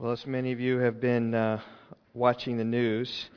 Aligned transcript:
Well, 0.00 0.12
as 0.12 0.26
many 0.26 0.52
of 0.52 0.60
you 0.60 0.78
have 0.78 0.98
been 0.98 1.34
uh, 1.34 1.60
watching 2.14 2.56
the 2.56 2.64
news, 2.64 3.28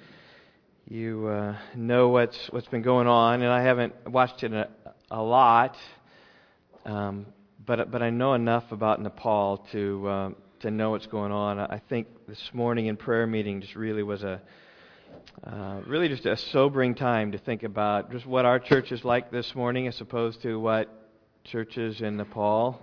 you 0.87 1.27
uh, 1.27 1.57
know 1.75 2.07
what's 2.07 2.37
what's 2.51 2.69
been 2.69 2.81
going 2.81 3.05
on, 3.05 3.41
and 3.41 3.51
I 3.51 3.61
haven't 3.61 4.09
watched 4.09 4.43
it 4.43 4.53
a, 4.53 4.69
a 5.11 5.21
lot, 5.21 5.75
um, 6.85 7.25
but 7.65 7.91
but 7.91 8.01
I 8.01 8.11
know 8.11 8.33
enough 8.33 8.71
about 8.71 9.01
Nepal 9.01 9.57
to 9.73 10.07
uh, 10.07 10.29
to 10.61 10.71
know 10.71 10.91
what's 10.91 11.05
going 11.05 11.33
on. 11.33 11.59
I 11.59 11.81
think 11.89 12.07
this 12.29 12.51
morning 12.53 12.85
in 12.85 12.95
prayer 12.95 13.27
meeting 13.27 13.59
just 13.59 13.75
really 13.75 14.01
was 14.01 14.23
a 14.23 14.41
uh, 15.45 15.81
really 15.85 16.07
just 16.07 16.25
a 16.25 16.37
sobering 16.37 16.95
time 16.95 17.33
to 17.33 17.37
think 17.39 17.63
about 17.63 18.09
just 18.09 18.25
what 18.25 18.45
our 18.45 18.57
church 18.57 18.93
is 18.93 19.03
like 19.03 19.31
this 19.31 19.53
morning, 19.53 19.89
as 19.89 19.99
opposed 19.99 20.41
to 20.43 20.57
what 20.57 20.87
churches 21.43 21.99
in 21.99 22.15
Nepal 22.15 22.81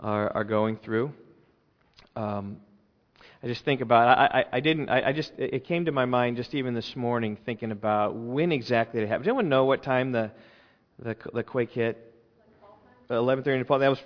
are 0.00 0.32
are 0.32 0.42
going 0.42 0.78
through. 0.78 1.12
Um, 2.16 2.56
I 3.42 3.48
just 3.48 3.64
think 3.64 3.80
about 3.80 4.18
I, 4.18 4.40
I, 4.40 4.44
I 4.56 4.60
didn't 4.60 4.88
I, 4.88 5.08
I, 5.08 5.12
just 5.12 5.32
it 5.36 5.64
came 5.64 5.86
to 5.86 5.92
my 5.92 6.04
mind 6.04 6.36
just 6.36 6.54
even 6.54 6.74
this 6.74 6.94
morning 6.94 7.36
thinking 7.44 7.72
about 7.72 8.14
when 8.14 8.52
exactly 8.52 9.00
it 9.00 9.08
happened. 9.08 9.24
Does 9.24 9.30
anyone 9.30 9.48
know 9.48 9.64
what 9.64 9.82
time 9.82 10.12
the 10.12 10.30
the, 11.00 11.16
the 11.34 11.42
quake 11.42 11.70
hit? 11.70 12.08
11:30 13.10 13.58
Nepal. 13.58 13.80
That 13.80 13.88
was 13.88 14.02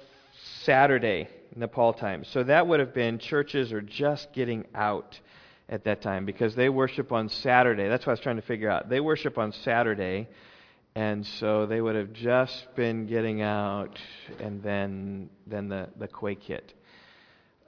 Saturday 0.62 1.28
Nepal 1.54 1.92
time. 1.92 2.24
So 2.24 2.44
that 2.44 2.66
would 2.66 2.80
have 2.80 2.94
been 2.94 3.18
churches 3.18 3.72
are 3.72 3.82
just 3.82 4.32
getting 4.32 4.64
out 4.74 5.20
at 5.68 5.84
that 5.84 6.00
time 6.00 6.24
because 6.24 6.54
they 6.54 6.70
worship 6.70 7.12
on 7.12 7.28
Saturday. 7.28 7.88
That's 7.88 8.06
what 8.06 8.12
I 8.12 8.14
was 8.14 8.20
trying 8.20 8.36
to 8.36 8.42
figure 8.42 8.70
out. 8.70 8.88
They 8.88 9.00
worship 9.00 9.36
on 9.36 9.52
Saturday, 9.52 10.28
and 10.94 11.26
so 11.26 11.66
they 11.66 11.82
would 11.82 11.94
have 11.94 12.14
just 12.14 12.74
been 12.74 13.06
getting 13.06 13.42
out, 13.42 13.98
and 14.40 14.62
then 14.62 15.28
then 15.46 15.68
the 15.68 15.88
the 15.98 16.08
quake 16.08 16.42
hit. 16.42 16.72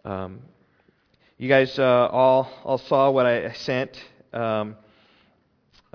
Um, 0.07 0.41
you 1.41 1.49
guys 1.49 1.79
uh, 1.79 1.85
all 1.85 2.51
all 2.65 2.79
saw 2.79 3.13
what 3.13 3.25
I 3.25 3.53
sent 3.53 3.97
um, 4.33 4.75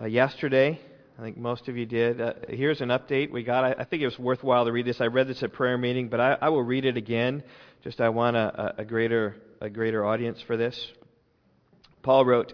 uh, 0.01 0.05
yesterday. 0.05 0.79
I 1.19 1.21
think 1.21 1.35
most 1.35 1.67
of 1.67 1.75
you 1.75 1.85
did. 1.85 2.21
Uh, 2.21 2.33
here's 2.47 2.79
an 2.79 2.87
update 2.87 3.29
we 3.29 3.43
got. 3.43 3.65
I, 3.65 3.81
I, 3.81 3.83
think 3.83 4.01
it 4.01 4.05
was 4.05 4.17
worthwhile 4.17 4.63
to 4.63 4.71
read 4.71 4.85
this. 4.85 5.01
I 5.01 5.07
read 5.07 5.27
this 5.27 5.43
at 5.43 5.51
prayer 5.51 5.77
meeting, 5.77 6.07
but 6.07 6.21
I, 6.21 6.37
I 6.41 6.47
will 6.47 6.63
read 6.63 6.85
it 6.85 6.95
again. 6.95 7.43
Just 7.83 7.99
I 7.99 8.07
want 8.07 8.37
a, 8.37 8.75
a 8.77 8.85
greater 8.85 9.35
a 9.59 9.69
greater 9.69 10.05
audience 10.05 10.41
for 10.41 10.55
this. 10.55 10.91
Paul 12.03 12.23
wrote, 12.23 12.53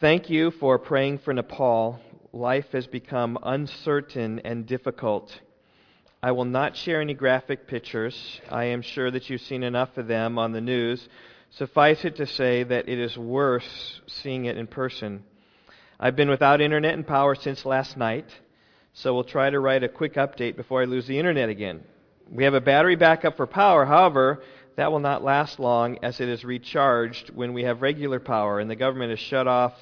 "Thank 0.00 0.30
you 0.30 0.50
for 0.50 0.78
praying 0.78 1.18
for 1.18 1.34
Nepal. 1.34 2.00
Life 2.32 2.72
has 2.72 2.86
become 2.86 3.38
uncertain 3.42 4.40
and 4.46 4.64
difficult." 4.64 5.38
I 6.22 6.32
will 6.32 6.46
not 6.46 6.74
share 6.74 7.02
any 7.02 7.14
graphic 7.14 7.66
pictures. 7.66 8.40
I 8.48 8.66
am 8.66 8.80
sure 8.80 9.10
that 9.10 9.28
you've 9.28 9.42
seen 9.42 9.62
enough 9.62 9.98
of 9.98 10.06
them 10.06 10.38
on 10.38 10.52
the 10.52 10.60
news. 10.62 11.06
Suffice 11.58 12.04
it 12.06 12.16
to 12.16 12.26
say 12.26 12.62
that 12.62 12.88
it 12.88 12.98
is 12.98 13.16
worse 13.18 14.00
seeing 14.06 14.46
it 14.46 14.56
in 14.56 14.66
person. 14.66 15.22
I've 16.00 16.16
been 16.16 16.30
without 16.30 16.62
internet 16.62 16.94
and 16.94 17.06
power 17.06 17.34
since 17.34 17.66
last 17.66 17.96
night, 17.96 18.24
so 18.94 19.12
we'll 19.12 19.24
try 19.24 19.50
to 19.50 19.60
write 19.60 19.84
a 19.84 19.88
quick 19.88 20.14
update 20.14 20.56
before 20.56 20.80
I 20.80 20.86
lose 20.86 21.06
the 21.06 21.18
internet 21.18 21.50
again. 21.50 21.82
We 22.30 22.44
have 22.44 22.54
a 22.54 22.60
battery 22.60 22.96
backup 22.96 23.36
for 23.36 23.46
power, 23.46 23.84
however, 23.84 24.42
that 24.76 24.90
will 24.90 25.00
not 25.00 25.22
last 25.22 25.60
long 25.60 25.98
as 26.02 26.20
it 26.20 26.28
is 26.30 26.42
recharged 26.42 27.28
when 27.34 27.52
we 27.52 27.64
have 27.64 27.82
regular 27.82 28.18
power, 28.18 28.58
and 28.58 28.70
the 28.70 28.76
government 28.76 29.10
has 29.10 29.20
shut 29.20 29.46
off 29.46 29.74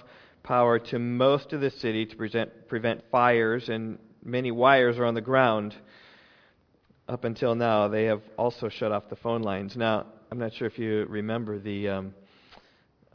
power 0.42 0.80
to 0.80 0.98
most 0.98 1.52
of 1.52 1.60
the 1.60 1.70
city 1.70 2.04
to 2.04 2.16
present, 2.16 2.68
prevent 2.68 3.04
fires, 3.12 3.68
and 3.68 4.00
many 4.24 4.50
wires 4.50 4.98
are 4.98 5.04
on 5.04 5.14
the 5.14 5.20
ground 5.20 5.76
up 7.08 7.24
until 7.24 7.54
now, 7.54 7.86
they 7.86 8.04
have 8.04 8.22
also 8.36 8.68
shut 8.68 8.90
off 8.90 9.08
the 9.08 9.16
phone 9.16 9.42
lines. 9.42 9.76
Now, 9.76 10.06
I'm 10.32 10.38
not 10.38 10.54
sure 10.54 10.68
if 10.68 10.78
you 10.78 11.06
remember 11.08 11.58
the 11.58 11.88
um, 11.88 12.14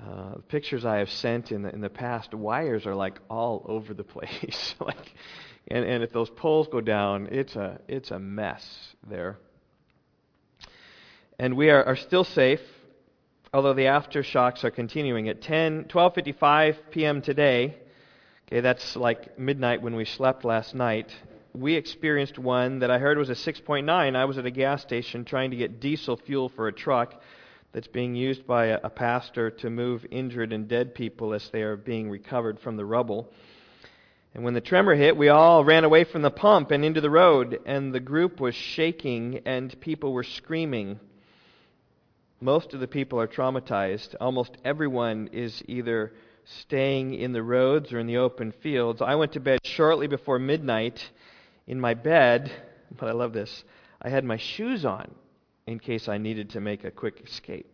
uh, 0.05 0.35
pictures 0.49 0.83
I 0.83 0.97
have 0.97 1.09
sent 1.09 1.53
in 1.53 1.61
the, 1.61 1.69
in 1.69 1.79
the 1.79 1.89
past. 1.89 2.33
Wires 2.33 2.85
are 2.85 2.93
like 2.93 3.19
all 3.29 3.65
over 3.69 3.93
the 3.93 4.03
place, 4.03 4.75
like, 4.81 5.13
and, 5.69 5.85
and 5.85 6.03
if 6.03 6.11
those 6.11 6.29
poles 6.29 6.67
go 6.69 6.81
down, 6.81 7.29
it's 7.31 7.55
a 7.55 7.79
it's 7.87 8.11
a 8.11 8.19
mess 8.19 8.65
there. 9.07 9.37
And 11.39 11.55
we 11.55 11.69
are, 11.69 11.83
are 11.85 11.95
still 11.95 12.25
safe, 12.25 12.61
although 13.53 13.73
the 13.73 13.83
aftershocks 13.83 14.65
are 14.65 14.71
continuing. 14.71 15.29
At 15.29 15.41
10, 15.41 15.85
12:55 15.85 16.75
p.m. 16.91 17.21
today, 17.21 17.77
okay, 18.47 18.59
that's 18.59 18.97
like 18.97 19.39
midnight 19.39 19.81
when 19.81 19.95
we 19.95 20.03
slept 20.03 20.43
last 20.43 20.75
night 20.75 21.15
we 21.55 21.75
experienced 21.75 22.37
one 22.37 22.79
that 22.79 22.91
I 22.91 22.99
heard 22.99 23.17
was 23.17 23.29
a 23.29 23.33
6.9. 23.33 24.15
I 24.15 24.25
was 24.25 24.37
at 24.37 24.45
a 24.45 24.51
gas 24.51 24.81
station 24.81 25.23
trying 25.23 25.51
to 25.51 25.57
get 25.57 25.79
diesel 25.79 26.17
fuel 26.17 26.49
for 26.49 26.67
a 26.67 26.73
truck 26.73 27.21
that's 27.71 27.87
being 27.87 28.15
used 28.15 28.45
by 28.45 28.67
a, 28.67 28.79
a 28.83 28.89
pastor 28.89 29.49
to 29.51 29.69
move 29.69 30.05
injured 30.11 30.51
and 30.51 30.67
dead 30.67 30.93
people 30.93 31.33
as 31.33 31.49
they 31.49 31.61
are 31.61 31.77
being 31.77 32.09
recovered 32.09 32.59
from 32.59 32.75
the 32.75 32.85
rubble. 32.85 33.31
And 34.33 34.43
when 34.43 34.53
the 34.53 34.61
tremor 34.61 34.95
hit, 34.95 35.15
we 35.15 35.29
all 35.29 35.63
ran 35.63 35.85
away 35.85 36.03
from 36.03 36.21
the 36.21 36.29
pump 36.29 36.71
and 36.71 36.83
into 36.83 36.99
the 36.99 37.09
road, 37.09 37.59
and 37.65 37.93
the 37.93 38.01
group 38.01 38.41
was 38.41 38.53
shaking 38.53 39.41
and 39.45 39.79
people 39.79 40.11
were 40.11 40.23
screaming. 40.23 40.99
Most 42.41 42.73
of 42.73 42.81
the 42.81 42.87
people 42.87 43.19
are 43.19 43.27
traumatized. 43.27 44.13
Almost 44.19 44.57
everyone 44.65 45.29
is 45.31 45.63
either 45.67 46.11
staying 46.43 47.13
in 47.13 47.31
the 47.31 47.41
roads 47.41 47.93
or 47.93 47.99
in 47.99 48.07
the 48.07 48.17
open 48.17 48.51
fields. 48.51 49.01
I 49.01 49.15
went 49.15 49.31
to 49.33 49.39
bed 49.39 49.59
shortly 49.63 50.07
before 50.07 50.37
midnight 50.37 51.01
in 51.67 51.79
my 51.79 51.93
bed, 51.93 52.51
but 52.97 53.09
I 53.09 53.13
love 53.13 53.33
this, 53.33 53.63
I 54.01 54.09
had 54.09 54.23
my 54.23 54.37
shoes 54.37 54.85
on 54.85 55.13
in 55.67 55.79
case 55.79 56.07
I 56.07 56.17
needed 56.17 56.51
to 56.51 56.61
make 56.61 56.83
a 56.83 56.91
quick 56.91 57.21
escape. 57.25 57.67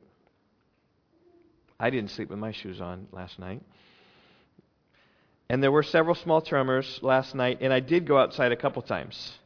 I 1.79 1.89
didn't 1.89 2.11
sleep 2.11 2.29
with 2.29 2.39
my 2.39 2.51
shoes 2.51 2.79
on 2.79 3.07
last 3.11 3.39
night. 3.39 3.61
And 5.49 5.61
there 5.61 5.71
were 5.71 5.83
several 5.83 6.15
small 6.15 6.41
tremors 6.41 6.99
last 7.01 7.35
night, 7.35 7.57
and 7.61 7.73
I 7.73 7.81
did 7.81 8.07
go 8.07 8.17
outside 8.17 8.53
a 8.53 8.55
couple 8.55 8.81
times. 8.81 9.37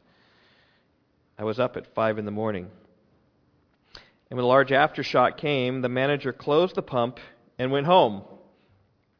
I 1.38 1.44
was 1.44 1.58
up 1.58 1.76
at 1.76 1.92
5 1.94 2.18
in 2.18 2.24
the 2.24 2.30
morning. 2.30 2.70
And 4.30 4.36
when 4.36 4.44
a 4.44 4.48
large 4.48 4.70
aftershock 4.70 5.36
came, 5.36 5.80
the 5.80 5.88
manager 5.88 6.32
closed 6.32 6.74
the 6.74 6.82
pump 6.82 7.18
and 7.58 7.72
went 7.72 7.86
home. 7.86 8.22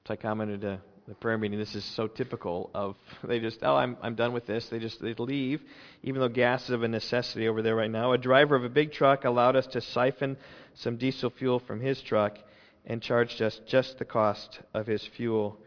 So 0.07 0.15
I 0.15 0.17
commented 0.17 0.61
to 0.61 0.81
the 1.09 1.15
prayer 1.15 1.39
meeting, 1.39 1.59
this 1.59 1.75
is 1.75 1.85
so 1.85 2.09
typical 2.09 2.71
of 2.75 2.97
they 3.25 3.39
just 3.39 3.61
oh 3.63 3.77
I'm 3.77 3.97
I'm 4.03 4.15
done 4.15 4.33
with 4.33 4.47
this. 4.47 4.69
They 4.69 4.79
just 4.79 5.01
they 5.01 5.15
leave, 5.15 5.63
even 6.03 6.21
though 6.21 6.29
gas 6.29 6.65
is 6.65 6.71
of 6.71 6.83
a 6.83 6.89
necessity 6.89 7.49
over 7.49 7.63
there 7.63 7.77
right 7.77 7.91
now. 7.91 8.13
A 8.13 8.19
driver 8.19 8.57
of 8.57 8.65
a 8.65 8.69
big 8.69 8.93
truck 8.93 9.25
allowed 9.25 9.57
us 9.57 9.67
to 9.69 9.81
siphon 9.81 10.37
some 10.75 10.97
diesel 10.97 11.31
fuel 11.31 11.59
from 11.61 11.81
his 11.81 12.01
truck 12.03 12.39
and 12.85 13.03
charged 13.03 13.43
us 13.43 13.61
just 13.67 13.99
the 13.99 14.05
cost 14.05 14.61
of 14.75 14.87
his 14.87 15.05
fuel. 15.17 15.59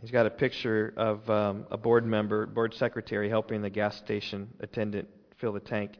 He's 0.00 0.10
got 0.10 0.26
a 0.26 0.30
picture 0.30 0.92
of 0.96 1.28
um, 1.30 1.66
a 1.70 1.78
board 1.78 2.06
member, 2.06 2.46
board 2.46 2.74
secretary, 2.74 3.28
helping 3.28 3.62
the 3.62 3.70
gas 3.70 3.96
station 3.96 4.48
attendant 4.60 5.08
fill 5.38 5.52
the 5.52 5.60
tank. 5.60 5.92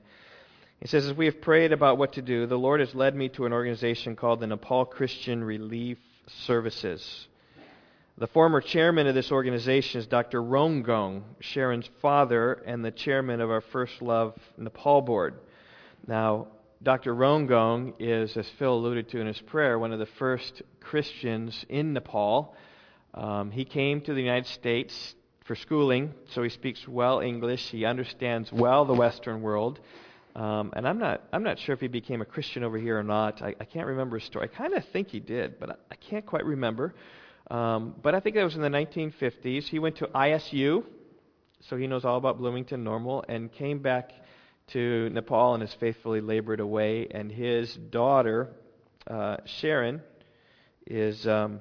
He 0.80 0.88
says, 0.88 1.06
As 1.06 1.14
we 1.14 1.26
have 1.26 1.40
prayed 1.40 1.72
about 1.72 1.96
what 1.96 2.14
to 2.14 2.22
do, 2.22 2.46
the 2.46 2.58
Lord 2.58 2.80
has 2.80 2.94
led 2.94 3.14
me 3.14 3.30
to 3.30 3.46
an 3.46 3.52
organization 3.52 4.14
called 4.14 4.40
the 4.40 4.46
Nepal 4.46 4.84
Christian 4.84 5.42
Relief 5.42 5.98
Services. 6.44 7.26
The 8.18 8.26
former 8.28 8.62
chairman 8.62 9.06
of 9.08 9.14
this 9.14 9.30
organization 9.30 10.00
is 10.00 10.06
Dr. 10.06 10.42
Rongong, 10.42 11.22
Sharon's 11.40 11.90
father, 12.00 12.54
and 12.64 12.82
the 12.82 12.90
chairman 12.90 13.42
of 13.42 13.50
our 13.50 13.60
First 13.60 14.00
Love 14.00 14.32
Nepal 14.56 15.02
board. 15.02 15.34
Now, 16.06 16.46
Dr. 16.82 17.14
Rongong 17.14 17.92
is, 17.98 18.34
as 18.38 18.48
Phil 18.58 18.72
alluded 18.72 19.10
to 19.10 19.20
in 19.20 19.26
his 19.26 19.38
prayer, 19.42 19.78
one 19.78 19.92
of 19.92 19.98
the 19.98 20.06
first 20.06 20.62
Christians 20.80 21.62
in 21.68 21.92
Nepal. 21.92 22.56
Um, 23.12 23.50
he 23.50 23.66
came 23.66 24.00
to 24.00 24.14
the 24.14 24.22
United 24.22 24.46
States 24.46 25.14
for 25.44 25.54
schooling, 25.54 26.14
so 26.32 26.42
he 26.42 26.48
speaks 26.48 26.88
well 26.88 27.20
English. 27.20 27.68
He 27.68 27.84
understands 27.84 28.50
well 28.50 28.86
the 28.86 28.94
Western 28.94 29.42
world. 29.42 29.78
Um, 30.34 30.72
and 30.74 30.88
I'm 30.88 30.98
not, 30.98 31.22
I'm 31.34 31.42
not 31.42 31.58
sure 31.58 31.74
if 31.74 31.80
he 31.80 31.88
became 31.88 32.22
a 32.22 32.26
Christian 32.26 32.64
over 32.64 32.78
here 32.78 32.98
or 32.98 33.04
not. 33.04 33.42
I, 33.42 33.54
I 33.60 33.66
can't 33.66 33.88
remember 33.88 34.18
his 34.18 34.26
story. 34.26 34.48
I 34.50 34.56
kind 34.56 34.72
of 34.72 34.86
think 34.86 35.08
he 35.08 35.20
did, 35.20 35.60
but 35.60 35.68
I, 35.68 35.74
I 35.90 35.94
can't 35.96 36.24
quite 36.24 36.46
remember. 36.46 36.94
Um, 37.50 37.94
but 38.02 38.14
I 38.14 38.20
think 38.20 38.34
that 38.36 38.44
was 38.44 38.56
in 38.56 38.62
the 38.62 38.68
1950s. 38.68 39.64
He 39.64 39.78
went 39.78 39.96
to 39.96 40.06
ISU, 40.06 40.84
so 41.68 41.76
he 41.76 41.86
knows 41.86 42.04
all 42.04 42.16
about 42.16 42.38
Bloomington 42.38 42.82
Normal, 42.82 43.24
and 43.28 43.52
came 43.52 43.80
back 43.80 44.12
to 44.68 45.08
Nepal 45.10 45.54
and 45.54 45.62
has 45.62 45.72
faithfully 45.74 46.20
labored 46.20 46.60
away. 46.60 47.06
And 47.10 47.30
his 47.30 47.72
daughter, 47.74 48.50
uh, 49.06 49.36
Sharon, 49.44 50.02
is 50.86 51.26
um, 51.26 51.60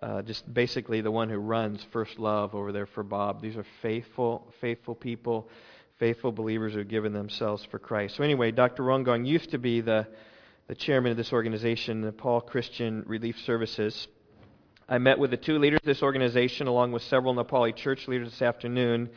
uh, 0.00 0.22
just 0.22 0.52
basically 0.52 1.02
the 1.02 1.10
one 1.10 1.28
who 1.28 1.36
runs 1.36 1.84
First 1.92 2.18
Love 2.18 2.54
over 2.54 2.72
there 2.72 2.86
for 2.86 3.02
Bob. 3.02 3.42
These 3.42 3.56
are 3.56 3.66
faithful, 3.82 4.50
faithful 4.60 4.94
people, 4.94 5.48
faithful 5.98 6.32
believers 6.32 6.72
who 6.72 6.78
have 6.78 6.88
given 6.88 7.12
themselves 7.12 7.66
for 7.70 7.78
Christ. 7.78 8.16
So 8.16 8.22
anyway, 8.22 8.50
Dr. 8.50 8.82
Rongong 8.82 9.26
used 9.26 9.50
to 9.50 9.58
be 9.58 9.82
the 9.82 10.06
the 10.68 10.74
chairman 10.74 11.12
of 11.12 11.16
this 11.16 11.32
organization, 11.32 12.00
Nepal 12.00 12.40
Christian 12.40 13.04
Relief 13.06 13.38
Services. 13.46 14.08
I 14.88 14.98
met 14.98 15.18
with 15.18 15.32
the 15.32 15.36
two 15.36 15.58
leaders 15.58 15.80
of 15.80 15.86
this 15.86 16.02
organization 16.02 16.68
along 16.68 16.92
with 16.92 17.02
several 17.02 17.34
Nepali 17.34 17.74
church 17.74 18.06
leaders 18.06 18.30
this 18.30 18.42
afternoon, 18.42 19.10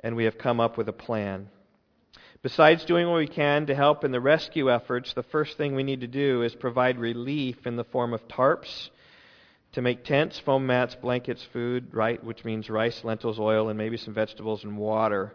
and 0.00 0.14
we 0.14 0.24
have 0.24 0.36
come 0.36 0.60
up 0.60 0.76
with 0.76 0.90
a 0.90 0.92
plan. 0.92 1.48
Besides 2.42 2.84
doing 2.84 3.08
what 3.08 3.16
we 3.16 3.26
can 3.26 3.66
to 3.66 3.74
help 3.74 4.04
in 4.04 4.12
the 4.12 4.20
rescue 4.20 4.70
efforts, 4.70 5.14
the 5.14 5.22
first 5.22 5.56
thing 5.56 5.74
we 5.74 5.84
need 5.84 6.02
to 6.02 6.06
do 6.06 6.42
is 6.42 6.54
provide 6.54 6.98
relief 6.98 7.66
in 7.66 7.76
the 7.76 7.84
form 7.84 8.12
of 8.12 8.28
tarps 8.28 8.90
to 9.72 9.80
make 9.80 10.04
tents, 10.04 10.38
foam 10.38 10.66
mats, 10.66 10.94
blankets, 10.94 11.42
food, 11.50 11.94
right, 11.94 12.22
which 12.22 12.44
means 12.44 12.68
rice, 12.68 13.02
lentils, 13.02 13.38
oil, 13.38 13.70
and 13.70 13.78
maybe 13.78 13.96
some 13.96 14.12
vegetables 14.12 14.64
and 14.64 14.76
water. 14.76 15.32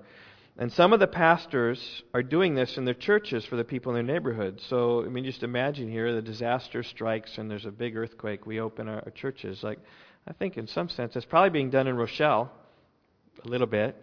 And 0.58 0.72
some 0.72 0.94
of 0.94 1.00
the 1.00 1.08
pastors 1.08 2.04
are 2.14 2.22
doing 2.22 2.56
this 2.56 2.78
in 2.78 2.86
their 2.86 2.94
churches 2.94 3.46
for 3.46 3.56
the 3.56 3.64
people 3.64 3.96
in 3.96 4.06
their 4.06 4.16
neighborhood. 4.16 4.62
So, 4.70 5.04
I 5.04 5.08
mean, 5.08 5.24
just 5.24 5.44
imagine 5.44 5.90
here 5.90 6.14
the 6.14 6.22
disaster 6.22 6.84
strikes 6.84 7.38
and 7.38 7.50
there's 7.50 7.66
a 7.66 7.72
big 7.72 7.96
earthquake. 7.96 8.46
We 8.46 8.60
open 8.60 8.88
our, 8.88 8.98
our 8.98 9.12
churches. 9.12 9.64
Like, 9.64 9.80
I 10.28 10.34
think 10.34 10.58
in 10.58 10.68
some 10.68 10.90
sense 10.90 11.16
it's 11.16 11.26
probably 11.26 11.50
being 11.50 11.70
done 11.70 11.88
in 11.88 11.96
Rochelle 11.96 12.52
a 13.44 13.48
little 13.48 13.68
bit. 13.68 13.96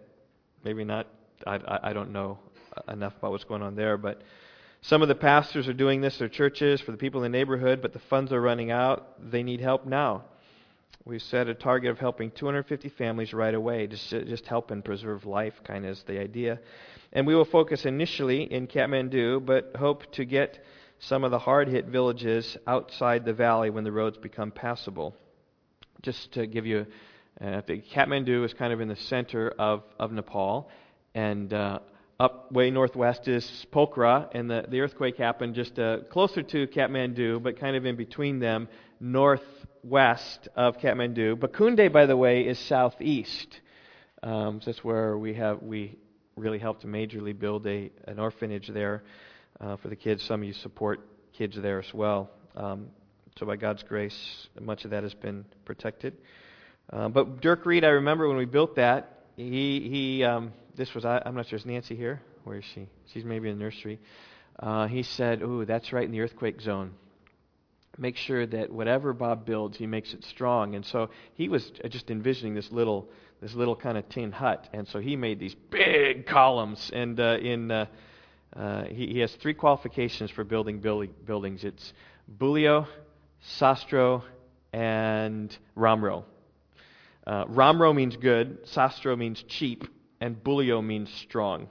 Maybe 0.63 0.83
not. 0.83 1.07
I, 1.45 1.55
I, 1.55 1.89
I 1.89 1.93
don't 1.93 2.11
know 2.11 2.39
enough 2.87 3.13
about 3.17 3.31
what's 3.31 3.43
going 3.45 3.61
on 3.61 3.75
there, 3.75 3.97
but 3.97 4.21
some 4.81 5.01
of 5.01 5.07
the 5.07 5.15
pastors 5.15 5.67
are 5.67 5.73
doing 5.73 6.01
this, 6.01 6.17
their 6.17 6.29
churches, 6.29 6.81
for 6.81 6.91
the 6.91 6.97
people 6.97 7.23
in 7.23 7.31
the 7.31 7.37
neighborhood, 7.37 7.81
but 7.81 7.93
the 7.93 7.99
funds 7.99 8.31
are 8.31 8.41
running 8.41 8.71
out. 8.71 9.31
They 9.31 9.43
need 9.43 9.59
help 9.59 9.85
now. 9.85 10.25
We've 11.05 11.21
set 11.21 11.47
a 11.47 11.53
target 11.53 11.89
of 11.89 11.99
helping 11.99 12.29
250 12.31 12.89
families 12.89 13.33
right 13.33 13.53
away, 13.53 13.87
just, 13.87 14.09
just 14.09 14.45
help 14.45 14.69
and 14.69 14.83
preserve 14.83 15.25
life, 15.25 15.53
kind 15.63 15.85
of 15.85 15.91
is 15.91 16.03
the 16.03 16.19
idea. 16.19 16.59
And 17.13 17.25
we 17.25 17.33
will 17.35 17.45
focus 17.45 17.85
initially 17.85 18.43
in 18.43 18.67
Kathmandu, 18.67 19.45
but 19.45 19.71
hope 19.75 20.11
to 20.13 20.25
get 20.25 20.63
some 20.99 21.23
of 21.23 21.31
the 21.31 21.39
hard 21.39 21.67
hit 21.69 21.85
villages 21.85 22.57
outside 22.67 23.25
the 23.25 23.33
valley 23.33 23.69
when 23.69 23.83
the 23.83 23.91
roads 23.91 24.17
become 24.17 24.51
passable. 24.51 25.15
Just 26.01 26.33
to 26.33 26.45
give 26.45 26.65
you, 26.65 26.85
uh, 27.41 27.61
Kathmandu 27.61 28.45
is 28.45 28.53
kind 28.53 28.73
of 28.73 28.81
in 28.81 28.87
the 28.87 28.95
center 28.95 29.49
of, 29.57 29.83
of 29.97 30.11
Nepal, 30.11 30.69
and 31.15 31.51
uh, 31.53 31.79
up 32.19 32.51
way 32.51 32.69
northwest 32.69 33.27
is 33.27 33.65
Pokhara, 33.71 34.29
and 34.33 34.49
the, 34.49 34.65
the 34.67 34.81
earthquake 34.81 35.17
happened 35.17 35.55
just 35.55 35.79
uh, 35.79 36.01
closer 36.09 36.43
to 36.43 36.67
Kathmandu, 36.67 37.41
but 37.41 37.59
kind 37.59 37.75
of 37.75 37.85
in 37.85 37.95
between 37.95 38.39
them, 38.39 38.67
northwest 38.99 40.47
of 40.55 40.77
Kathmandu. 40.77 41.35
Bakunde, 41.37 41.91
by 41.91 42.05
the 42.05 42.17
way, 42.17 42.41
is 42.41 42.59
southeast. 42.59 43.59
Um, 44.21 44.59
so 44.61 44.71
that's 44.71 44.83
where 44.83 45.17
we 45.17 45.33
have 45.35 45.61
we 45.61 45.97
really 46.35 46.59
helped 46.59 46.85
majorly 46.85 47.37
build 47.37 47.65
a 47.67 47.91
an 48.05 48.19
orphanage 48.19 48.67
there 48.67 49.03
uh, 49.61 49.77
for 49.77 49.87
the 49.87 49.95
kids. 49.95 50.23
Some 50.23 50.41
of 50.41 50.47
you 50.47 50.53
support 50.53 50.99
kids 51.33 51.57
there 51.61 51.79
as 51.79 51.93
well. 51.93 52.29
Um, 52.55 52.87
so 53.37 53.45
by 53.45 53.55
God's 53.55 53.83
grace, 53.83 54.47
much 54.59 54.83
of 54.83 54.91
that 54.91 55.03
has 55.03 55.13
been 55.13 55.45
protected. 55.63 56.17
Uh, 56.91 57.07
but 57.07 57.41
Dirk 57.41 57.65
Reed, 57.65 57.85
I 57.85 57.89
remember 57.89 58.27
when 58.27 58.37
we 58.37 58.45
built 58.45 58.75
that, 58.75 59.23
he 59.37 59.87
he 59.89 60.23
um, 60.23 60.51
this 60.79 60.93
was, 60.95 61.03
I, 61.03 61.21
am 61.25 61.35
not 61.35 61.47
sure, 61.47 61.57
is 61.57 61.65
Nancy 61.65 61.95
here? 61.95 62.21
Where 62.45 62.57
is 62.57 62.65
she? 62.73 62.87
She's 63.13 63.25
maybe 63.25 63.49
in 63.49 63.57
the 63.57 63.63
nursery. 63.63 63.99
Uh, 64.57 64.87
he 64.87 65.03
said, 65.03 65.41
Ooh, 65.41 65.65
that's 65.65 65.91
right 65.91 66.05
in 66.05 66.11
the 66.11 66.21
earthquake 66.21 66.61
zone. 66.61 66.93
Make 67.97 68.15
sure 68.15 68.45
that 68.45 68.71
whatever 68.71 69.13
Bob 69.13 69.45
builds, 69.45 69.77
he 69.77 69.87
makes 69.87 70.13
it 70.13 70.23
strong. 70.23 70.75
And 70.75 70.85
so 70.85 71.09
he 71.33 71.49
was 71.49 71.69
just 71.89 72.09
envisioning 72.09 72.55
this 72.55 72.71
little, 72.71 73.09
this 73.41 73.53
little 73.53 73.75
kind 73.75 73.97
of 73.97 74.07
tin 74.09 74.31
hut. 74.31 74.69
And 74.73 74.87
so 74.87 74.99
he 74.99 75.15
made 75.15 75.39
these 75.39 75.55
big 75.69 76.25
columns. 76.25 76.91
And 76.93 77.19
uh, 77.19 77.37
in, 77.41 77.71
uh, 77.71 77.85
uh, 78.55 78.85
he, 78.85 79.07
he, 79.07 79.19
has 79.19 79.33
three 79.35 79.53
qualifications 79.53 80.31
for 80.31 80.43
building 80.43 80.79
building 80.79 81.13
buildings 81.25 81.63
it's 81.63 81.93
Bulio, 82.37 82.87
Sastro, 83.41 84.23
and 84.73 85.55
Ramro. 85.75 86.25
Uh, 87.25 87.45
Ramro 87.47 87.93
means 87.93 88.15
good, 88.15 88.59
Sastro 88.65 89.15
means 89.15 89.43
cheap, 89.47 89.83
and 90.19 90.43
bulio 90.43 90.83
means 90.83 91.11
strong. 91.23 91.69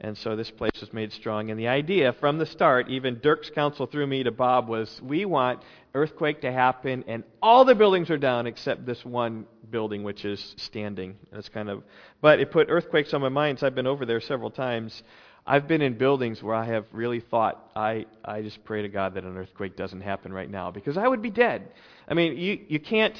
And 0.00 0.16
so 0.16 0.34
this 0.34 0.50
place 0.50 0.80
was 0.80 0.92
made 0.92 1.12
strong. 1.12 1.50
And 1.50 1.60
the 1.60 1.68
idea 1.68 2.14
from 2.14 2.38
the 2.38 2.46
start, 2.46 2.88
even 2.88 3.20
Dirk's 3.20 3.50
counsel 3.50 3.86
through 3.86 4.06
me 4.06 4.22
to 4.22 4.30
Bob, 4.30 4.68
was 4.68 5.00
we 5.02 5.26
want 5.26 5.62
earthquake 5.94 6.40
to 6.40 6.52
happen 6.52 7.04
and 7.06 7.22
all 7.42 7.64
the 7.64 7.74
buildings 7.74 8.10
are 8.10 8.16
down 8.16 8.46
except 8.46 8.86
this 8.86 9.04
one 9.04 9.44
building 9.70 10.02
which 10.02 10.24
is 10.24 10.54
standing. 10.56 11.16
It's 11.32 11.48
kind 11.48 11.68
of, 11.68 11.82
but 12.20 12.40
it 12.40 12.50
put 12.50 12.68
earthquakes 12.70 13.12
on 13.12 13.20
my 13.20 13.28
mind. 13.28 13.58
So 13.58 13.66
I've 13.66 13.74
been 13.74 13.86
over 13.86 14.06
there 14.06 14.20
several 14.20 14.50
times. 14.50 15.02
I've 15.46 15.66
been 15.66 15.82
in 15.82 15.94
buildings 15.98 16.42
where 16.42 16.54
I 16.54 16.64
have 16.66 16.86
really 16.92 17.20
thought, 17.20 17.70
I, 17.74 18.06
I 18.24 18.40
just 18.40 18.62
pray 18.64 18.82
to 18.82 18.88
God 18.88 19.14
that 19.14 19.24
an 19.24 19.36
earthquake 19.36 19.76
doesn't 19.76 20.00
happen 20.00 20.32
right 20.32 20.50
now 20.50 20.70
because 20.70 20.96
I 20.96 21.08
would 21.08 21.22
be 21.22 21.30
dead. 21.30 21.68
I 22.08 22.14
mean, 22.14 22.36
you, 22.36 22.58
you 22.68 22.80
can't 22.80 23.16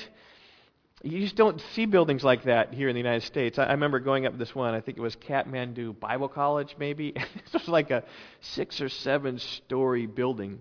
you 1.03 1.21
just 1.21 1.37
don't 1.37 1.61
see 1.75 1.87
buildings 1.87 2.23
like 2.23 2.45
that 2.45 2.75
here 2.75 2.89
in 2.89 2.95
the 2.95 3.01
United 3.01 3.23
States. 3.23 3.59
I, 3.59 3.65
I 3.65 3.73
remember 3.73 4.01
going 4.01 4.27
up 4.27 4.37
this 4.37 4.55
one, 4.55 4.75
I 4.75 4.81
think 4.81 4.99
it 4.99 5.01
was 5.01 5.17
Kathmandu 5.17 5.99
Bible 5.99 6.29
College, 6.29 6.77
maybe. 6.79 7.09
it 7.17 7.53
was 7.53 7.69
like 7.69 7.91
a 7.91 8.05
six 8.41 8.81
or 8.81 8.89
seven 8.89 9.39
story 9.39 10.07
building. 10.07 10.61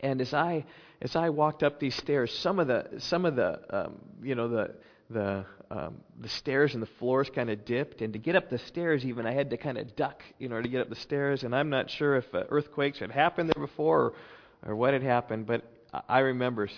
And 0.00 0.20
as 0.20 0.34
I 0.34 0.64
as 1.00 1.16
I 1.16 1.30
walked 1.30 1.62
up 1.62 1.78
these 1.78 1.94
stairs, 1.94 2.36
some 2.36 2.58
of 2.58 2.66
the 2.66 2.98
some 2.98 3.24
of 3.24 3.36
the 3.36 3.60
um, 3.70 4.00
you 4.22 4.34
know 4.34 4.48
the 4.48 4.74
the 5.10 5.44
um, 5.70 6.00
the 6.20 6.28
stairs 6.28 6.74
and 6.74 6.82
the 6.82 6.88
floors 6.98 7.30
kind 7.34 7.48
of 7.48 7.64
dipped, 7.64 8.02
and 8.02 8.12
to 8.12 8.18
get 8.18 8.36
up 8.36 8.50
the 8.50 8.58
stairs, 8.58 9.06
even 9.06 9.26
I 9.26 9.32
had 9.32 9.50
to 9.50 9.56
kind 9.56 9.78
of 9.78 9.96
duck, 9.96 10.22
you 10.38 10.48
know, 10.48 10.60
to 10.60 10.68
get 10.68 10.80
up 10.80 10.88
the 10.88 10.96
stairs. 10.96 11.44
And 11.44 11.54
I'm 11.54 11.70
not 11.70 11.88
sure 11.88 12.16
if 12.16 12.34
uh, 12.34 12.44
earthquakes 12.50 12.98
had 12.98 13.10
happened 13.10 13.48
there 13.48 13.64
before 13.64 14.00
or, 14.00 14.12
or 14.66 14.76
what 14.76 14.92
had 14.92 15.02
happened, 15.02 15.46
but 15.46 15.64
I 16.08 16.20
remember 16.20 16.68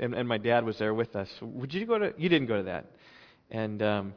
and, 0.00 0.14
and 0.14 0.28
my 0.28 0.38
dad 0.38 0.64
was 0.64 0.78
there 0.78 0.94
with 0.94 1.14
us. 1.16 1.28
Would 1.40 1.74
you 1.74 1.86
go 1.86 1.98
to? 1.98 2.14
You 2.16 2.28
didn't 2.28 2.48
go 2.48 2.58
to 2.58 2.62
that, 2.64 2.86
and 3.50 3.82
um, 3.82 4.14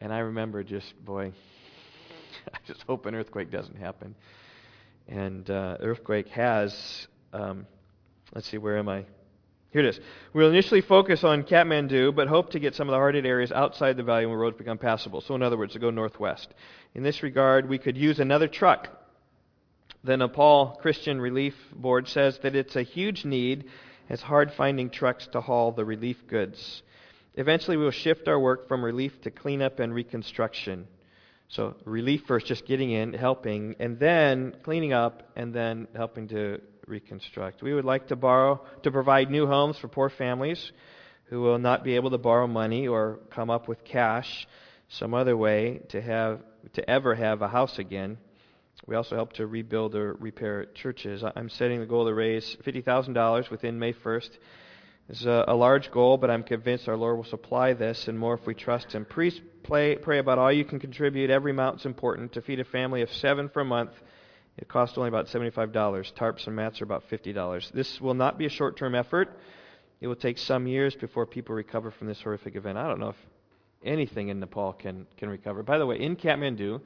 and 0.00 0.12
I 0.12 0.18
remember 0.18 0.62
just 0.62 0.92
boy, 1.04 1.32
I 2.52 2.58
just 2.66 2.82
hope 2.82 3.06
an 3.06 3.14
earthquake 3.14 3.50
doesn't 3.50 3.76
happen. 3.76 4.14
And 5.06 5.48
uh, 5.50 5.78
earthquake 5.80 6.28
has. 6.28 7.06
Um, 7.32 7.66
let's 8.34 8.48
see, 8.48 8.58
where 8.58 8.78
am 8.78 8.88
I? 8.88 9.04
Here 9.70 9.82
it 9.82 9.88
is. 9.88 10.00
We'll 10.32 10.48
initially 10.48 10.80
focus 10.80 11.24
on 11.24 11.42
Kathmandu, 11.42 12.14
but 12.14 12.26
hope 12.26 12.50
to 12.50 12.58
get 12.58 12.74
some 12.74 12.88
of 12.88 12.92
the 12.92 12.96
hard-hit 12.96 13.26
areas 13.26 13.52
outside 13.52 13.98
the 13.98 14.02
valley 14.02 14.24
when 14.24 14.38
roads 14.38 14.56
become 14.56 14.78
passable. 14.78 15.20
So, 15.20 15.34
in 15.34 15.42
other 15.42 15.58
words, 15.58 15.74
to 15.74 15.78
go 15.78 15.90
northwest. 15.90 16.48
In 16.94 17.02
this 17.02 17.22
regard, 17.22 17.68
we 17.68 17.76
could 17.76 17.96
use 17.96 18.18
another 18.18 18.48
truck. 18.48 18.88
The 20.04 20.16
Nepal 20.16 20.78
Christian 20.80 21.20
Relief 21.20 21.54
Board 21.74 22.08
says 22.08 22.38
that 22.42 22.56
it's 22.56 22.76
a 22.76 22.82
huge 22.82 23.26
need 23.26 23.66
it's 24.08 24.22
hard 24.22 24.52
finding 24.52 24.90
trucks 24.90 25.26
to 25.32 25.40
haul 25.40 25.72
the 25.72 25.84
relief 25.84 26.26
goods. 26.26 26.82
Eventually, 27.34 27.76
we 27.76 27.84
will 27.84 27.90
shift 27.90 28.28
our 28.28 28.38
work 28.38 28.68
from 28.68 28.84
relief 28.84 29.20
to 29.22 29.30
cleanup 29.30 29.78
and 29.80 29.94
reconstruction. 29.94 30.88
So, 31.48 31.76
relief 31.84 32.22
first, 32.26 32.46
just 32.46 32.66
getting 32.66 32.90
in, 32.90 33.12
helping, 33.14 33.76
and 33.78 33.98
then 33.98 34.56
cleaning 34.62 34.92
up, 34.92 35.30
and 35.36 35.54
then 35.54 35.88
helping 35.94 36.28
to 36.28 36.60
reconstruct. 36.86 37.62
We 37.62 37.74
would 37.74 37.84
like 37.84 38.08
to 38.08 38.16
borrow, 38.16 38.60
to 38.82 38.90
provide 38.90 39.30
new 39.30 39.46
homes 39.46 39.78
for 39.78 39.88
poor 39.88 40.10
families 40.10 40.72
who 41.26 41.40
will 41.40 41.58
not 41.58 41.84
be 41.84 41.96
able 41.96 42.10
to 42.10 42.18
borrow 42.18 42.46
money 42.46 42.88
or 42.88 43.20
come 43.30 43.50
up 43.50 43.68
with 43.68 43.84
cash 43.84 44.46
some 44.88 45.14
other 45.14 45.36
way 45.36 45.80
to 45.90 46.00
have 46.00 46.40
to 46.72 46.90
ever 46.90 47.14
have 47.14 47.42
a 47.42 47.48
house 47.48 47.78
again. 47.78 48.18
We 48.88 48.96
also 48.96 49.16
help 49.16 49.34
to 49.34 49.46
rebuild 49.46 49.94
or 49.94 50.14
repair 50.14 50.64
churches. 50.64 51.22
I'm 51.36 51.50
setting 51.50 51.78
the 51.78 51.84
goal 51.84 52.06
to 52.06 52.14
raise 52.14 52.56
$50,000 52.64 53.50
within 53.50 53.78
May 53.78 53.92
1st. 53.92 54.30
It's 55.10 55.26
a, 55.26 55.44
a, 55.46 55.54
large 55.54 55.90
goal, 55.90 56.16
but 56.16 56.30
I'm 56.30 56.42
convinced 56.42 56.88
our 56.88 56.96
Lord 56.96 57.18
will 57.18 57.24
supply 57.24 57.74
this 57.74 58.08
and 58.08 58.18
more 58.18 58.32
if 58.32 58.46
we 58.46 58.54
trust 58.54 58.92
Him. 58.92 59.04
Please 59.04 59.38
pray, 59.62 59.96
pray 59.96 60.18
about 60.18 60.38
all 60.38 60.50
you 60.50 60.64
can 60.64 60.80
contribute. 60.80 61.28
Every 61.28 61.50
amount 61.50 61.80
is 61.80 61.86
important. 61.86 62.32
To 62.32 62.40
feed 62.40 62.60
a 62.60 62.64
family 62.64 63.02
of 63.02 63.12
seven 63.12 63.50
for 63.50 63.60
a 63.60 63.64
month, 63.64 63.90
it 64.56 64.68
costs 64.68 64.96
only 64.96 65.08
about 65.08 65.26
$75. 65.26 65.70
Tarps 66.14 66.46
and 66.46 66.56
mats 66.56 66.80
are 66.80 66.84
about 66.84 67.10
$50. 67.10 67.70
This 67.72 68.00
will 68.00 68.14
not 68.14 68.38
be 68.38 68.46
a 68.46 68.50
short 68.50 68.78
term 68.78 68.94
effort. 68.94 69.38
It 70.00 70.06
will 70.06 70.16
take 70.16 70.38
some 70.38 70.66
years 70.66 70.94
before 70.94 71.26
people 71.26 71.54
recover 71.54 71.90
from 71.90 72.06
this 72.06 72.22
horrific 72.22 72.56
event. 72.56 72.78
I 72.78 72.88
don't 72.88 73.00
know 73.00 73.10
if 73.10 73.26
anything 73.84 74.28
in 74.28 74.40
Nepal 74.40 74.72
can, 74.72 75.06
can 75.18 75.28
recover. 75.28 75.62
By 75.62 75.76
the 75.76 75.84
way, 75.84 76.00
in 76.00 76.16
Kathmandu, 76.16 76.80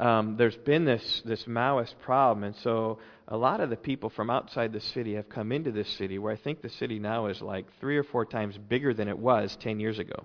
um, 0.00 0.36
there's 0.36 0.56
been 0.56 0.84
this, 0.84 1.22
this 1.24 1.44
Maoist 1.44 1.94
problem, 2.02 2.44
and 2.44 2.56
so 2.56 2.98
a 3.28 3.36
lot 3.36 3.60
of 3.60 3.70
the 3.70 3.76
people 3.76 4.10
from 4.10 4.28
outside 4.28 4.72
the 4.72 4.80
city 4.80 5.14
have 5.14 5.28
come 5.28 5.52
into 5.52 5.70
this 5.70 5.88
city, 5.96 6.18
where 6.18 6.32
I 6.32 6.36
think 6.36 6.62
the 6.62 6.68
city 6.68 6.98
now 6.98 7.26
is 7.26 7.40
like 7.40 7.66
three 7.80 7.96
or 7.96 8.02
four 8.02 8.26
times 8.26 8.58
bigger 8.58 8.92
than 8.92 9.08
it 9.08 9.18
was 9.18 9.56
10 9.60 9.78
years 9.80 9.98
ago. 9.98 10.24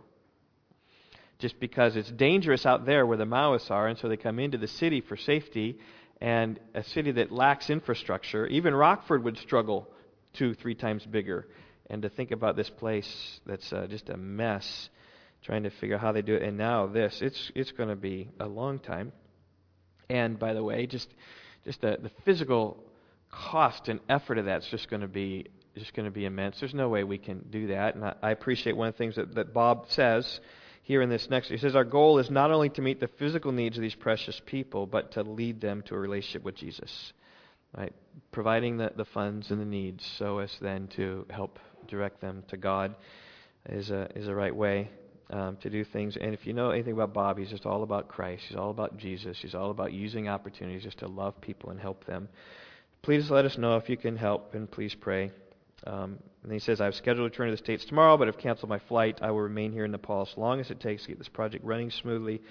Just 1.38 1.60
because 1.60 1.96
it's 1.96 2.12
dangerous 2.12 2.66
out 2.66 2.86
there 2.86 3.06
where 3.06 3.18
the 3.18 3.26
Maoists 3.26 3.72
are, 3.72 3.88
and 3.88 3.98
so 3.98 4.10
they 4.10 4.18
come 4.18 4.40
into 4.40 4.58
the 4.58 4.68
city 4.68 5.02
for 5.02 5.16
safety, 5.16 5.78
and 6.20 6.60
a 6.74 6.84
city 6.84 7.12
that 7.14 7.32
lacks 7.32 7.70
infrastructure, 7.70 8.48
even 8.48 8.74
Rockford 8.74 9.24
would 9.24 9.38
struggle 9.38 9.88
two, 10.34 10.54
three 10.56 10.76
times 10.76 11.06
bigger. 11.06 11.48
And 11.90 12.02
to 12.02 12.10
think 12.10 12.32
about 12.32 12.56
this 12.56 12.70
place 12.70 13.40
that's 13.46 13.72
uh, 13.72 13.88
just 13.88 14.10
a 14.10 14.18
mess, 14.18 14.90
trying 15.44 15.64
to 15.64 15.70
figure 15.70 15.96
out 15.96 16.02
how 16.02 16.12
they 16.12 16.22
do 16.22 16.36
it, 16.36 16.44
and 16.44 16.58
now 16.58 16.88
this, 16.88 17.20
it's, 17.22 17.52
it's 17.56 17.72
going 17.72 17.90
to 17.90 17.96
be 17.96 18.30
a 18.40 18.46
long 18.46 18.80
time. 18.80 19.14
And 20.10 20.40
by 20.40 20.54
the 20.54 20.64
way, 20.64 20.88
just 20.88 21.10
just 21.66 21.82
the, 21.82 21.98
the 22.02 22.12
physical 22.26 22.84
cost 23.32 23.90
and 23.90 24.00
effort 24.10 24.38
of 24.38 24.46
that's 24.46 24.68
just 24.68 24.90
going 24.90 25.02
to 25.02 25.08
be 25.08 25.46
just 25.78 25.94
going 25.94 26.06
to 26.06 26.12
be 26.12 26.26
immense. 26.26 26.60
There's 26.60 26.74
no 26.74 26.90
way 26.90 27.04
we 27.04 27.18
can 27.18 27.46
do 27.50 27.68
that. 27.68 27.96
And 27.96 28.04
I, 28.04 28.16
I 28.22 28.32
appreciate 28.32 28.76
one 28.76 28.88
of 28.88 28.96
the 28.96 28.98
things 28.98 29.16
that, 29.16 29.36
that 29.36 29.54
Bob 29.54 29.86
says. 29.90 30.40
here 30.84 31.02
in 31.02 31.10
this 31.10 31.30
next. 31.30 31.50
He 31.50 31.58
says, 31.58 31.76
Our 31.76 31.84
goal 31.84 32.18
is 32.18 32.30
not 32.30 32.52
only 32.52 32.70
to 32.70 32.82
meet 32.82 33.00
the 33.00 33.08
physical 33.08 33.52
needs 33.52 33.78
of 33.78 33.82
these 33.82 33.96
precious 33.96 34.42
people, 34.46 34.88
but 34.88 35.12
to 35.14 35.24
lead 35.24 35.62
them 35.62 35.84
to 35.84 35.96
a 35.96 36.00
relationship 36.00 36.44
with 36.44 36.56
Jesus. 36.56 37.14
Right? 37.78 37.94
Providing 38.32 38.78
the, 38.78 38.92
the 38.96 39.06
funds 39.06 39.52
and 39.52 39.62
the 39.62 39.66
needs 39.66 40.04
so 40.18 40.40
as 40.40 40.52
then 40.60 40.88
to 40.96 41.26
help 41.30 41.60
direct 41.88 42.20
them 42.20 42.44
to 42.50 42.58
God 42.58 42.96
is 43.68 43.92
a, 43.92 44.10
is 44.16 44.28
a 44.28 44.34
right 44.34 44.56
way 44.56 44.90
um, 45.30 45.58
to 45.58 45.70
do 45.70 45.84
things. 45.84 46.18
And 46.20 46.34
if 46.34 46.46
you 46.46 46.54
know 46.54 46.72
anything 46.72 46.94
about 46.94 47.14
Bob, 47.14 47.38
he's 47.38 47.50
just 47.50 47.66
all 47.66 47.84
about 47.84 48.08
Christ. 48.08 48.44
He's 48.48 48.58
all 48.58 48.72
about 48.72 48.98
Jesus. 48.98 49.38
He's 49.42 49.56
all 49.56 49.72
about 49.72 49.94
using 49.94 50.28
opportunities 50.28 50.84
just 50.84 51.00
to 51.00 51.08
love 51.08 51.40
people 51.42 51.70
and 51.70 51.80
help 51.80 52.06
them. 52.06 52.30
Please 53.02 53.30
let 53.30 53.46
us 53.46 53.58
know 53.58 53.78
if 53.78 53.90
you 53.90 53.98
can 53.98 54.18
help, 54.18 54.54
and 54.54 54.70
please 54.70 54.96
pray. 55.00 55.32
Um, 55.86 56.20
and 56.44 56.52
he 56.52 56.60
says, 56.60 56.82
I've 56.82 56.96
scheduled 56.96 57.20
a 57.20 57.30
return 57.30 57.48
to 57.48 57.52
the 57.52 57.58
States 57.58 57.86
tomorrow, 57.86 58.18
but 58.18 58.28
have 58.28 58.38
canceled 58.38 58.70
my 58.70 58.80
flight. 58.80 59.20
I 59.22 59.32
will 59.32 59.42
remain 59.42 59.72
here 59.72 59.86
in 59.86 59.92
Nepal 59.92 60.28
as 60.30 60.38
long 60.38 60.60
as 60.60 60.70
it 60.70 60.80
takes 60.80 61.04
to 61.04 61.10
get 61.10 61.18
this 61.18 61.30
project 61.30 61.64
running 61.64 61.92
smoothly 61.92 62.42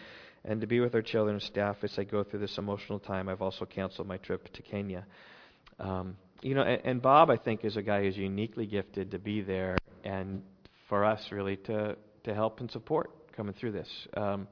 and 0.44 0.61
to 0.61 0.66
be 0.66 0.80
with 0.80 0.94
our 0.94 1.02
children 1.02 1.37
and 1.37 1.42
staff 1.42 1.76
as 1.82 1.92
I 1.99 2.04
go 2.04 2.25
through 2.25 2.40
this 2.40 2.56
emotional 2.58 2.99
time. 2.99 3.28
I've 3.28 3.42
also 3.42 3.64
canceled 3.64 4.08
my 4.08 4.16
trip 4.18 4.50
to 4.52 4.62
Kenya. 4.62 5.04
Um, 5.78 6.16
you 6.42 6.54
know, 6.54 6.62
and, 6.62 6.80
and 6.85 7.02
Bob, 7.02 7.30
I 7.30 7.37
think, 7.37 7.64
is 7.64 7.76
a 7.76 7.82
guy 7.82 8.02
who's 8.02 8.16
uniquely 8.16 8.66
gifted 8.66 9.11
to 9.11 9.18
be 9.18 9.42
there 9.42 9.76
and 10.04 10.42
for 10.88 11.04
us 11.04 11.20
really 11.30 11.56
to 11.56 11.97
to 12.25 12.34
help 12.34 12.60
and 12.60 12.70
support 12.70 13.10
coming 13.37 13.54
through 13.54 13.72
this. 13.72 13.88
Um, 14.16 14.48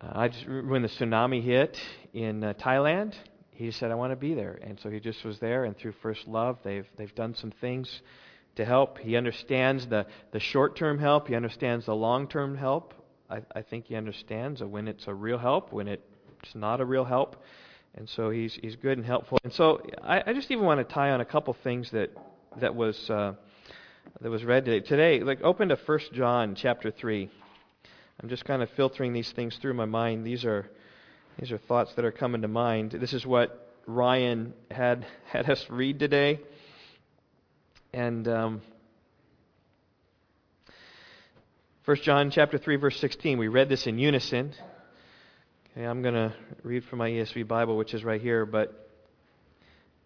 uh, 0.00 0.12
I 0.12 0.28
just 0.28 0.46
when 0.48 0.82
the 0.82 0.88
tsunami 0.88 1.42
hit 1.42 1.76
in 2.14 2.42
uh, 2.42 2.54
Thailand, 2.54 3.14
he 3.50 3.70
said, 3.70 3.90
"I 3.90 3.94
want 3.94 4.12
to 4.12 4.16
be 4.16 4.34
there," 4.34 4.58
and 4.62 4.78
so 4.80 4.88
he 4.88 5.00
just 5.00 5.24
was 5.24 5.38
there. 5.40 5.64
And 5.64 5.76
through 5.76 5.92
First 6.02 6.26
Love, 6.26 6.58
they've 6.64 6.86
they've 6.96 7.14
done 7.14 7.34
some 7.34 7.50
things 7.60 8.02
to 8.56 8.64
help. 8.64 8.98
He 8.98 9.16
understands 9.16 9.86
the 9.86 10.06
the 10.32 10.40
short 10.40 10.76
term 10.76 10.98
help. 10.98 11.28
He 11.28 11.34
understands 11.34 11.86
the 11.86 11.94
long 11.94 12.28
term 12.28 12.56
help. 12.56 12.94
I, 13.28 13.42
I 13.54 13.62
think 13.62 13.86
he 13.86 13.96
understands 13.96 14.62
when 14.62 14.88
it's 14.88 15.06
a 15.06 15.14
real 15.14 15.38
help, 15.38 15.72
when 15.72 15.86
it's 15.88 16.54
not 16.54 16.80
a 16.80 16.84
real 16.84 17.04
help, 17.04 17.36
and 17.94 18.08
so 18.08 18.30
he's 18.30 18.58
he's 18.62 18.76
good 18.76 18.96
and 18.96 19.06
helpful. 19.06 19.38
And 19.44 19.52
so 19.52 19.82
I, 20.02 20.22
I 20.26 20.32
just 20.32 20.50
even 20.50 20.64
want 20.64 20.86
to 20.86 20.94
tie 20.94 21.10
on 21.10 21.20
a 21.20 21.26
couple 21.26 21.54
things 21.62 21.90
that 21.90 22.10
that 22.60 22.74
was. 22.74 23.10
Uh, 23.10 23.34
that 24.20 24.30
was 24.30 24.44
read 24.44 24.64
today. 24.64 24.80
Today, 24.86 25.20
like 25.20 25.42
open 25.42 25.68
to 25.68 25.76
1 25.76 25.98
John 26.12 26.54
chapter 26.54 26.90
3. 26.90 27.30
I'm 28.22 28.28
just 28.28 28.44
kind 28.44 28.62
of 28.62 28.68
filtering 28.70 29.12
these 29.12 29.30
things 29.32 29.56
through 29.56 29.74
my 29.74 29.86
mind. 29.86 30.26
These 30.26 30.44
are 30.44 30.68
these 31.38 31.52
are 31.52 31.58
thoughts 31.58 31.94
that 31.94 32.04
are 32.04 32.12
coming 32.12 32.42
to 32.42 32.48
mind. 32.48 32.92
This 32.92 33.12
is 33.12 33.24
what 33.24 33.72
Ryan 33.86 34.52
had 34.70 35.06
had 35.26 35.48
us 35.48 35.64
read 35.70 35.98
today. 35.98 36.40
And 37.92 38.28
um, 38.28 38.62
1 41.86 41.96
John 42.02 42.30
chapter 42.30 42.58
3 42.58 42.76
verse 42.76 42.98
16. 43.00 43.38
We 43.38 43.48
read 43.48 43.68
this 43.68 43.86
in 43.86 43.98
unison. 43.98 44.52
Okay, 45.72 45.86
I'm 45.86 46.02
going 46.02 46.14
to 46.14 46.34
read 46.62 46.84
from 46.84 46.98
my 46.98 47.08
ESV 47.08 47.48
Bible 47.48 47.76
which 47.76 47.94
is 47.94 48.04
right 48.04 48.20
here, 48.20 48.44
but 48.44 48.89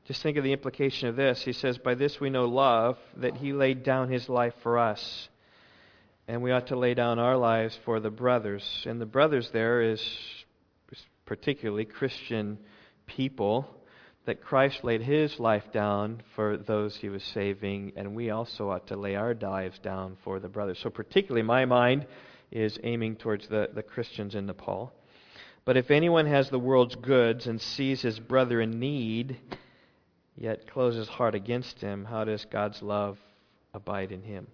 just 0.06 0.22
think 0.22 0.36
of 0.36 0.44
the 0.44 0.52
implication 0.52 1.08
of 1.08 1.16
this. 1.16 1.42
He 1.42 1.52
says, 1.52 1.78
By 1.78 1.94
this 1.94 2.20
we 2.20 2.30
know 2.30 2.44
love, 2.44 2.98
that 3.16 3.36
he 3.36 3.52
laid 3.52 3.82
down 3.82 4.10
his 4.10 4.28
life 4.28 4.54
for 4.62 4.78
us. 4.78 5.28
And 6.28 6.42
we 6.42 6.52
ought 6.52 6.68
to 6.68 6.76
lay 6.76 6.94
down 6.94 7.18
our 7.18 7.36
lives 7.36 7.78
for 7.84 8.00
the 8.00 8.10
brothers. 8.10 8.84
And 8.86 9.00
the 9.00 9.06
brothers 9.06 9.50
there 9.52 9.82
is 9.82 10.02
particularly 11.26 11.84
Christian 11.84 12.58
people, 13.06 13.66
that 14.26 14.42
Christ 14.42 14.84
laid 14.84 15.02
his 15.02 15.38
life 15.38 15.64
down 15.72 16.22
for 16.34 16.56
those 16.56 16.96
he 16.96 17.08
was 17.08 17.22
saving, 17.22 17.92
and 17.96 18.14
we 18.14 18.30
also 18.30 18.70
ought 18.70 18.86
to 18.88 18.96
lay 18.96 19.16
our 19.16 19.34
lives 19.34 19.78
down 19.78 20.16
for 20.24 20.40
the 20.40 20.48
brothers. 20.48 20.78
So, 20.82 20.90
particularly, 20.90 21.42
my 21.42 21.64
mind 21.66 22.06
is 22.50 22.78
aiming 22.82 23.16
towards 23.16 23.48
the, 23.48 23.68
the 23.74 23.82
Christians 23.82 24.34
in 24.34 24.46
Nepal. 24.46 24.92
But 25.64 25.76
if 25.76 25.90
anyone 25.90 26.26
has 26.26 26.50
the 26.50 26.58
world's 26.58 26.94
goods 26.94 27.46
and 27.46 27.60
sees 27.60 28.02
his 28.02 28.18
brother 28.18 28.60
in 28.60 28.78
need, 28.78 29.38
yet 30.36 30.70
close 30.70 30.94
his 30.96 31.08
heart 31.08 31.34
against 31.34 31.80
him, 31.80 32.04
how 32.04 32.24
does 32.24 32.44
God's 32.50 32.82
love 32.82 33.18
abide 33.72 34.12
in 34.12 34.22
him? 34.22 34.46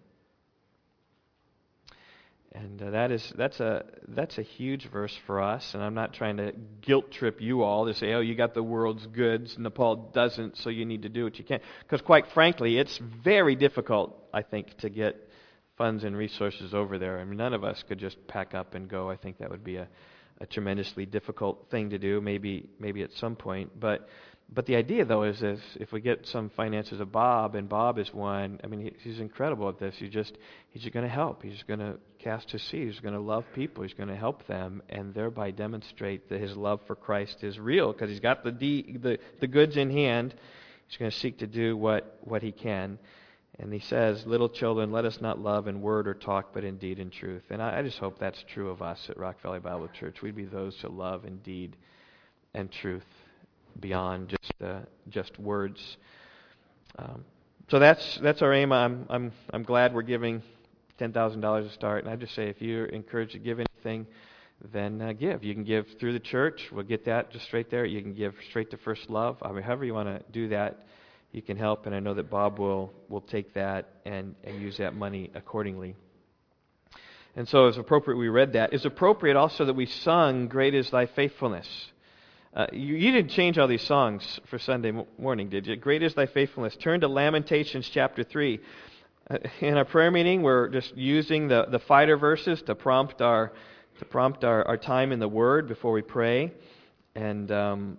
And 2.53 2.83
uh, 2.83 2.91
that 2.91 3.13
is 3.13 3.33
that's 3.37 3.61
a 3.61 3.85
that's 4.09 4.37
a 4.37 4.43
huge 4.43 4.91
verse 4.91 5.17
for 5.27 5.41
us. 5.41 5.71
And 5.73 5.83
I'm 5.83 5.95
not 5.95 6.15
trying 6.15 6.39
to 6.39 6.53
guilt 6.81 7.13
trip 7.13 7.41
you 7.41 7.63
all 7.63 7.87
to 7.87 7.95
say, 7.95 8.13
oh, 8.13 8.21
you 8.21 8.35
got 8.35 8.55
the 8.55 8.63
world's 8.63 9.07
goods, 9.07 9.57
Nepal 9.57 10.11
doesn't, 10.13 10.57
so 10.57 10.69
you 10.69 10.85
need 10.85 11.03
to 11.03 11.09
do 11.09 11.23
what 11.23 11.39
you 11.39 11.45
can. 11.45 11.61
Because 11.83 12.03
quite 12.03 12.25
frankly, 12.35 12.77
it's 12.77 12.99
very 13.23 13.55
difficult, 13.55 14.17
I 14.35 14.43
think, 14.43 14.77
to 14.79 14.91
get 14.91 15.29
funds 15.79 16.03
and 16.03 16.17
resources 16.17 16.75
over 16.75 16.99
there. 16.99 17.21
I 17.21 17.25
mean, 17.25 17.37
none 17.37 17.55
of 17.55 17.63
us 17.63 17.85
could 17.87 17.99
just 17.99 18.17
pack 18.27 18.53
up 18.53 18.75
and 18.75 18.89
go. 18.89 19.09
I 19.09 19.17
think 19.17 19.39
that 19.39 19.51
would 19.51 19.63
be 19.63 19.77
a, 19.77 19.89
a 20.41 20.47
tremendously 20.47 21.07
difficult 21.07 21.69
thing 21.71 21.91
to 21.91 21.99
do. 21.99 22.21
Maybe 22.21 22.69
maybe 22.81 23.03
at 23.03 23.13
some 23.13 23.37
point, 23.37 23.79
but 23.79 24.09
but 24.53 24.67
the 24.67 24.75
idea, 24.75 25.05
though, 25.05 25.23
is 25.23 25.43
if, 25.43 25.61
if 25.77 25.93
we 25.93 26.01
get 26.01 26.27
some 26.27 26.51
finances 26.51 26.99
of 26.99 27.13
Bob, 27.13 27.55
and 27.55 27.69
Bob 27.69 27.99
is 27.99 28.13
one, 28.13 28.59
I 28.65 28.67
mean, 28.67 28.81
he, 28.81 28.93
he's 28.99 29.21
incredible 29.21 29.69
at 29.69 29.79
this. 29.79 29.95
He 29.97 30.09
just, 30.09 30.37
he's 30.71 30.83
just 30.83 30.93
going 30.93 31.07
to 31.07 31.13
help. 31.13 31.45
He's 31.45 31.63
going 31.63 31.79
to 31.79 31.99
cast 32.19 32.51
his 32.51 32.63
seed. 32.63 32.89
He's 32.89 32.99
going 32.99 33.15
to 33.15 33.21
love 33.21 33.45
people. 33.55 33.85
He's 33.85 33.95
going 33.95 34.09
to 34.09 34.17
help 34.17 34.47
them, 34.49 34.83
and 34.89 35.15
thereby 35.15 35.53
demonstrate 35.53 36.29
that 36.31 36.41
his 36.41 36.57
love 36.57 36.81
for 36.89 36.97
Christ 36.97 37.45
is 37.45 37.61
real 37.61 37.93
because 37.93 38.11
he's 38.11 38.19
got 38.19 38.43
the, 38.43 38.51
de- 38.51 38.97
the, 38.97 39.19
the 39.39 39.47
goods 39.47 39.77
in 39.77 39.89
hand. 39.89 40.35
He's 40.89 40.97
going 40.97 41.13
to 41.13 41.17
seek 41.17 41.39
to 41.39 41.47
do 41.47 41.77
what, 41.77 42.19
what 42.23 42.43
he 42.43 42.51
can. 42.51 42.99
And 43.61 43.73
he 43.73 43.79
says, 43.79 44.27
Little 44.27 44.49
children, 44.49 44.91
let 44.91 45.05
us 45.05 45.21
not 45.21 45.39
love 45.39 45.69
in 45.69 45.81
word 45.81 46.09
or 46.09 46.15
talk, 46.15 46.53
but 46.53 46.65
in 46.65 46.77
deed 46.79 46.99
and 46.99 47.13
truth. 47.13 47.45
And 47.51 47.63
I, 47.63 47.79
I 47.79 47.83
just 47.83 47.99
hope 47.99 48.19
that's 48.19 48.43
true 48.53 48.71
of 48.71 48.83
us 48.83 49.07
at 49.09 49.17
Rock 49.17 49.41
Valley 49.43 49.61
Bible 49.61 49.89
Church. 49.89 50.23
We'd 50.23 50.35
be 50.35 50.45
those 50.45 50.77
to 50.79 50.89
love 50.89 51.25
in 51.25 51.37
deed 51.39 51.77
and 52.53 52.69
truth 52.73 53.05
beyond 53.79 54.29
just 54.29 54.63
uh, 54.63 54.81
just 55.09 55.39
words. 55.39 55.97
Um, 56.99 57.25
so 57.69 57.79
that's 57.79 58.19
that's 58.23 58.43
our 58.43 58.53
aim. 58.53 58.73
I'm 58.73 59.07
I'm 59.09 59.33
I'm 59.51 59.63
glad 59.63 59.95
we're 59.95 60.03
giving 60.03 60.43
ten 60.99 61.13
thousand 61.13 61.41
dollars 61.41 61.69
to 61.69 61.73
start, 61.73 62.05
and 62.05 62.13
I 62.13 62.17
just 62.17 62.35
say 62.35 62.49
if 62.49 62.61
you're 62.61 62.87
encouraged 62.87 63.33
to 63.33 63.39
give 63.39 63.61
anything, 63.61 64.07
then 64.73 65.01
uh, 65.01 65.13
give. 65.13 65.45
You 65.45 65.55
can 65.55 65.65
give 65.65 65.87
through 65.99 66.13
the 66.13 66.21
church. 66.21 66.69
We'll 66.73 66.85
get 66.85 67.05
that 67.05 67.31
just 67.31 67.45
straight 67.47 67.71
there. 67.71 67.85
You 67.85 68.03
can 68.03 68.15
give 68.15 68.35
straight 68.49 68.71
to 68.73 68.77
First 68.77 69.09
Love. 69.09 69.39
I 69.43 69.53
mean, 69.53 69.63
however 69.63 69.85
you 69.85 69.95
want 69.95 70.09
to 70.09 70.23
do 70.33 70.49
that, 70.49 70.87
you 71.33 71.43
can 71.43 71.57
help. 71.57 71.87
And 71.87 71.95
I 71.95 72.01
know 72.01 72.15
that 72.15 72.29
Bob 72.29 72.59
will 72.59 72.93
will 73.09 73.23
take 73.23 73.55
that 73.55 73.89
and 74.05 74.35
and 74.45 74.61
use 74.61 74.79
that 74.79 74.95
money 74.95 75.31
accordingly. 75.35 75.95
And 77.37 77.49
so 77.49 77.69
it's 77.69 77.79
appropriate 77.79 78.17
we 78.17 78.29
read 78.29 78.55
that. 78.55 78.73
It's 78.73 78.85
appropriate 78.85 79.37
also 79.37 79.65
that 79.65 79.75
we 79.75 79.87
sung, 79.87 80.49
Great 80.49 80.75
is 80.75 80.91
Thy 80.91 81.07
Faithfulness. 81.07 81.69
Uh, 82.53 82.67
you, 82.73 82.97
you, 82.97 83.13
didn't 83.13 83.31
change 83.31 83.59
all 83.59 83.69
these 83.69 83.87
songs 83.87 84.41
for 84.47 84.59
Sunday 84.59 84.93
morning, 85.19 85.49
did 85.49 85.69
you? 85.69 85.77
Great 85.77 86.03
is 86.03 86.15
thy 86.15 86.27
faithfulness. 86.27 86.75
Turn 86.77 87.01
to 87.01 87.07
Lamentations 87.07 87.89
chapter 87.89 88.25
3. 88.25 88.59
Uh, 89.31 89.39
in 89.61 89.77
our 89.77 89.85
prayer 89.85 90.11
meeting, 90.11 90.43
we're 90.43 90.69
just 90.69 90.97
using 90.97 91.47
the, 91.47 91.67
the 91.71 91.79
fighter 91.79 92.17
verses 92.17 92.61
to 92.63 92.75
prompt 92.75 93.23
our 93.23 93.53
to 94.01 94.05
prompt 94.07 94.45
our, 94.45 94.67
our 94.67 94.79
time 94.79 95.13
in 95.13 95.21
the 95.21 95.29
Word 95.29 95.69
before 95.69 95.93
we 95.93 96.03
pray. 96.03 96.53
And 97.15 97.53
um, 97.53 97.99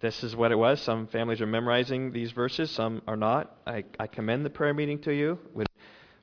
this 0.00 0.24
is 0.24 0.36
what 0.36 0.52
it 0.52 0.56
was. 0.56 0.82
Some 0.82 1.06
families 1.06 1.40
are 1.40 1.46
memorizing 1.46 2.12
these 2.12 2.32
verses, 2.32 2.70
some 2.70 3.00
are 3.06 3.16
not. 3.16 3.56
I, 3.66 3.84
I 3.98 4.08
commend 4.08 4.44
the 4.44 4.50
prayer 4.50 4.74
meeting 4.74 4.98
to 5.02 5.12
you. 5.12 5.38
Would, 5.54 5.68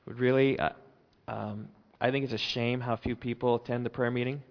would 0.06 0.20
really, 0.20 0.58
uh, 0.58 0.70
um, 1.26 1.68
I 2.00 2.10
think 2.10 2.24
it's 2.24 2.34
a 2.34 2.38
shame 2.38 2.80
how 2.80 2.96
few 2.96 3.16
people 3.16 3.56
attend 3.56 3.84
the 3.86 3.90
prayer 3.90 4.10
meeting, 4.10 4.42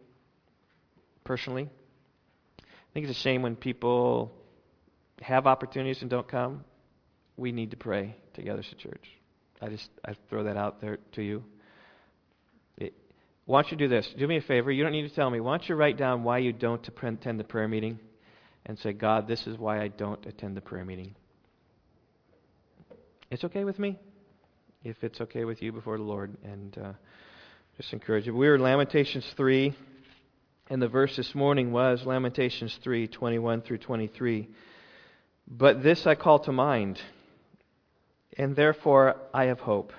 personally. 1.23 1.69
I 2.93 2.99
think 2.99 3.07
it's 3.07 3.17
a 3.17 3.21
shame 3.23 3.41
when 3.41 3.55
people 3.55 4.31
have 5.19 5.47
opportunities 5.47 6.01
and 6.01 6.11
don't 6.11 6.27
come. 6.27 6.63
We 7.37 7.51
need 7.51 7.71
to 7.71 7.77
pray 7.77 8.15
together 8.35 8.59
as 8.59 8.71
a 8.71 8.75
church. 8.75 9.09
I 9.59 9.69
just 9.69 9.89
I 10.05 10.13
throw 10.29 10.43
that 10.43 10.57
out 10.57 10.79
there 10.79 10.99
to 11.13 11.23
you. 11.23 11.43
It, 12.77 12.93
why 13.45 13.63
don't 13.63 13.71
you 13.71 13.77
do 13.77 13.87
this? 13.87 14.07
Do 14.15 14.27
me 14.27 14.37
a 14.37 14.41
favor. 14.41 14.71
You 14.71 14.83
don't 14.83 14.91
need 14.91 15.09
to 15.09 15.15
tell 15.15 15.27
me. 15.27 15.39
Why 15.39 15.57
don't 15.57 15.67
you 15.67 15.73
write 15.73 15.97
down 15.97 16.23
why 16.23 16.37
you 16.37 16.53
don't 16.53 16.87
attend 16.87 17.39
the 17.39 17.43
prayer 17.43 17.67
meeting, 17.67 17.97
and 18.67 18.77
say, 18.77 18.93
God, 18.93 19.27
this 19.27 19.47
is 19.47 19.57
why 19.57 19.81
I 19.81 19.87
don't 19.87 20.23
attend 20.27 20.55
the 20.55 20.61
prayer 20.61 20.85
meeting. 20.85 21.15
It's 23.31 23.43
okay 23.43 23.63
with 23.63 23.79
me, 23.79 23.97
if 24.83 25.03
it's 25.03 25.19
okay 25.19 25.45
with 25.45 25.63
you 25.63 25.71
before 25.71 25.97
the 25.97 26.03
Lord, 26.03 26.37
and 26.43 26.77
uh, 26.77 26.91
just 27.77 27.91
encourage 27.91 28.27
you. 28.27 28.35
We 28.35 28.47
in 28.49 28.61
Lamentations 28.61 29.25
three. 29.35 29.75
And 30.69 30.81
the 30.81 30.87
verse 30.87 31.15
this 31.15 31.35
morning 31.35 31.71
was 31.71 32.05
Lamentations 32.05 32.77
3 32.81 33.07
21 33.07 33.61
through 33.61 33.79
23. 33.79 34.47
But 35.47 35.83
this 35.83 36.07
I 36.07 36.15
call 36.15 36.39
to 36.39 36.53
mind, 36.53 37.01
and 38.37 38.55
therefore 38.55 39.17
I 39.33 39.45
have 39.45 39.59
hope. 39.59 39.91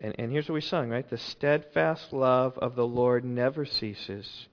And, 0.00 0.14
and 0.18 0.32
here's 0.32 0.48
what 0.48 0.54
we 0.54 0.60
sung, 0.60 0.88
right? 0.88 1.08
The 1.08 1.18
steadfast 1.18 2.12
love 2.12 2.58
of 2.58 2.74
the 2.74 2.86
Lord 2.86 3.24
never 3.24 3.64
ceases, 3.64 4.48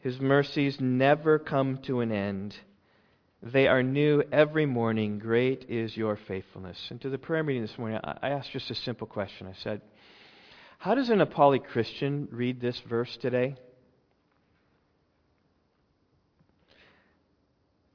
His 0.00 0.20
mercies 0.20 0.80
never 0.80 1.38
come 1.38 1.78
to 1.82 2.00
an 2.00 2.10
end. 2.10 2.56
They 3.42 3.68
are 3.68 3.82
new 3.82 4.22
every 4.30 4.66
morning. 4.66 5.18
Great 5.18 5.64
is 5.70 5.96
your 5.96 6.18
faithfulness. 6.28 6.78
And 6.90 7.00
to 7.00 7.08
the 7.08 7.16
prayer 7.16 7.42
meeting 7.42 7.62
this 7.62 7.78
morning, 7.78 7.98
I 8.04 8.28
asked 8.28 8.50
just 8.50 8.70
a 8.70 8.74
simple 8.74 9.06
question. 9.06 9.46
I 9.46 9.54
said, 9.62 9.80
How 10.80 10.94
does 10.94 11.10
a 11.10 11.12
Nepali 11.12 11.62
Christian 11.62 12.26
read 12.30 12.58
this 12.58 12.80
verse 12.88 13.14
today? 13.18 13.56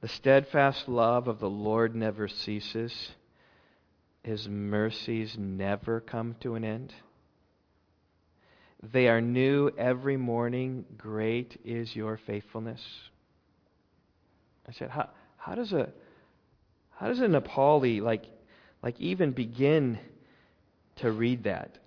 The 0.02 0.06
steadfast 0.06 0.86
love 0.86 1.26
of 1.26 1.40
the 1.40 1.50
Lord 1.50 1.96
never 1.96 2.28
ceases. 2.28 3.10
His 4.22 4.48
mercies 4.48 5.34
never 5.36 5.98
come 5.98 6.36
to 6.42 6.54
an 6.54 6.62
end. 6.62 6.94
They 8.92 9.08
are 9.08 9.20
new 9.20 9.72
every 9.76 10.16
morning. 10.16 10.84
Great 10.96 11.60
is 11.64 11.96
your 11.96 12.20
faithfulness. 12.24 12.80
I 14.68 14.70
said, 14.70 14.90
how, 14.90 15.08
how 15.38 15.56
does 15.56 15.72
a 15.72 15.88
how 16.94 17.08
does 17.08 17.18
a 17.18 17.26
Nepali 17.26 18.00
like 18.00 18.26
like 18.80 19.00
even 19.00 19.32
begin 19.32 19.98
to 21.00 21.10
read 21.10 21.42
that? 21.42 21.78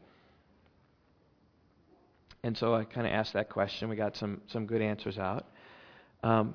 And 2.44 2.58
so 2.58 2.74
I 2.74 2.86
kind 2.86 3.06
of 3.06 3.14
asked 3.14 3.34
that 3.34 3.50
question. 3.50 3.90
We 3.90 3.96
got 3.96 4.16
some 4.16 4.42
some 4.48 4.66
good 4.66 4.82
answers 4.82 5.18
out. 5.18 5.46
Um, 6.24 6.54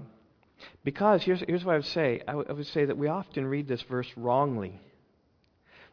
because 0.82 1.22
here's 1.22 1.40
here's 1.46 1.64
what 1.64 1.72
I 1.72 1.76
would 1.76 1.86
say. 1.86 2.22
I, 2.26 2.32
w- 2.32 2.46
I 2.48 2.52
would 2.52 2.66
say 2.66 2.84
that 2.86 2.96
we 2.96 3.08
often 3.08 3.46
read 3.46 3.68
this 3.68 3.82
verse 3.82 4.10
wrongly. 4.16 4.80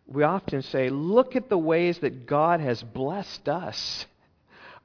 We 0.08 0.24
often 0.24 0.62
say, 0.62 0.90
"Look 0.90 1.36
at 1.36 1.50
the 1.50 1.58
ways 1.58 2.00
that 2.00 2.26
God 2.26 2.60
has 2.62 2.82
blessed 2.84 3.50
us." 3.50 4.06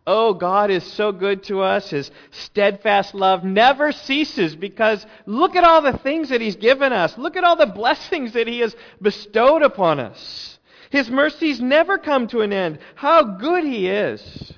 Oh, 0.08 0.34
God 0.34 0.70
is 0.70 0.84
so 0.84 1.10
good 1.10 1.42
to 1.44 1.62
us. 1.62 1.90
His 1.90 2.12
steadfast 2.30 3.12
love 3.12 3.42
never 3.42 3.90
ceases 3.90 4.54
because 4.54 5.04
look 5.26 5.56
at 5.56 5.64
all 5.64 5.82
the 5.82 5.98
things 5.98 6.28
that 6.28 6.40
He's 6.40 6.54
given 6.54 6.92
us. 6.92 7.18
Look 7.18 7.36
at 7.36 7.42
all 7.42 7.56
the 7.56 7.66
blessings 7.66 8.32
that 8.34 8.46
He 8.46 8.60
has 8.60 8.76
bestowed 9.02 9.62
upon 9.62 9.98
us. 9.98 10.60
His 10.90 11.10
mercies 11.10 11.60
never 11.60 11.98
come 11.98 12.28
to 12.28 12.42
an 12.42 12.52
end. 12.52 12.78
How 12.94 13.24
good 13.24 13.64
He 13.64 13.88
is. 13.88 14.52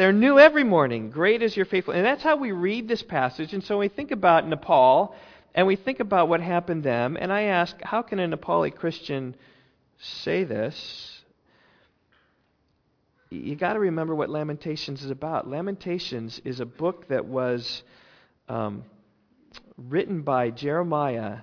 They're 0.00 0.14
new 0.14 0.38
every 0.38 0.64
morning. 0.64 1.10
Great 1.10 1.42
is 1.42 1.54
your 1.54 1.66
faithfulness. 1.66 1.98
And 1.98 2.06
that's 2.06 2.22
how 2.22 2.36
we 2.36 2.52
read 2.52 2.88
this 2.88 3.02
passage. 3.02 3.52
And 3.52 3.62
so 3.62 3.76
we 3.76 3.88
think 3.88 4.12
about 4.12 4.48
Nepal 4.48 5.14
and 5.54 5.66
we 5.66 5.76
think 5.76 6.00
about 6.00 6.26
what 6.26 6.40
happened 6.40 6.82
them. 6.82 7.18
And 7.20 7.30
I 7.30 7.42
ask, 7.42 7.76
how 7.82 8.00
can 8.00 8.18
a 8.18 8.26
Nepali 8.26 8.74
Christian 8.74 9.36
say 9.98 10.44
this? 10.44 11.20
you 13.28 13.54
got 13.56 13.74
to 13.74 13.78
remember 13.78 14.14
what 14.14 14.30
Lamentations 14.30 15.04
is 15.04 15.10
about. 15.10 15.46
Lamentations 15.46 16.40
is 16.46 16.60
a 16.60 16.66
book 16.66 17.08
that 17.08 17.26
was 17.26 17.82
um, 18.48 18.84
written 19.76 20.22
by 20.22 20.48
Jeremiah 20.48 21.40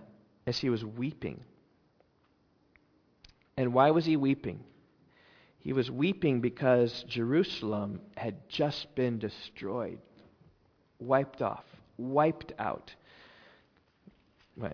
as 0.47 0.57
he 0.57 0.71
was 0.71 0.83
weeping. 0.83 1.41
And 3.55 3.71
why 3.71 3.91
was 3.91 4.03
he 4.03 4.17
weeping? 4.17 4.63
He 5.67 5.73
was 5.73 5.91
weeping 5.91 6.39
because 6.39 7.03
Jerusalem 7.09 7.99
had 8.15 8.47
just 8.47 8.95
been 8.95 9.19
destroyed, 9.19 9.99
wiped 10.97 11.41
off, 11.41 11.65
wiped 11.97 12.53
out. 12.57 12.95
Uh, 14.63 14.69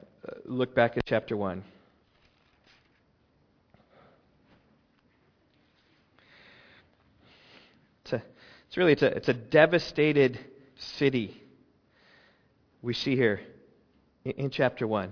look 0.46 0.76
back 0.76 0.96
at 0.96 1.04
chapter 1.04 1.36
1. 1.36 1.64
It's, 8.04 8.14
a, 8.14 8.24
it's 8.68 8.78
really 8.78 8.92
it's 8.92 9.02
a, 9.02 9.18
it's 9.18 9.30
a 9.30 9.34
devastated 9.34 10.38
city 10.78 11.42
we 12.84 12.94
see 12.94 13.16
here 13.16 13.42
in, 14.26 14.34
in 14.34 14.50
chapter 14.52 14.86
1. 14.86 15.12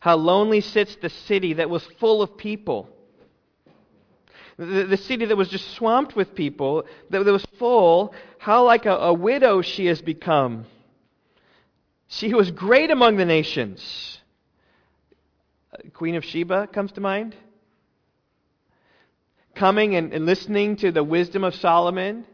How 0.00 0.16
lonely 0.16 0.60
sits 0.60 0.96
the 0.96 1.08
city 1.08 1.52
that 1.52 1.70
was 1.70 1.86
full 2.00 2.20
of 2.20 2.36
people. 2.36 2.96
The, 4.60 4.84
the 4.84 4.96
city 4.98 5.24
that 5.24 5.36
was 5.36 5.48
just 5.48 5.70
swamped 5.74 6.14
with 6.14 6.34
people, 6.34 6.84
that, 7.08 7.24
that 7.24 7.32
was 7.32 7.46
full, 7.58 8.14
how 8.38 8.64
like 8.66 8.84
a, 8.84 8.94
a 8.94 9.14
widow 9.14 9.62
she 9.62 9.86
has 9.86 10.02
become. 10.02 10.66
She 12.08 12.34
was 12.34 12.50
great 12.50 12.90
among 12.90 13.16
the 13.16 13.24
nations. 13.24 14.20
Uh, 15.72 15.88
Queen 15.94 16.14
of 16.14 16.24
Sheba 16.24 16.66
comes 16.66 16.92
to 16.92 17.00
mind 17.00 17.34
coming 19.54 19.94
and, 19.94 20.12
and 20.12 20.26
listening 20.26 20.76
to 20.76 20.92
the 20.92 21.04
wisdom 21.04 21.44
of 21.44 21.54
Solomon 21.54 22.26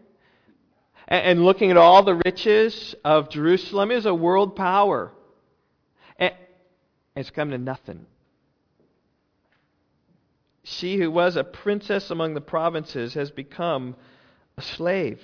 and, 1.08 1.24
and 1.24 1.44
looking 1.44 1.70
at 1.70 1.76
all 1.76 2.02
the 2.02 2.20
riches 2.24 2.94
of 3.04 3.30
Jerusalem 3.30 3.90
is 3.90 4.06
a 4.06 4.14
world 4.14 4.56
power. 4.56 5.12
And 6.18 6.34
it's 7.14 7.30
come 7.30 7.50
to 7.50 7.58
nothing. 7.58 8.06
She 10.68 10.96
who 10.96 11.12
was 11.12 11.36
a 11.36 11.44
princess 11.44 12.10
among 12.10 12.34
the 12.34 12.40
provinces 12.40 13.14
has 13.14 13.30
become 13.30 13.94
a 14.58 14.62
slave. 14.62 15.22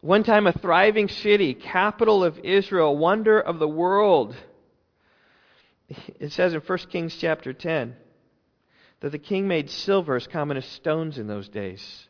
One 0.00 0.24
time 0.24 0.48
a 0.48 0.52
thriving 0.52 1.06
city, 1.06 1.54
capital 1.54 2.24
of 2.24 2.40
Israel, 2.40 2.96
wonder 2.96 3.38
of 3.38 3.60
the 3.60 3.68
world. 3.68 4.34
It 6.18 6.32
says 6.32 6.54
in 6.54 6.60
1 6.60 6.78
Kings 6.90 7.16
chapter 7.20 7.52
10 7.52 7.94
that 8.98 9.12
the 9.12 9.18
king 9.18 9.46
made 9.46 9.70
silver 9.70 10.16
as 10.16 10.26
common 10.26 10.56
as 10.56 10.64
stones 10.64 11.18
in 11.18 11.28
those 11.28 11.48
days. 11.48 12.08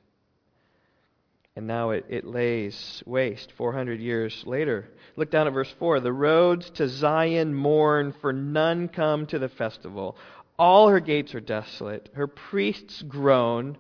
And 1.55 1.67
now 1.67 1.91
it, 1.91 2.07
it 2.09 2.25
lays 2.25 3.03
waste 3.05 3.53
400 3.59 4.01
years 4.01 4.43
later. 4.47 4.89
Look 5.17 5.31
down 5.31 5.47
at 5.47 5.53
verse 5.53 5.75
4. 5.79 6.01
The 6.01 6.13
roads 6.15 6.71
to 6.71 6.89
Zion 6.89 7.53
mourn, 7.53 8.15
for 8.23 8.33
none 8.33 8.89
come 8.89 9.27
to 9.27 9.39
the 9.39 9.51
festival. 9.51 10.17
All 10.59 10.89
her 10.89 11.01
gates 11.01 11.35
are 11.35 11.41
desolate. 11.41 12.11
Her 12.15 12.27
priests 12.27 13.03
groan. 13.03 13.77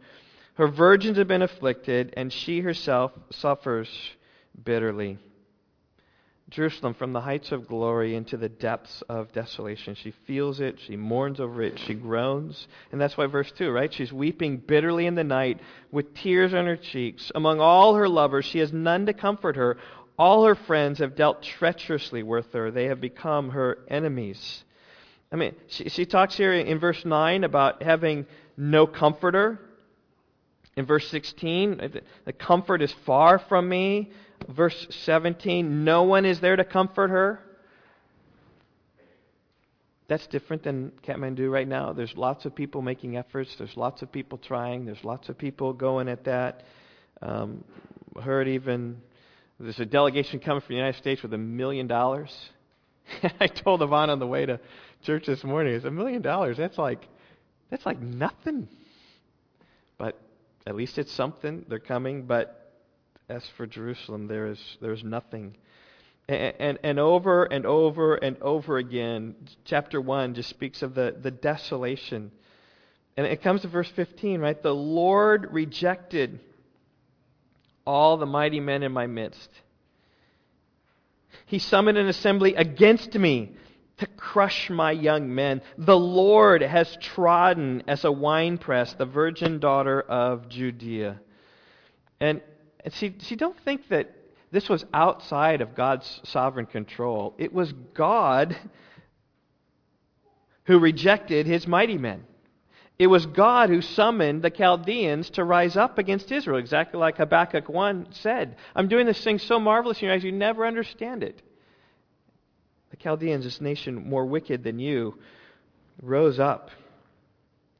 Her 0.54 0.68
virgins 0.68 1.18
have 1.18 1.28
been 1.28 1.42
afflicted, 1.42 2.14
and 2.16 2.32
she 2.32 2.60
herself 2.60 3.12
suffers 3.30 3.88
bitterly. 4.64 5.18
Jerusalem 6.52 6.92
from 6.92 7.14
the 7.14 7.20
heights 7.22 7.50
of 7.50 7.66
glory 7.66 8.14
into 8.14 8.36
the 8.36 8.48
depths 8.48 9.02
of 9.08 9.32
desolation. 9.32 9.94
She 9.94 10.10
feels 10.10 10.60
it, 10.60 10.78
she 10.78 10.96
mourns 10.96 11.40
over 11.40 11.62
it, 11.62 11.78
she 11.78 11.94
groans. 11.94 12.68
And 12.92 13.00
that's 13.00 13.16
why 13.16 13.26
verse 13.26 13.50
2, 13.52 13.70
right? 13.70 13.92
She's 13.92 14.12
weeping 14.12 14.58
bitterly 14.58 15.06
in 15.06 15.14
the 15.14 15.24
night 15.24 15.60
with 15.90 16.14
tears 16.14 16.52
on 16.52 16.66
her 16.66 16.76
cheeks. 16.76 17.32
Among 17.34 17.60
all 17.60 17.94
her 17.94 18.08
lovers, 18.08 18.44
she 18.44 18.58
has 18.58 18.70
none 18.70 19.06
to 19.06 19.14
comfort 19.14 19.56
her. 19.56 19.78
All 20.18 20.44
her 20.44 20.54
friends 20.54 20.98
have 20.98 21.16
dealt 21.16 21.42
treacherously 21.42 22.22
with 22.22 22.52
her, 22.52 22.70
they 22.70 22.84
have 22.84 23.00
become 23.00 23.50
her 23.50 23.78
enemies. 23.88 24.64
I 25.32 25.36
mean, 25.36 25.54
she, 25.68 25.88
she 25.88 26.04
talks 26.04 26.36
here 26.36 26.52
in 26.52 26.78
verse 26.78 27.04
9 27.04 27.44
about 27.44 27.82
having 27.82 28.26
no 28.56 28.86
comforter. 28.86 29.58
In 30.76 30.84
verse 30.84 31.08
16, 31.08 32.00
the 32.24 32.32
comfort 32.32 32.82
is 32.82 32.92
far 33.06 33.38
from 33.38 33.68
me. 33.68 34.10
Verse 34.48 34.86
17, 35.04 35.84
no 35.84 36.02
one 36.02 36.24
is 36.24 36.40
there 36.40 36.56
to 36.56 36.64
comfort 36.64 37.08
her. 37.08 37.40
That's 40.08 40.26
different 40.26 40.64
than 40.64 40.92
Kathmandu 41.06 41.50
right 41.50 41.68
now. 41.68 41.92
There's 41.94 42.14
lots 42.16 42.44
of 42.44 42.54
people 42.54 42.82
making 42.82 43.16
efforts. 43.16 43.54
There's 43.56 43.76
lots 43.76 44.02
of 44.02 44.12
people 44.12 44.36
trying. 44.36 44.84
There's 44.84 45.02
lots 45.04 45.28
of 45.30 45.38
people 45.38 45.72
going 45.72 46.08
at 46.08 46.24
that. 46.24 46.64
Um, 47.22 47.64
heard 48.20 48.48
even 48.48 49.00
there's 49.58 49.78
a 49.78 49.86
delegation 49.86 50.40
coming 50.40 50.60
from 50.60 50.74
the 50.74 50.78
United 50.78 50.98
States 50.98 51.22
with 51.22 51.32
a 51.32 51.38
million 51.38 51.86
dollars. 51.86 52.34
I 53.40 53.46
told 53.46 53.80
Yvonne 53.80 54.10
on 54.10 54.18
the 54.18 54.26
way 54.26 54.44
to 54.44 54.60
church 55.02 55.26
this 55.26 55.44
morning, 55.44 55.74
is 55.74 55.84
a 55.84 55.90
million 55.90 56.22
dollars. 56.22 56.56
That's 56.56 56.78
like 56.78 57.06
that's 57.70 57.86
like 57.86 58.00
nothing. 58.00 58.68
But 59.96 60.20
at 60.66 60.74
least 60.74 60.98
it's 60.98 61.12
something. 61.12 61.64
They're 61.68 61.78
coming, 61.78 62.26
but 62.26 62.62
as 63.30 63.44
for 63.56 63.66
Jerusalem, 63.66 64.28
there 64.28 64.46
is, 64.48 64.60
there 64.82 64.92
is 64.92 65.02
nothing. 65.02 65.56
And, 66.28 66.54
and, 66.58 66.78
and, 66.82 66.98
over 66.98 67.44
and 67.44 67.64
over 67.64 68.14
and 68.16 68.36
over 68.42 68.76
again, 68.76 69.34
chapter 69.64 70.00
1 70.00 70.34
just 70.34 70.50
speaks 70.50 70.82
of 70.82 70.94
the, 70.94 71.16
the 71.18 71.30
desolation. 71.30 72.30
And 73.16 73.26
it 73.26 73.42
comes 73.42 73.62
to 73.62 73.68
verse 73.68 73.90
15, 73.96 74.40
right? 74.40 74.62
The 74.62 74.74
Lord 74.74 75.48
rejected 75.50 76.40
all 77.86 78.18
the 78.18 78.26
mighty 78.26 78.60
men 78.60 78.82
in 78.82 78.92
my 78.92 79.06
midst. 79.06 79.48
He 81.46 81.58
summoned 81.58 81.96
an 81.96 82.06
assembly 82.06 82.54
against 82.54 83.14
me 83.14 83.56
to 83.98 84.06
crush 84.06 84.70
my 84.70 84.92
young 84.92 85.34
men. 85.34 85.62
The 85.78 85.98
Lord 85.98 86.62
has 86.62 86.96
trodden 87.00 87.82
as 87.86 88.04
a 88.04 88.12
winepress 88.12 88.94
the 88.94 89.06
virgin 89.06 89.58
daughter 89.58 90.00
of 90.00 90.48
Judea. 90.48 91.20
And 92.20 92.40
and 92.84 92.92
see, 92.92 93.14
see, 93.18 93.36
don't 93.36 93.58
think 93.60 93.88
that 93.88 94.10
this 94.50 94.68
was 94.68 94.84
outside 94.92 95.60
of 95.60 95.74
God's 95.74 96.20
sovereign 96.24 96.66
control. 96.66 97.34
It 97.38 97.52
was 97.52 97.72
God 97.94 98.56
who 100.64 100.78
rejected 100.78 101.46
his 101.46 101.66
mighty 101.66 101.96
men. 101.96 102.24
It 102.98 103.06
was 103.06 103.26
God 103.26 103.70
who 103.70 103.80
summoned 103.80 104.42
the 104.42 104.50
Chaldeans 104.50 105.30
to 105.30 105.44
rise 105.44 105.76
up 105.76 105.98
against 105.98 106.30
Israel, 106.30 106.58
exactly 106.58 107.00
like 107.00 107.16
Habakkuk 107.16 107.68
1 107.68 108.08
said. 108.10 108.56
I'm 108.76 108.88
doing 108.88 109.06
this 109.06 109.22
thing 109.24 109.38
so 109.38 109.58
marvelous 109.58 110.00
in 110.00 110.06
your 110.06 110.14
eyes, 110.14 110.22
you 110.22 110.32
never 110.32 110.66
understand 110.66 111.22
it. 111.22 111.42
The 112.92 112.98
Chaldeans, 112.98 113.44
this 113.44 113.60
nation 113.60 114.08
more 114.08 114.26
wicked 114.26 114.62
than 114.62 114.78
you, 114.78 115.18
rose 116.02 116.38
up 116.38 116.70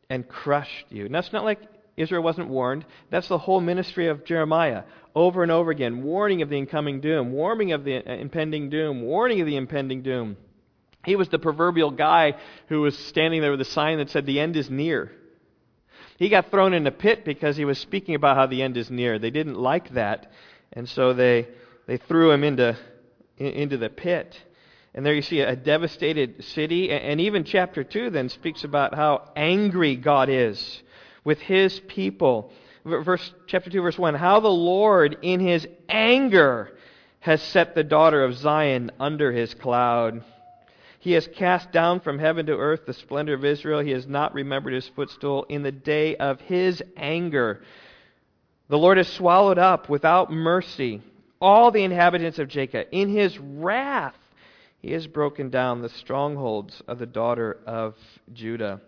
and 0.09 0.27
crushed 0.27 0.87
you. 0.89 1.09
Now, 1.09 1.19
it's 1.19 1.33
not 1.33 1.45
like 1.45 1.61
Israel 1.99 2.23
wasn't 2.23 2.49
warned. 2.49 2.87
That's 3.11 3.29
the 3.29 3.39
whole 3.39 3.61
ministry 3.61 4.09
of 4.09 4.25
Jeremiah. 4.25 4.85
Over 5.15 5.43
and 5.43 5.53
over 5.53 5.71
again, 5.71 6.03
warning 6.03 6.41
of 6.41 6.49
the 6.49 6.57
incoming 6.57 7.03
doom, 7.03 7.33
warning 7.33 7.73
of 7.73 7.85
the 7.85 7.99
uh, 7.99 8.15
impending 8.15 8.71
doom, 8.71 9.03
warning 9.03 9.43
of 9.43 9.47
the 9.47 9.57
impending 9.57 10.03
doom. 10.03 10.39
He 11.05 11.15
was 11.15 11.29
the 11.29 11.39
proverbial 11.39 11.91
guy 11.91 12.35
who 12.69 12.81
was 12.81 12.97
standing 12.97 13.43
there 13.43 13.51
with 13.51 13.61
a 13.61 13.67
sign 13.67 13.99
that 13.99 14.09
said, 14.09 14.25
The 14.25 14.41
end 14.41 14.57
is 14.57 14.71
near. 14.71 15.13
He 16.17 16.31
got 16.31 16.51
thrown 16.51 16.73
in 16.73 16.87
a 16.87 16.91
pit 16.91 17.25
because 17.25 17.59
he 17.59 17.67
was 17.67 17.79
speaking 17.79 18.15
about 18.15 18.37
how 18.37 18.47
the 18.47 18.63
end 18.63 18.79
is 18.79 18.91
near. 18.91 19.19
They 19.19 19.31
didn't 19.31 19.59
like 19.59 19.93
that, 19.95 20.33
and 20.73 20.89
so 20.89 21.13
they, 21.13 21.49
they 21.87 21.99
threw 21.99 22.31
him 22.31 22.45
into, 22.45 22.79
into 23.37 23.77
the 23.77 23.91
pit. 23.91 24.35
And 24.95 25.07
there 25.07 25.15
you 25.15 25.23
see 25.23 25.41
a 25.41 25.57
devastated 25.57 26.45
city. 26.45 26.91
And 26.91 27.21
even 27.21 27.45
chapter 27.45 27.83
2 27.83 28.11
then 28.11 28.29
speaks 28.29 28.65
about 28.65 28.95
how 28.95 29.31
angry 29.35 29.97
God 29.97 30.29
is 30.29 30.83
with 31.25 31.41
his 31.41 31.81
people. 31.81 32.53
Verse, 32.85 33.33
chapter 33.47 33.71
2, 33.71 33.81
verse 33.81 33.99
1 33.99 34.15
How 34.15 34.41
the 34.41 34.49
Lord, 34.49 35.17
in 35.23 35.41
his 35.41 35.67
anger, 35.89 36.73
has 37.21 37.41
set 37.41 37.75
the 37.75 37.85
daughter 37.85 38.25
of 38.25 38.37
Zion 38.37 38.91
under 38.99 39.33
his 39.33 39.55
cloud. 39.55 40.25
He 40.99 41.13
has 41.13 41.27
cast 41.27 41.73
down 41.73 42.01
from 42.01 42.19
heaven 42.19 42.47
to 42.47 42.57
earth 42.57 42.87
the 42.87 42.93
splendor 42.93 43.35
of 43.35 43.45
Israel. 43.45 43.81
He 43.81 43.91
has 43.93 44.07
not 44.07 44.35
remembered 44.35 44.73
his 44.73 44.89
footstool 44.89 45.45
in 45.49 45.63
the 45.63 45.73
day 45.73 46.17
of 46.17 46.41
his 46.43 46.83
anger. 46.97 47.63
The 48.69 48.79
Lord 48.79 48.99
has 48.99 49.09
swallowed 49.09 49.59
up 49.59 49.89
without 49.89 50.31
mercy 50.31 51.03
all 51.41 51.73
the 51.73 51.83
inhabitants 51.83 52.39
of 52.39 52.49
Jacob. 52.49 52.87
In 52.93 53.09
his 53.09 53.37
wrath, 53.39 54.15
he 54.83 54.93
has 54.93 55.07
broken 55.07 55.49
down 55.49 55.81
the 55.81 55.89
strongholds 55.89 56.83
of 56.89 56.99
the 56.99 57.07
daughter 57.07 57.61
of 57.67 57.95
Judah. 58.33 58.81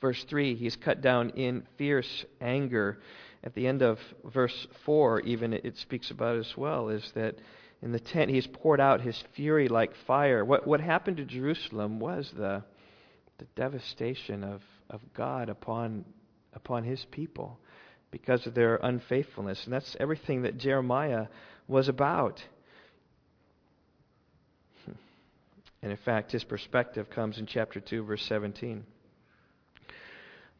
Verse 0.00 0.22
3, 0.24 0.54
he's 0.54 0.76
cut 0.76 1.00
down 1.00 1.30
in 1.30 1.66
fierce 1.78 2.26
anger. 2.42 2.98
At 3.42 3.54
the 3.54 3.66
end 3.66 3.80
of 3.80 3.98
verse 4.22 4.66
4, 4.84 5.20
even 5.20 5.54
it 5.54 5.78
speaks 5.78 6.10
about 6.10 6.36
as 6.36 6.54
well, 6.58 6.90
is 6.90 7.10
that 7.14 7.36
in 7.80 7.90
the 7.90 8.00
tent 8.00 8.30
he's 8.30 8.46
poured 8.46 8.80
out 8.80 9.00
his 9.00 9.24
fury 9.34 9.66
like 9.66 9.94
fire. 10.06 10.44
What, 10.44 10.66
what 10.66 10.80
happened 10.80 11.16
to 11.16 11.24
Jerusalem 11.24 12.00
was 12.00 12.30
the, 12.36 12.62
the 13.38 13.46
devastation 13.56 14.44
of, 14.44 14.60
of 14.90 15.00
God 15.14 15.48
upon, 15.48 16.04
upon 16.52 16.84
his 16.84 17.06
people 17.10 17.58
because 18.10 18.46
of 18.46 18.54
their 18.54 18.76
unfaithfulness. 18.76 19.64
And 19.64 19.72
that's 19.72 19.96
everything 19.98 20.42
that 20.42 20.58
Jeremiah 20.58 21.28
was 21.66 21.88
about. 21.88 22.44
And 25.84 25.90
in 25.90 25.98
fact, 25.98 26.32
his 26.32 26.44
perspective 26.44 27.10
comes 27.10 27.36
in 27.36 27.44
chapter 27.44 27.78
2, 27.78 28.04
verse 28.04 28.24
17. 28.24 28.86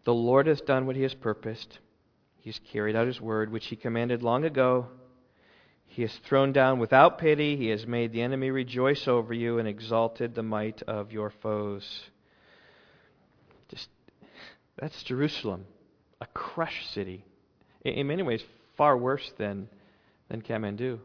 The 0.04 0.12
Lord 0.12 0.46
has 0.46 0.60
done 0.60 0.84
what 0.84 0.96
he 0.96 1.02
has 1.02 1.14
purposed. 1.14 1.78
He 2.36 2.50
has 2.50 2.60
carried 2.70 2.94
out 2.94 3.06
his 3.06 3.22
word, 3.22 3.50
which 3.50 3.64
he 3.68 3.74
commanded 3.74 4.22
long 4.22 4.44
ago. 4.44 4.86
He 5.86 6.02
has 6.02 6.14
thrown 6.28 6.52
down 6.52 6.78
without 6.78 7.16
pity. 7.16 7.56
He 7.56 7.68
has 7.68 7.86
made 7.86 8.12
the 8.12 8.20
enemy 8.20 8.50
rejoice 8.50 9.08
over 9.08 9.32
you 9.32 9.58
and 9.58 9.66
exalted 9.66 10.34
the 10.34 10.42
might 10.42 10.82
of 10.82 11.10
your 11.10 11.30
foes. 11.30 12.02
Just 13.70 13.88
that's 14.76 15.02
Jerusalem, 15.04 15.64
a 16.20 16.26
crushed 16.34 16.92
city. 16.92 17.24
In 17.82 18.08
many 18.08 18.22
ways, 18.22 18.44
far 18.76 18.94
worse 18.94 19.32
than, 19.38 19.68
than 20.28 20.42
Kathmandu 20.42 20.98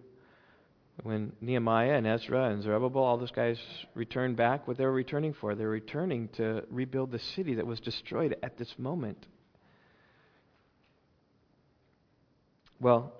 when 1.03 1.33
Nehemiah 1.41 1.93
and 1.93 2.05
Ezra 2.05 2.49
and 2.49 2.61
Zerubbabel, 2.61 3.01
all 3.01 3.17
those 3.17 3.31
guys 3.31 3.57
returned 3.95 4.35
back, 4.35 4.67
what 4.67 4.77
they 4.77 4.85
were 4.85 4.91
returning 4.91 5.33
for? 5.33 5.55
They 5.55 5.63
were 5.63 5.69
returning 5.71 6.29
to 6.37 6.63
rebuild 6.69 7.11
the 7.11 7.19
city 7.19 7.55
that 7.55 7.65
was 7.65 7.79
destroyed 7.79 8.35
at 8.43 8.57
this 8.57 8.73
moment. 8.77 9.27
Well, 12.81 13.13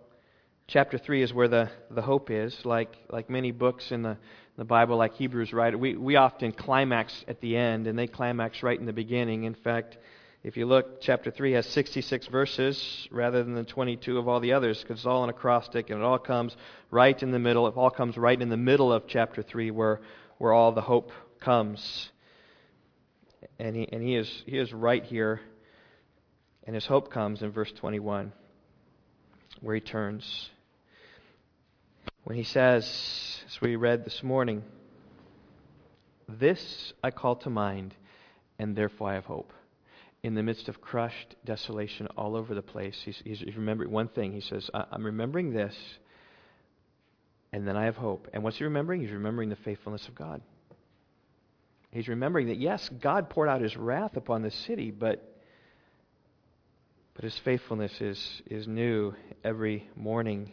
chapter 0.68 0.98
3 0.98 1.24
is 1.24 1.34
where 1.34 1.48
the, 1.48 1.70
the 1.92 2.02
hope 2.02 2.30
is. 2.32 2.56
Like, 2.64 2.96
like 3.10 3.30
many 3.30 3.52
books 3.52 3.92
in 3.92 4.04
the, 4.04 4.18
the 4.58 4.66
Bible, 4.66 4.98
like 4.98 5.16
Hebrews, 5.16 5.54
right? 5.54 5.78
We, 5.78 5.96
we 5.96 6.16
often 6.16 6.52
climax 6.52 7.26
at 7.28 7.42
the 7.42 7.58
end, 7.58 7.88
and 7.88 7.98
they 7.98 8.08
climax 8.08 8.64
right 8.64 8.80
in 8.80 8.86
the 8.86 8.94
beginning. 8.94 9.44
In 9.44 9.56
fact, 9.56 9.98
if 10.42 10.56
you 10.56 10.66
look, 10.66 11.02
chapter 11.02 11.32
3 11.32 11.52
has 11.54 11.66
66 11.66 12.28
verses 12.28 13.08
rather 13.12 13.44
than 13.44 13.56
the 13.56 13.66
22 13.66 14.18
of 14.18 14.30
all 14.30 14.40
the 14.40 14.54
others 14.54 14.82
because 14.82 15.00
it's 15.00 15.06
all 15.06 15.26
an 15.26 15.30
acrostic 15.30 15.90
and 15.90 16.00
it 16.00 16.04
all 16.04 16.18
comes 16.18 16.56
right 16.92 17.22
in 17.22 17.32
the 17.32 17.40
middle. 17.40 17.68
It 17.68 17.76
all 17.76 17.90
comes 17.90 18.16
right 18.16 18.42
in 18.42 18.48
the 18.48 18.56
middle 18.56 18.94
of 18.94 19.06
chapter 19.06 19.44
3 19.44 19.72
where, 19.72 20.00
where 20.38 20.54
all 20.54 20.72
the 20.72 20.82
hope 20.82 21.12
comes. 21.42 22.10
And, 23.60 23.76
he, 23.76 23.90
and 23.92 24.02
he, 24.02 24.16
is, 24.16 24.44
he 24.46 24.58
is 24.58 24.72
right 24.72 25.04
here. 25.04 25.42
And 26.64 26.74
his 26.74 26.86
hope 26.86 27.12
comes 27.12 27.42
in 27.42 27.52
verse 27.52 27.74
21 27.74 28.32
where 29.60 29.76
he 29.76 29.82
turns. 29.82 30.50
When 32.24 32.38
he 32.38 32.44
says, 32.44 32.86
as 33.46 33.60
we 33.60 33.76
read 33.76 34.06
this 34.06 34.24
morning, 34.24 34.64
This 36.30 36.94
I 37.04 37.12
call 37.12 37.36
to 37.38 37.50
mind, 37.50 37.94
and 38.58 38.74
therefore 38.74 39.10
I 39.10 39.16
have 39.16 39.26
hope 39.26 39.52
in 40.22 40.36
the 40.36 40.44
midst 40.44 40.68
of 40.68 40.82
crushed 40.82 41.36
desolation 41.46 42.08
all 42.18 42.36
over 42.36 42.54
the 42.54 42.62
place, 42.62 43.00
he's, 43.06 43.22
he's, 43.24 43.56
remembering 43.56 43.92
one 43.92 44.10
thing. 44.10 44.34
He 44.34 44.42
says, 44.42 44.70
I'm 44.74 45.06
remembering 45.06 45.54
this, 45.54 45.76
and 47.54 47.68
then 47.68 47.78
I 47.78 47.86
have 47.86 47.96
hope. 47.96 48.28
And 48.34 48.44
what's 48.44 48.58
he 48.58 48.66
remembering? 48.66 49.02
He's 49.02 49.12
remembering 49.12 49.50
the 49.50 49.56
faithfulness 49.58 50.08
of 50.08 50.16
God. 50.16 50.42
He's 51.92 52.08
remembering 52.08 52.48
that, 52.48 52.58
yes, 52.58 52.88
God 53.02 53.30
poured 53.30 53.50
out 53.50 53.62
his 53.62 53.76
wrath 53.78 54.18
upon 54.18 54.42
the 54.42 54.52
city, 54.52 54.92
but, 54.92 55.38
but 57.16 57.24
his 57.24 57.38
faithfulness 57.46 57.94
is, 58.02 58.42
is 58.46 58.68
new 58.68 59.16
every 59.44 59.90
morning. 59.96 60.52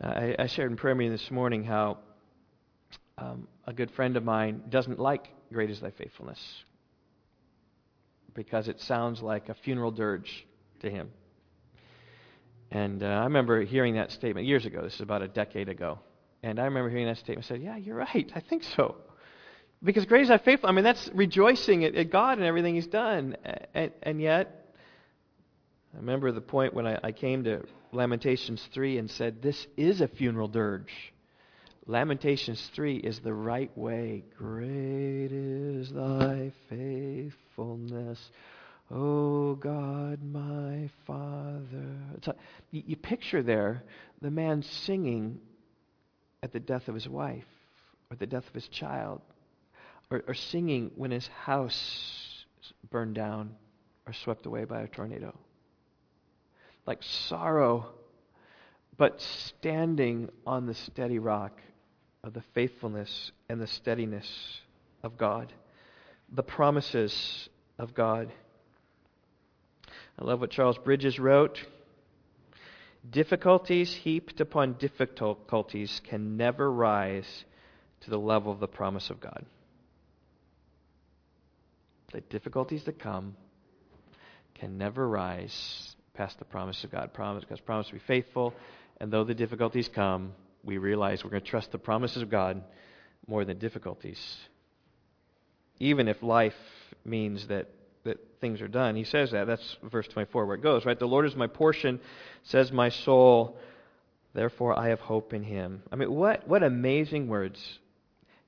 I, 0.00 0.36
I 0.38 0.46
shared 0.46 0.70
in 0.70 0.76
prayer 0.76 0.94
meeting 0.94 1.12
this 1.12 1.30
morning 1.32 1.64
how 1.64 1.98
um, 3.18 3.48
a 3.66 3.72
good 3.72 3.90
friend 3.90 4.16
of 4.16 4.22
mine 4.22 4.62
doesn't 4.68 5.00
like 5.00 5.28
Great 5.52 5.70
is 5.70 5.80
Thy 5.80 5.90
Faithfulness 5.90 6.38
because 8.36 8.68
it 8.68 8.80
sounds 8.80 9.22
like 9.22 9.48
a 9.48 9.54
funeral 9.54 9.90
dirge 9.90 10.46
to 10.80 10.90
him. 10.90 11.10
And 12.70 13.02
uh, 13.02 13.06
I 13.06 13.24
remember 13.24 13.62
hearing 13.62 13.94
that 13.94 14.12
statement 14.12 14.46
years 14.46 14.66
ago. 14.66 14.82
This 14.82 14.94
is 14.94 15.00
about 15.00 15.22
a 15.22 15.28
decade 15.28 15.68
ago. 15.68 15.98
And 16.42 16.60
I 16.60 16.64
remember 16.64 16.90
hearing 16.90 17.06
that 17.06 17.18
statement 17.18 17.46
said, 17.46 17.62
Yeah, 17.62 17.76
you're 17.76 17.96
right. 17.96 18.30
I 18.34 18.40
think 18.40 18.62
so. 18.76 18.96
Because 19.82 20.04
great 20.04 20.22
is 20.22 20.28
thy 20.28 20.38
faithful. 20.38 20.68
I 20.68 20.72
mean, 20.72 20.84
that's 20.84 21.08
rejoicing 21.12 21.84
at, 21.84 21.94
at 21.94 22.10
God 22.10 22.38
and 22.38 22.46
everything 22.46 22.74
He's 22.74 22.86
done. 22.86 23.36
And, 23.74 23.92
and, 24.02 24.20
yet, 24.20 24.74
I 25.94 25.98
remember 25.98 26.32
the 26.32 26.40
point 26.40 26.74
when 26.74 26.86
I, 26.86 26.98
I 27.02 27.12
came 27.12 27.44
to 27.44 27.62
Lamentations 27.92 28.66
3 28.72 28.98
and 28.98 29.10
said, 29.10 29.42
This 29.42 29.66
is 29.76 30.00
a 30.00 30.08
funeral 30.08 30.48
dirge. 30.48 30.92
Lamentations 31.88 32.68
3 32.74 32.96
is 32.96 33.20
the 33.20 33.32
right 33.32 33.70
way. 33.78 34.24
Great 34.36 35.30
is 35.30 35.92
thy 35.92 36.50
faithfulness, 36.68 38.30
O 38.90 39.54
God, 39.54 40.20
my 40.20 40.90
Father. 41.06 42.34
You, 42.72 42.82
you 42.86 42.96
picture 42.96 43.40
there 43.40 43.84
the 44.20 44.32
man 44.32 44.62
singing 44.62 45.38
at 46.42 46.52
the 46.52 46.58
death 46.58 46.88
of 46.88 46.94
his 46.94 47.08
wife, 47.08 47.44
or 48.10 48.16
the 48.16 48.26
death 48.26 48.48
of 48.48 48.54
his 48.54 48.66
child, 48.66 49.20
or, 50.10 50.24
or 50.26 50.34
singing 50.34 50.90
when 50.96 51.12
his 51.12 51.28
house 51.28 52.44
burned 52.90 53.14
down 53.14 53.54
or 54.08 54.12
swept 54.12 54.44
away 54.46 54.64
by 54.64 54.82
a 54.82 54.88
tornado. 54.88 55.38
Like 56.84 57.04
sorrow, 57.04 57.86
but 58.96 59.20
standing 59.20 60.30
on 60.44 60.66
the 60.66 60.74
steady 60.74 61.20
rock 61.20 61.60
of 62.26 62.34
the 62.34 62.42
faithfulness 62.54 63.30
and 63.48 63.60
the 63.60 63.68
steadiness 63.68 64.60
of 65.04 65.16
God, 65.16 65.52
the 66.30 66.42
promises 66.42 67.48
of 67.78 67.94
God. 67.94 68.32
I 70.18 70.24
love 70.24 70.40
what 70.40 70.50
Charles 70.50 70.76
Bridges 70.76 71.20
wrote. 71.20 71.64
Difficulties 73.08 73.94
heaped 73.94 74.40
upon 74.40 74.72
difficulties 74.72 76.00
can 76.02 76.36
never 76.36 76.70
rise 76.70 77.44
to 78.00 78.10
the 78.10 78.18
level 78.18 78.50
of 78.50 78.58
the 78.58 78.66
promise 78.66 79.08
of 79.08 79.20
God. 79.20 79.46
The 82.12 82.22
difficulties 82.22 82.82
that 82.84 82.98
come 82.98 83.36
can 84.54 84.78
never 84.78 85.06
rise 85.08 85.94
past 86.14 86.40
the 86.40 86.44
promise 86.44 86.82
of 86.82 86.90
God. 86.90 87.12
Promise, 87.12 87.44
God's 87.48 87.60
promise 87.60 87.86
to 87.86 87.92
be 87.92 88.00
faithful, 88.00 88.52
and 89.00 89.12
though 89.12 89.22
the 89.22 89.34
difficulties 89.34 89.88
come, 89.88 90.32
we 90.66 90.78
realize 90.78 91.24
we're 91.24 91.30
going 91.30 91.42
to 91.42 91.48
trust 91.48 91.72
the 91.72 91.78
promises 91.78 92.22
of 92.22 92.30
God 92.30 92.62
more 93.26 93.44
than 93.44 93.58
difficulties. 93.58 94.20
Even 95.78 96.08
if 96.08 96.22
life 96.22 96.54
means 97.04 97.46
that, 97.46 97.70
that 98.04 98.18
things 98.40 98.60
are 98.60 98.68
done. 98.68 98.96
He 98.96 99.04
says 99.04 99.30
that. 99.30 99.46
That's 99.46 99.76
verse 99.82 100.08
24 100.08 100.46
where 100.46 100.56
it 100.56 100.62
goes, 100.62 100.84
right? 100.84 100.98
The 100.98 101.06
Lord 101.06 101.26
is 101.26 101.36
my 101.36 101.46
portion, 101.46 102.00
says 102.42 102.72
my 102.72 102.88
soul. 102.88 103.58
Therefore, 104.34 104.78
I 104.78 104.88
have 104.88 105.00
hope 105.00 105.32
in 105.32 105.42
him. 105.42 105.82
I 105.90 105.96
mean, 105.96 106.12
what, 106.12 106.46
what 106.46 106.62
amazing 106.62 107.28
words. 107.28 107.78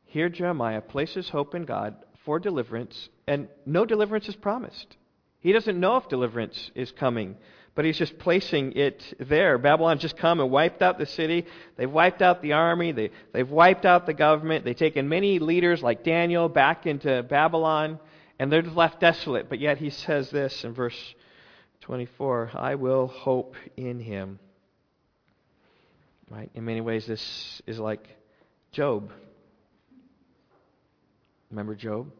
Here, 0.04 0.28
Jeremiah 0.28 0.80
places 0.80 1.28
hope 1.28 1.54
in 1.54 1.64
God 1.64 1.96
for 2.24 2.38
deliverance, 2.38 3.08
and 3.26 3.48
no 3.64 3.84
deliverance 3.84 4.28
is 4.28 4.36
promised. 4.36 4.96
He 5.40 5.52
doesn't 5.52 5.78
know 5.78 5.96
if 5.96 6.08
deliverance 6.08 6.70
is 6.74 6.90
coming, 6.90 7.36
but 7.78 7.84
he's 7.84 7.96
just 7.96 8.18
placing 8.18 8.72
it 8.72 9.04
there. 9.20 9.56
Babylon's 9.56 10.00
just 10.00 10.16
come 10.16 10.40
and 10.40 10.50
wiped 10.50 10.82
out 10.82 10.98
the 10.98 11.06
city. 11.06 11.46
They've 11.76 11.88
wiped 11.88 12.22
out 12.22 12.42
the 12.42 12.54
army. 12.54 12.90
They, 12.90 13.12
they've 13.32 13.48
wiped 13.48 13.86
out 13.86 14.04
the 14.04 14.14
government. 14.14 14.64
They've 14.64 14.74
taken 14.74 15.08
many 15.08 15.38
leaders 15.38 15.80
like 15.80 16.02
Daniel 16.02 16.48
back 16.48 16.86
into 16.86 17.22
Babylon, 17.22 18.00
and 18.36 18.50
they're 18.50 18.62
left 18.62 18.98
desolate. 18.98 19.48
But 19.48 19.60
yet 19.60 19.78
he 19.78 19.90
says 19.90 20.28
this 20.28 20.64
in 20.64 20.74
verse 20.74 21.14
24 21.82 22.50
I 22.52 22.74
will 22.74 23.06
hope 23.06 23.54
in 23.76 24.00
him. 24.00 24.40
Right? 26.28 26.50
In 26.54 26.64
many 26.64 26.80
ways, 26.80 27.06
this 27.06 27.62
is 27.64 27.78
like 27.78 28.08
Job. 28.72 29.12
Remember 31.48 31.76
Job? 31.76 32.10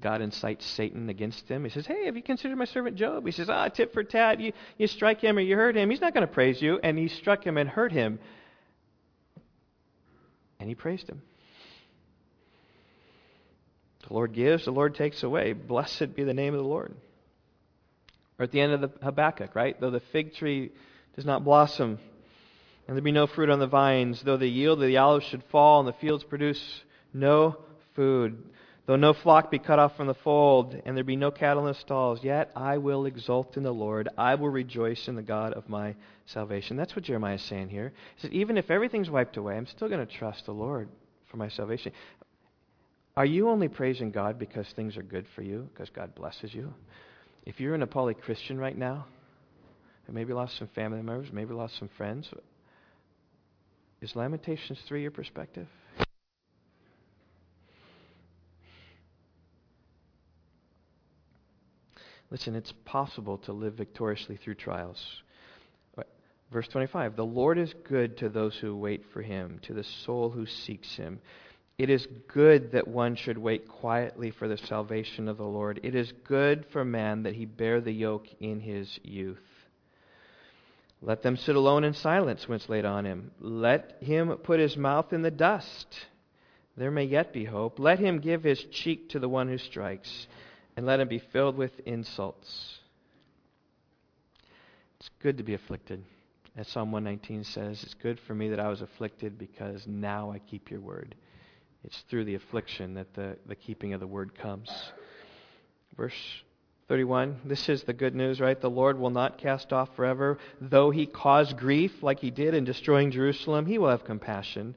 God 0.00 0.22
incites 0.22 0.64
Satan 0.64 1.08
against 1.08 1.48
him. 1.48 1.64
He 1.64 1.70
says, 1.70 1.86
Hey, 1.86 2.06
have 2.06 2.16
you 2.16 2.22
considered 2.22 2.56
my 2.56 2.64
servant 2.64 2.96
Job? 2.96 3.26
He 3.26 3.32
says, 3.32 3.50
Ah, 3.50 3.68
tit 3.68 3.92
for 3.92 4.02
tat. 4.02 4.40
You, 4.40 4.52
you 4.78 4.86
strike 4.86 5.20
him 5.20 5.36
or 5.36 5.40
you 5.40 5.56
hurt 5.56 5.76
him. 5.76 5.90
He's 5.90 6.00
not 6.00 6.14
going 6.14 6.26
to 6.26 6.32
praise 6.32 6.60
you. 6.62 6.80
And 6.82 6.98
he 6.98 7.08
struck 7.08 7.44
him 7.44 7.56
and 7.56 7.68
hurt 7.68 7.92
him. 7.92 8.18
And 10.58 10.68
he 10.68 10.74
praised 10.74 11.08
him. 11.08 11.22
The 14.08 14.14
Lord 14.14 14.32
gives, 14.32 14.64
the 14.64 14.72
Lord 14.72 14.94
takes 14.94 15.22
away. 15.22 15.52
Blessed 15.52 16.14
be 16.14 16.24
the 16.24 16.34
name 16.34 16.54
of 16.54 16.60
the 16.60 16.68
Lord. 16.68 16.94
Or 18.38 18.44
at 18.44 18.52
the 18.52 18.60
end 18.60 18.72
of 18.72 18.80
the 18.80 18.90
Habakkuk, 19.02 19.54
right? 19.54 19.78
Though 19.78 19.90
the 19.90 20.00
fig 20.00 20.34
tree 20.34 20.72
does 21.14 21.26
not 21.26 21.44
blossom, 21.44 21.98
and 22.88 22.96
there 22.96 23.02
be 23.02 23.12
no 23.12 23.26
fruit 23.26 23.50
on 23.50 23.58
the 23.58 23.66
vines, 23.66 24.22
though 24.22 24.38
the 24.38 24.48
yield 24.48 24.82
of 24.82 24.88
the 24.88 24.96
olives 24.96 25.26
should 25.26 25.44
fall, 25.44 25.80
and 25.80 25.88
the 25.88 25.92
fields 25.92 26.24
produce 26.24 26.60
no 27.12 27.56
food, 27.94 28.42
Though 28.90 28.96
no 28.96 29.12
flock 29.12 29.52
be 29.52 29.60
cut 29.60 29.78
off 29.78 29.96
from 29.96 30.08
the 30.08 30.14
fold, 30.14 30.74
and 30.84 30.96
there 30.96 31.04
be 31.04 31.14
no 31.14 31.30
cattle 31.30 31.64
in 31.64 31.72
the 31.72 31.78
stalls, 31.78 32.24
yet 32.24 32.50
I 32.56 32.78
will 32.78 33.06
exult 33.06 33.56
in 33.56 33.62
the 33.62 33.70
Lord. 33.70 34.08
I 34.18 34.34
will 34.34 34.48
rejoice 34.48 35.06
in 35.06 35.14
the 35.14 35.22
God 35.22 35.52
of 35.52 35.68
my 35.68 35.94
salvation. 36.26 36.76
That's 36.76 36.96
what 36.96 37.04
Jeremiah 37.04 37.36
is 37.36 37.42
saying 37.42 37.68
here. 37.68 37.92
He 38.16 38.22
says, 38.22 38.32
even 38.32 38.58
if 38.58 38.68
everything's 38.68 39.08
wiped 39.08 39.36
away, 39.36 39.56
I'm 39.56 39.68
still 39.68 39.88
going 39.88 40.04
to 40.04 40.12
trust 40.12 40.46
the 40.46 40.52
Lord 40.54 40.88
for 41.30 41.36
my 41.36 41.48
salvation. 41.48 41.92
Are 43.16 43.24
you 43.24 43.48
only 43.48 43.68
praising 43.68 44.10
God 44.10 44.40
because 44.40 44.66
things 44.74 44.96
are 44.96 45.04
good 45.04 45.26
for 45.36 45.42
you, 45.42 45.68
because 45.72 45.88
God 45.90 46.12
blesses 46.16 46.52
you? 46.52 46.74
If 47.46 47.60
you're 47.60 47.76
an 47.76 47.82
Nepali 47.82 48.20
Christian 48.20 48.58
right 48.58 48.76
now, 48.76 49.06
and 50.08 50.16
maybe 50.16 50.32
lost 50.32 50.58
some 50.58 50.68
family 50.74 51.00
members, 51.00 51.28
maybe 51.32 51.54
lost 51.54 51.78
some 51.78 51.90
friends, 51.96 52.28
is 54.00 54.16
Lamentations 54.16 54.80
3 54.88 55.02
your 55.02 55.12
perspective? 55.12 55.68
Listen, 62.30 62.54
it's 62.54 62.72
possible 62.84 63.38
to 63.38 63.52
live 63.52 63.74
victoriously 63.74 64.36
through 64.36 64.54
trials. 64.54 65.22
Verse 66.50 66.68
25 66.68 67.16
The 67.16 67.24
Lord 67.24 67.58
is 67.58 67.74
good 67.88 68.18
to 68.18 68.28
those 68.28 68.56
who 68.56 68.76
wait 68.76 69.04
for 69.12 69.22
him, 69.22 69.60
to 69.62 69.74
the 69.74 69.84
soul 69.84 70.30
who 70.30 70.46
seeks 70.46 70.96
him. 70.96 71.20
It 71.78 71.88
is 71.88 72.06
good 72.28 72.72
that 72.72 72.88
one 72.88 73.16
should 73.16 73.38
wait 73.38 73.66
quietly 73.66 74.30
for 74.30 74.48
the 74.48 74.58
salvation 74.58 75.28
of 75.28 75.38
the 75.38 75.44
Lord. 75.44 75.80
It 75.82 75.94
is 75.94 76.12
good 76.24 76.66
for 76.72 76.84
man 76.84 77.22
that 77.22 77.34
he 77.34 77.46
bear 77.46 77.80
the 77.80 77.92
yoke 77.92 78.26
in 78.38 78.60
his 78.60 78.98
youth. 79.02 79.38
Let 81.00 81.22
them 81.22 81.38
sit 81.38 81.56
alone 81.56 81.84
in 81.84 81.94
silence 81.94 82.46
when 82.46 82.56
it's 82.56 82.68
laid 82.68 82.84
on 82.84 83.06
him. 83.06 83.30
Let 83.40 83.96
him 84.02 84.28
put 84.42 84.60
his 84.60 84.76
mouth 84.76 85.14
in 85.14 85.22
the 85.22 85.30
dust. 85.30 85.86
There 86.76 86.90
may 86.90 87.04
yet 87.04 87.32
be 87.32 87.46
hope. 87.46 87.78
Let 87.78 87.98
him 87.98 88.20
give 88.20 88.42
his 88.42 88.62
cheek 88.64 89.08
to 89.10 89.18
the 89.18 89.28
one 89.28 89.48
who 89.48 89.56
strikes 89.56 90.26
and 90.76 90.86
let 90.86 91.00
him 91.00 91.08
be 91.08 91.18
filled 91.18 91.56
with 91.56 91.80
insults. 91.86 92.78
It's 94.98 95.10
good 95.22 95.38
to 95.38 95.42
be 95.42 95.54
afflicted. 95.54 96.02
As 96.56 96.68
Psalm 96.68 96.92
119 96.92 97.44
says, 97.44 97.82
it's 97.82 97.94
good 97.94 98.18
for 98.20 98.34
me 98.34 98.50
that 98.50 98.60
I 98.60 98.68
was 98.68 98.82
afflicted 98.82 99.38
because 99.38 99.86
now 99.86 100.30
I 100.30 100.38
keep 100.38 100.70
your 100.70 100.80
word. 100.80 101.14
It's 101.84 102.00
through 102.10 102.24
the 102.24 102.34
affliction 102.34 102.94
that 102.94 103.14
the, 103.14 103.36
the 103.46 103.54
keeping 103.54 103.94
of 103.94 104.00
the 104.00 104.06
word 104.06 104.34
comes. 104.34 104.70
Verse 105.96 106.12
31, 106.88 107.40
this 107.44 107.68
is 107.68 107.84
the 107.84 107.92
good 107.92 108.14
news, 108.14 108.40
right? 108.40 108.60
The 108.60 108.68
Lord 108.68 108.98
will 108.98 109.10
not 109.10 109.38
cast 109.38 109.72
off 109.72 109.94
forever. 109.96 110.38
Though 110.60 110.90
he 110.90 111.06
cause 111.06 111.52
grief, 111.52 112.02
like 112.02 112.18
he 112.20 112.30
did 112.30 112.52
in 112.52 112.64
destroying 112.64 113.10
Jerusalem, 113.10 113.64
he 113.64 113.78
will 113.78 113.88
have 113.88 114.04
compassion 114.04 114.74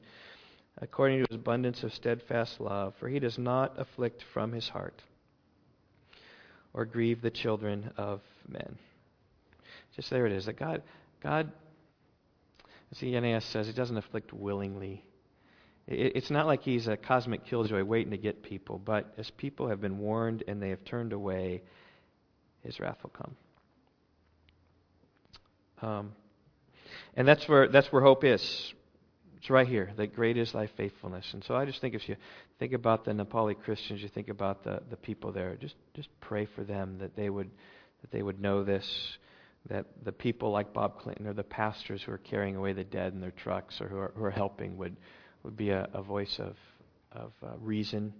according 0.78 1.18
to 1.18 1.26
his 1.28 1.36
abundance 1.36 1.82
of 1.82 1.92
steadfast 1.92 2.60
love, 2.60 2.94
for 2.98 3.08
he 3.08 3.18
does 3.18 3.38
not 3.38 3.78
afflict 3.78 4.22
from 4.32 4.52
his 4.52 4.68
heart 4.68 5.02
or 6.74 6.84
grieve 6.84 7.22
the 7.22 7.30
children 7.30 7.92
of 7.96 8.20
men. 8.48 8.76
Just 9.96 10.10
there 10.10 10.26
it 10.26 10.32
is. 10.32 10.46
That 10.46 10.58
God, 10.58 10.82
God, 11.22 11.50
as 12.90 12.98
the 12.98 13.18
NAS 13.18 13.44
says, 13.46 13.68
He 13.68 13.72
doesn't 13.72 13.96
afflict 13.96 14.32
willingly. 14.32 15.04
It's 15.86 16.30
not 16.30 16.46
like 16.46 16.62
He's 16.62 16.88
a 16.88 16.96
cosmic 16.96 17.46
killjoy 17.46 17.84
waiting 17.84 18.10
to 18.10 18.18
get 18.18 18.42
people, 18.42 18.78
but 18.78 19.14
as 19.16 19.30
people 19.30 19.68
have 19.68 19.80
been 19.80 19.98
warned 19.98 20.42
and 20.48 20.60
they 20.60 20.70
have 20.70 20.84
turned 20.84 21.12
away, 21.12 21.62
His 22.62 22.80
wrath 22.80 22.98
will 23.02 23.10
come. 23.10 23.36
Um, 25.80 26.12
and 27.16 27.28
that's 27.28 27.46
where 27.48 27.68
that's 27.68 27.92
where 27.92 28.02
hope 28.02 28.24
is. 28.24 28.72
It's 29.44 29.50
right 29.50 29.68
here. 29.68 29.92
That 29.98 30.14
great 30.14 30.38
is 30.38 30.52
thy 30.52 30.68
faithfulness. 30.68 31.26
And 31.34 31.44
so 31.44 31.54
I 31.54 31.66
just 31.66 31.78
think 31.82 31.94
if 31.94 32.08
you 32.08 32.16
think 32.58 32.72
about 32.72 33.04
the 33.04 33.10
Nepali 33.10 33.54
Christians, 33.54 34.00
you 34.00 34.08
think 34.08 34.30
about 34.30 34.64
the, 34.64 34.80
the 34.88 34.96
people 34.96 35.32
there, 35.32 35.54
just 35.60 35.74
just 35.92 36.08
pray 36.22 36.46
for 36.56 36.64
them 36.64 36.96
that 37.00 37.14
they 37.14 37.28
would 37.28 37.50
that 38.00 38.10
they 38.10 38.22
would 38.22 38.40
know 38.40 38.64
this, 38.64 38.88
that 39.68 39.84
the 40.02 40.12
people 40.12 40.50
like 40.50 40.72
Bob 40.72 40.98
Clinton 40.98 41.26
or 41.26 41.34
the 41.34 41.42
pastors 41.42 42.02
who 42.02 42.12
are 42.12 42.18
carrying 42.18 42.56
away 42.56 42.72
the 42.72 42.84
dead 42.84 43.12
in 43.12 43.20
their 43.20 43.32
trucks 43.32 43.82
or 43.82 43.88
who 43.88 43.98
are, 43.98 44.12
who 44.16 44.24
are 44.24 44.30
helping 44.30 44.78
would 44.78 44.96
would 45.42 45.58
be 45.58 45.68
a, 45.68 45.90
a 45.92 46.00
voice 46.00 46.38
of 46.38 46.56
of 47.12 47.32
uh, 47.42 47.48
reason 47.60 48.14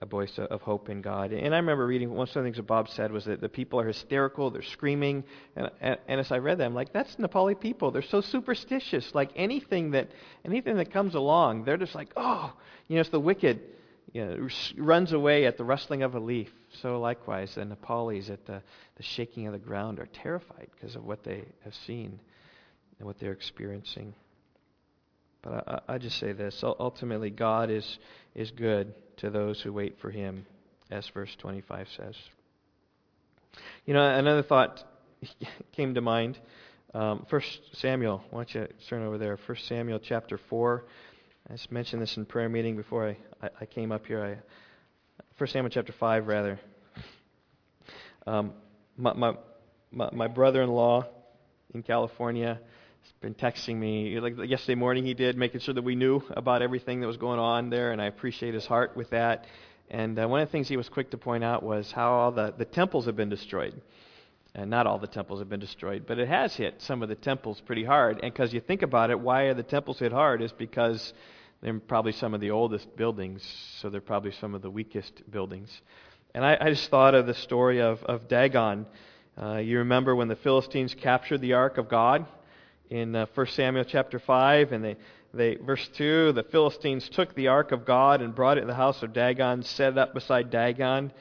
a 0.00 0.06
voice 0.06 0.38
of 0.38 0.62
hope 0.62 0.88
in 0.88 1.02
God. 1.02 1.32
And 1.32 1.54
I 1.54 1.58
remember 1.58 1.86
reading 1.86 2.10
one 2.10 2.28
of 2.28 2.32
the 2.32 2.42
things 2.42 2.56
that 2.56 2.66
Bob 2.66 2.88
said 2.88 3.10
was 3.10 3.24
that 3.24 3.40
the 3.40 3.48
people 3.48 3.80
are 3.80 3.86
hysterical, 3.86 4.50
they're 4.50 4.62
screaming, 4.62 5.24
and, 5.56 5.70
and, 5.80 5.98
and 6.06 6.20
as 6.20 6.30
I 6.30 6.38
read 6.38 6.58
that, 6.58 6.66
I'm 6.66 6.74
like, 6.74 6.92
that's 6.92 7.16
Nepali 7.16 7.58
people. 7.58 7.90
They're 7.90 8.02
so 8.02 8.20
superstitious. 8.20 9.12
Like 9.12 9.30
anything 9.34 9.92
that 9.92 10.08
anything 10.44 10.76
that 10.76 10.92
comes 10.92 11.16
along, 11.16 11.64
they're 11.64 11.76
just 11.76 11.96
like, 11.96 12.12
oh, 12.16 12.52
you 12.86 12.94
know, 12.94 13.00
it's 13.00 13.10
the 13.10 13.20
wicked. 13.20 13.60
You 14.12 14.24
know, 14.24 14.48
runs 14.78 15.12
away 15.12 15.44
at 15.44 15.58
the 15.58 15.64
rustling 15.64 16.02
of 16.02 16.14
a 16.14 16.20
leaf. 16.20 16.50
So 16.80 16.98
likewise, 16.98 17.56
the 17.56 17.64
Nepalis 17.64 18.30
at 18.30 18.46
the, 18.46 18.62
the 18.96 19.02
shaking 19.02 19.46
of 19.46 19.52
the 19.52 19.58
ground 19.58 19.98
are 19.98 20.06
terrified 20.06 20.68
because 20.74 20.96
of 20.96 21.04
what 21.04 21.24
they 21.24 21.44
have 21.64 21.74
seen 21.86 22.18
and 22.98 23.06
what 23.06 23.18
they're 23.18 23.32
experiencing. 23.32 24.14
But 25.42 25.68
I, 25.68 25.94
I 25.94 25.98
just 25.98 26.18
say 26.18 26.32
this: 26.32 26.62
ultimately, 26.62 27.30
God 27.30 27.68
is 27.70 27.98
is 28.34 28.50
good 28.50 28.94
to 29.18 29.30
those 29.30 29.60
who 29.60 29.72
wait 29.72 29.98
for 30.00 30.10
him, 30.10 30.46
as 30.90 31.08
verse 31.08 31.34
25 31.38 31.86
says. 31.96 32.14
You 33.84 33.94
know, 33.94 34.02
another 34.02 34.42
thought 34.42 34.82
came 35.72 35.94
to 35.94 36.00
mind. 36.00 36.38
Um, 36.94 37.26
First 37.28 37.60
Samuel, 37.74 38.22
why 38.30 38.44
don't 38.44 38.54
you 38.54 38.68
turn 38.88 39.02
over 39.02 39.18
there? 39.18 39.36
First 39.36 39.66
Samuel 39.68 39.98
chapter 39.98 40.38
4. 40.48 40.84
I 41.48 41.52
just 41.52 41.70
mentioned 41.72 42.02
this 42.02 42.16
in 42.16 42.24
prayer 42.24 42.48
meeting 42.48 42.76
before 42.76 43.08
I, 43.08 43.16
I, 43.42 43.50
I 43.62 43.66
came 43.66 43.92
up 43.92 44.06
here. 44.06 44.24
I, 44.24 45.24
First 45.38 45.52
Samuel 45.52 45.70
chapter 45.70 45.92
5, 45.92 46.26
rather. 46.26 46.58
Um, 48.26 48.52
my, 48.96 49.12
my, 49.12 49.34
my, 49.90 50.10
my 50.12 50.26
brother-in-law 50.28 51.06
in 51.74 51.82
California 51.82 52.60
been 53.20 53.34
texting 53.34 53.76
me 53.76 54.20
like 54.20 54.36
yesterday 54.48 54.74
morning 54.74 55.04
he 55.04 55.14
did 55.14 55.36
making 55.36 55.60
sure 55.60 55.74
that 55.74 55.82
we 55.82 55.94
knew 55.94 56.22
about 56.30 56.62
everything 56.62 57.00
that 57.00 57.06
was 57.06 57.16
going 57.16 57.40
on 57.40 57.68
there 57.68 57.92
and 57.92 58.00
i 58.00 58.06
appreciate 58.06 58.54
his 58.54 58.66
heart 58.66 58.96
with 58.96 59.10
that. 59.10 59.46
And 59.90 60.18
uh, 60.18 60.28
one 60.28 60.40
of 60.40 60.48
the 60.48 60.52
things 60.52 60.68
he 60.68 60.76
was 60.76 60.88
quick 60.88 61.10
to 61.12 61.18
point 61.18 61.42
out 61.42 61.62
was 61.62 61.90
how 61.90 62.12
all 62.12 62.32
the, 62.32 62.52
the 62.56 62.66
temples 62.66 63.06
have 63.06 63.16
been 63.16 63.30
destroyed. 63.30 63.80
And 64.54 64.70
not 64.70 64.86
all 64.86 64.98
the 64.98 65.06
temples 65.06 65.40
have 65.40 65.48
been 65.48 65.60
destroyed 65.60 66.04
but 66.06 66.18
it 66.18 66.28
has 66.28 66.54
hit 66.54 66.80
some 66.80 67.02
of 67.02 67.08
the 67.08 67.14
temples 67.14 67.60
pretty 67.64 67.84
hard. 67.84 68.20
And 68.22 68.32
because 68.32 68.52
you 68.52 68.60
think 68.60 68.82
about 68.82 69.10
it 69.10 69.18
why 69.18 69.42
are 69.44 69.54
the 69.54 69.62
temples 69.62 69.98
hit 69.98 70.12
hard 70.12 70.40
is 70.40 70.52
because 70.52 71.12
they're 71.60 71.78
probably 71.80 72.12
some 72.12 72.34
of 72.34 72.40
the 72.40 72.50
oldest 72.50 72.96
buildings 72.96 73.42
so 73.80 73.90
they're 73.90 74.00
probably 74.00 74.32
some 74.32 74.54
of 74.54 74.62
the 74.62 74.70
weakest 74.70 75.28
buildings. 75.30 75.70
And 76.34 76.44
i, 76.44 76.56
I 76.60 76.70
just 76.70 76.88
thought 76.88 77.14
of 77.14 77.26
the 77.26 77.34
story 77.34 77.80
of, 77.80 78.02
of 78.04 78.28
dagon. 78.28 78.86
Uh, 79.40 79.56
you 79.56 79.78
remember 79.78 80.14
when 80.16 80.28
the 80.28 80.36
philistines 80.36 80.94
captured 80.94 81.40
the 81.40 81.52
ark 81.52 81.78
of 81.78 81.88
god 81.88 82.26
in 82.90 83.14
uh, 83.14 83.26
1 83.34 83.46
Samuel 83.48 83.84
chapter 83.84 84.18
5, 84.18 84.72
and 84.72 84.84
they, 84.84 84.96
they, 85.34 85.56
verse 85.56 85.86
2, 85.96 86.32
the 86.32 86.42
Philistines 86.44 87.08
took 87.08 87.34
the 87.34 87.48
ark 87.48 87.72
of 87.72 87.84
God 87.84 88.22
and 88.22 88.34
brought 88.34 88.58
it 88.58 88.62
to 88.62 88.66
the 88.66 88.74
house 88.74 89.02
of 89.02 89.12
Dagon, 89.12 89.62
set 89.62 89.92
it 89.92 89.98
up 89.98 90.14
beside 90.14 90.50
Dagon. 90.50 91.12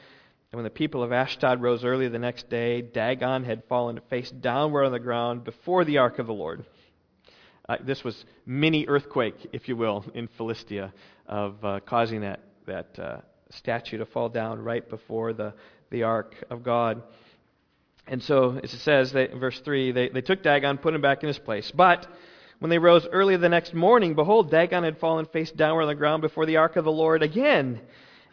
And 0.51 0.57
when 0.57 0.63
the 0.63 0.69
people 0.69 1.03
of 1.03 1.11
Ashdod 1.11 1.61
rose 1.61 1.83
early 1.83 2.07
the 2.07 2.19
next 2.19 2.49
day, 2.49 2.81
Dagon 2.81 3.43
had 3.43 3.63
fallen 3.65 3.99
face 4.09 4.31
downward 4.31 4.85
on 4.85 4.91
the 4.93 4.99
ground 4.99 5.43
before 5.43 5.83
the 5.83 5.97
ark 5.97 6.19
of 6.19 6.27
the 6.27 6.33
Lord. 6.33 6.65
Uh, 7.67 7.75
this 7.83 8.03
was 8.03 8.25
mini 8.45 8.87
earthquake, 8.87 9.49
if 9.51 9.67
you 9.67 9.75
will, 9.75 10.05
in 10.13 10.29
Philistia, 10.37 10.93
of 11.27 11.63
uh, 11.65 11.79
causing 11.85 12.21
that 12.21 12.39
that 12.65 12.97
uh, 12.97 13.17
statue 13.49 13.97
to 13.97 14.05
fall 14.05 14.29
down 14.29 14.63
right 14.63 14.89
before 14.89 15.33
the 15.33 15.53
the 15.89 16.03
ark 16.03 16.33
of 16.49 16.63
God. 16.63 17.01
And 18.07 18.23
so, 18.23 18.59
as 18.63 18.73
it 18.73 18.79
says, 18.79 19.11
they, 19.11 19.27
verse 19.27 19.59
3, 19.59 19.91
they, 19.91 20.09
they 20.09 20.21
took 20.21 20.41
Dagon, 20.41 20.77
put 20.77 20.93
him 20.93 21.01
back 21.01 21.23
in 21.23 21.27
his 21.27 21.39
place. 21.39 21.71
But 21.71 22.07
when 22.59 22.69
they 22.69 22.79
rose 22.79 23.05
early 23.11 23.35
the 23.35 23.49
next 23.49 23.73
morning, 23.73 24.15
behold, 24.15 24.49
Dagon 24.49 24.83
had 24.83 24.97
fallen 24.97 25.25
face 25.25 25.51
downward 25.51 25.83
on 25.83 25.87
the 25.89 25.95
ground 25.95 26.21
before 26.21 26.45
the 26.45 26.57
ark 26.57 26.75
of 26.75 26.85
the 26.85 26.91
Lord 26.91 27.21
again. 27.21 27.81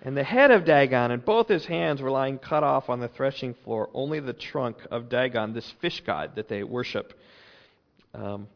And 0.03 0.17
the 0.17 0.25
head 0.25 0.51
of 0.51 0.65
Dagon 0.65 1.11
and 1.11 1.25
both 1.25 1.49
his 1.49 1.67
hands 1.67 2.01
were 2.01 2.11
lying 2.11 2.39
cut 2.39 2.63
off 2.63 2.89
on 2.89 3.01
the 3.01 3.09
threshing 3.09 3.55
floor. 3.55 3.91
Only 3.95 4.21
the 4.21 4.33
trunk 4.33 4.77
of 4.91 5.09
Dagon, 5.09 5.55
this 5.55 5.71
fish 5.81 6.03
god 6.03 6.37
that 6.37 6.49
they 6.49 6.63
worship, 6.63 7.19
um, 8.13 8.49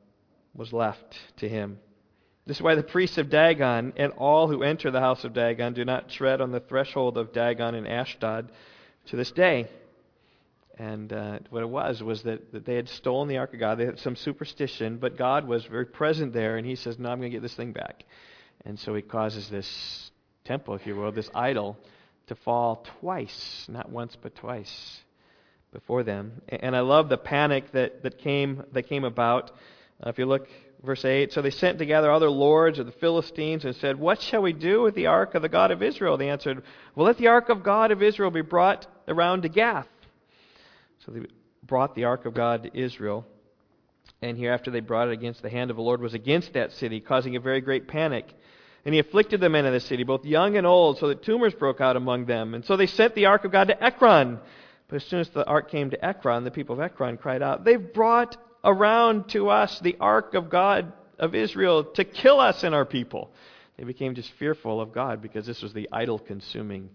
was 0.55 0.73
left 0.73 1.19
to 1.39 1.49
him. 1.49 1.79
This 2.47 2.59
is 2.59 2.63
why 2.63 2.75
the 2.75 2.83
priests 2.83 3.19
of 3.19 3.29
Dagon 3.29 3.93
and 3.97 4.13
all 4.13 4.49
who 4.49 4.63
enter 4.63 4.91
the 4.91 5.01
house 5.01 5.25
of 5.25 5.35
Dagon 5.35 5.75
do 5.75 5.85
not 5.85 6.09
tread 6.09 6.41
on 6.41 6.53
the 6.53 6.61
threshold 6.61 7.19
of 7.19 7.33
Dagon 7.33 7.75
in 7.75 7.87
Ashdod 7.87 8.51
to 9.07 9.17
this 9.17 9.31
day. 9.33 9.69
And 10.79 11.13
uh, 11.13 11.41
what 11.51 11.63
it 11.63 11.69
was 11.69 12.03
was 12.03 12.23
that, 12.23 12.53
that 12.53 12.65
they 12.65 12.77
had 12.77 12.89
stolen 12.89 13.29
the 13.29 13.39
ark 13.39 13.53
of 13.53 13.59
God. 13.59 13.79
They 13.79 13.87
had 13.87 13.99
some 13.99 14.15
superstition, 14.15 14.99
but 14.99 15.19
God 15.19 15.47
was 15.47 15.65
very 15.65 15.87
present 15.87 16.33
there, 16.33 16.57
and 16.57 16.65
He 16.65 16.77
says, 16.77 16.99
"No, 16.99 17.11
I'm 17.11 17.19
going 17.19 17.33
to 17.33 17.37
get 17.37 17.43
this 17.43 17.57
thing 17.57 17.73
back." 17.73 18.05
And 18.65 18.79
so 18.79 18.95
He 18.95 19.03
causes 19.03 19.49
this 19.51 20.11
temple, 20.45 20.75
if 20.75 20.87
you 20.87 20.95
will, 20.95 21.11
this 21.11 21.31
idol, 21.35 21.77
to 22.29 22.37
fall 22.37 22.87
twice, 23.01 23.67
not 23.69 23.91
once 23.91 24.17
but 24.23 24.37
twice, 24.37 25.01
before 25.73 26.05
them. 26.05 26.43
And 26.49 26.77
I 26.77 26.81
love 26.81 27.09
the 27.09 27.19
panic 27.19 27.73
that 27.73 28.05
that 28.05 28.19
came 28.19 28.63
that 28.73 28.85
came 28.85 29.03
about. 29.03 29.51
Uh, 30.01 30.11
if 30.11 30.19
you 30.19 30.27
look 30.27 30.47
verse 30.85 31.05
8 31.05 31.33
so 31.33 31.43
they 31.43 31.51
sent 31.51 31.77
together 31.79 32.13
other 32.13 32.31
lords 32.31 32.79
of 32.79 32.87
the 32.87 32.93
philistines 32.93 33.65
and 33.65 33.75
said 33.75 33.99
what 33.99 34.23
shall 34.23 34.43
we 34.43 34.53
do 34.53 34.81
with 34.81 34.95
the 34.95 35.07
ark 35.07 35.35
of 35.35 35.43
the 35.43 35.49
god 35.49 35.73
of 35.73 35.83
israel 35.83 36.17
they 36.17 36.29
answered 36.29 36.63
well 36.95 37.05
let 37.05 37.19
the 37.19 37.27
ark 37.27 37.49
of 37.49 37.65
god 37.65 37.91
of 37.91 38.01
israel 38.01 38.31
be 38.31 38.43
brought 38.43 38.87
around 39.09 39.43
to 39.43 39.49
gath 39.49 39.89
so 41.09 41.15
they 41.15 41.27
brought 41.63 41.95
the 41.95 42.05
ark 42.05 42.27
of 42.27 42.35
God 42.35 42.65
to 42.65 42.79
Israel. 42.79 43.27
And 44.21 44.37
hereafter 44.37 44.71
they 44.71 44.81
brought 44.81 45.09
it 45.09 45.13
against 45.13 45.43
the 45.43 45.49
hand 45.49 45.71
of 45.71 45.77
the 45.77 45.83
Lord 45.83 46.03
was 46.03 46.13
against 46.13 46.53
that 46.53 46.73
city, 46.73 47.01
causing 47.01 47.37
a 47.37 47.41
very 47.41 47.61
great 47.61 47.89
panic. 47.89 48.27
And 48.85 48.95
he 48.95 49.01
afflicted 49.01 49.41
the 49.41 49.49
men 49.49 49.65
of 49.65 49.73
the 49.73 49.81
city, 49.81 50.03
both 50.03 50.25
young 50.25 50.57
and 50.57 50.67
old, 50.67 50.99
so 50.99 51.09
that 51.09 51.23
tumors 51.23 51.55
broke 51.55 51.81
out 51.81 51.97
among 51.97 52.27
them. 52.27 52.55
And 52.55 52.65
so 52.65 52.77
they 52.77 52.87
sent 52.87 53.15
the 53.15 53.27
ark 53.27 53.45
of 53.45 53.53
God 53.53 53.69
to 53.69 53.83
Ekron. 53.83 54.39
But 54.89 54.97
as 54.97 55.05
soon 55.05 55.21
as 55.21 55.29
the 55.31 55.47
ark 55.47 55.71
came 55.71 55.91
to 55.91 56.05
Ekron, 56.05 56.45
the 56.45 56.51
people 56.51 56.75
of 56.75 56.81
Ekron 56.81 57.17
cried 57.17 57.43
out, 57.43 57.65
They've 57.65 57.93
brought 57.93 58.37
around 58.65 59.29
to 59.31 59.49
us 59.49 59.79
the 59.81 59.97
ark 60.01 60.35
of 60.35 60.51
God 60.51 60.93
of 61.19 61.35
Israel 61.35 61.85
to 61.85 62.05
kill 62.05 62.39
us 62.41 62.65
and 62.65 62.75
our 62.75 62.85
people. 62.85 63.31
They 63.77 63.85
became 63.85 64.15
just 64.15 64.33
fearful 64.33 64.81
of 64.81 64.93
God 64.93 65.23
because 65.23 65.47
this 65.47 65.63
was 65.63 65.73
the 65.73 65.89
idol 65.93 66.19
consuming 66.19 66.91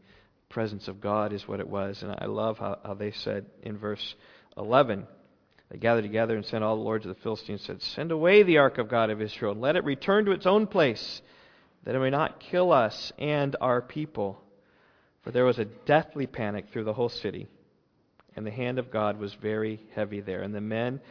presence 0.54 0.88
of 0.88 1.02
God 1.02 1.34
is 1.34 1.48
what 1.48 1.60
it 1.60 1.68
was. 1.68 2.04
And 2.04 2.16
I 2.18 2.26
love 2.26 2.60
how, 2.60 2.78
how 2.86 2.94
they 2.94 3.12
said 3.12 3.46
in 3.64 3.78
verse 3.78 4.16
11, 4.56 5.08
they 5.70 5.80
gathered 5.80 6.04
together 6.04 6.36
and 6.36 6.46
sent 6.46 6.64
all 6.64 6.78
the 6.78 6.84
lords 6.84 7.06
of 7.06 7.16
the 7.16 7.22
Philistines 7.22 7.68
and 7.68 7.82
said, 7.82 7.90
Send 7.96 8.12
away 8.12 8.44
the 8.44 8.60
ark 8.60 8.78
of 8.78 8.88
God 8.88 9.10
of 9.10 9.22
Israel, 9.22 9.54
and 9.54 9.62
let 9.62 9.76
it 9.76 9.84
return 9.84 10.26
to 10.26 10.32
its 10.32 10.46
own 10.46 10.68
place, 10.68 11.22
that 11.84 11.96
it 11.96 12.00
may 12.00 12.12
not 12.12 12.40
kill 12.40 12.72
us 12.72 13.12
and 13.18 13.56
our 13.60 13.82
people. 13.82 14.40
For 15.24 15.32
there 15.32 15.46
was 15.46 15.58
a 15.58 15.66
deathly 15.66 16.28
panic 16.28 16.68
through 16.72 16.84
the 16.84 16.94
whole 16.94 17.10
city, 17.10 17.48
and 18.36 18.46
the 18.46 18.52
hand 18.52 18.78
of 18.78 18.92
God 18.92 19.18
was 19.18 19.34
very 19.34 19.82
heavy 19.96 20.22
there. 20.22 20.44
And 20.44 20.54
the 20.54 20.62
men 20.62 21.02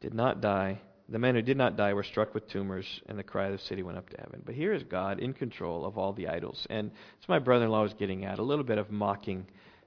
did 0.00 0.14
not 0.14 0.40
die, 0.40 0.80
the 1.10 1.18
men 1.18 1.34
who 1.34 1.42
did 1.42 1.56
not 1.56 1.76
die 1.76 1.92
were 1.92 2.04
struck 2.04 2.34
with 2.34 2.48
tumors, 2.48 2.86
and 3.06 3.18
the 3.18 3.24
cry 3.24 3.46
of 3.46 3.52
the 3.52 3.58
city 3.58 3.82
went 3.82 3.98
up 3.98 4.08
to 4.10 4.16
heaven. 4.18 4.42
But 4.44 4.54
here 4.54 4.72
is 4.72 4.84
God 4.84 5.18
in 5.18 5.32
control 5.32 5.84
of 5.84 5.98
all 5.98 6.12
the 6.12 6.28
idols. 6.28 6.66
And 6.70 6.92
it's 7.18 7.28
my 7.28 7.40
brother 7.40 7.64
in 7.64 7.70
law 7.70 7.82
was 7.82 7.94
getting 7.94 8.24
at 8.24 8.38
a 8.38 8.42
little 8.42 8.64
bit 8.64 8.78
of 8.78 8.90
mocking 8.90 9.46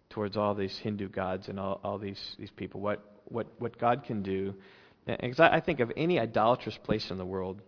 towards 0.10 0.36
all 0.36 0.54
these 0.54 0.78
Hindu 0.78 1.08
gods 1.08 1.48
and 1.48 1.60
all, 1.60 1.80
all 1.84 1.98
these, 1.98 2.36
these 2.38 2.52
people, 2.52 2.82
what, 2.82 3.22
what, 3.26 3.48
what 3.58 3.80
God 3.80 4.04
can 4.04 4.22
do. 4.22 4.54
Because 5.06 5.40
I, 5.40 5.56
I 5.56 5.60
think 5.62 5.80
of 5.80 5.92
any 5.96 6.20
idolatrous 6.20 6.78
place 6.78 7.10
in 7.10 7.18
the 7.18 7.26
world, 7.26 7.62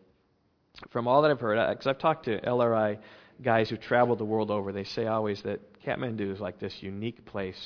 from 0.92 1.08
all 1.08 1.22
that 1.22 1.32
I've 1.32 1.40
heard, 1.40 1.70
because 1.70 1.88
I've 1.88 2.00
talked 2.00 2.26
to 2.26 2.40
LRI 2.42 3.00
guys 3.42 3.70
who 3.70 3.78
travel 3.78 4.18
the 4.18 4.26
world 4.26 4.52
over, 4.52 4.72
they 4.72 4.84
say 4.84 5.08
always 5.08 5.42
that 5.44 5.60
Kathmandu 5.84 6.34
is 6.34 6.40
like 6.40 6.60
this 6.60 6.76
unique 6.82 7.26
place 7.26 7.58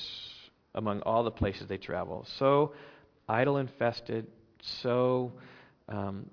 among 0.75 1.01
all 1.01 1.23
the 1.23 1.31
places 1.31 1.67
they 1.67 1.77
travel. 1.77 2.25
So 2.37 2.73
idol 3.27 3.57
infested, 3.57 4.27
so 4.81 5.33
um, 5.89 6.29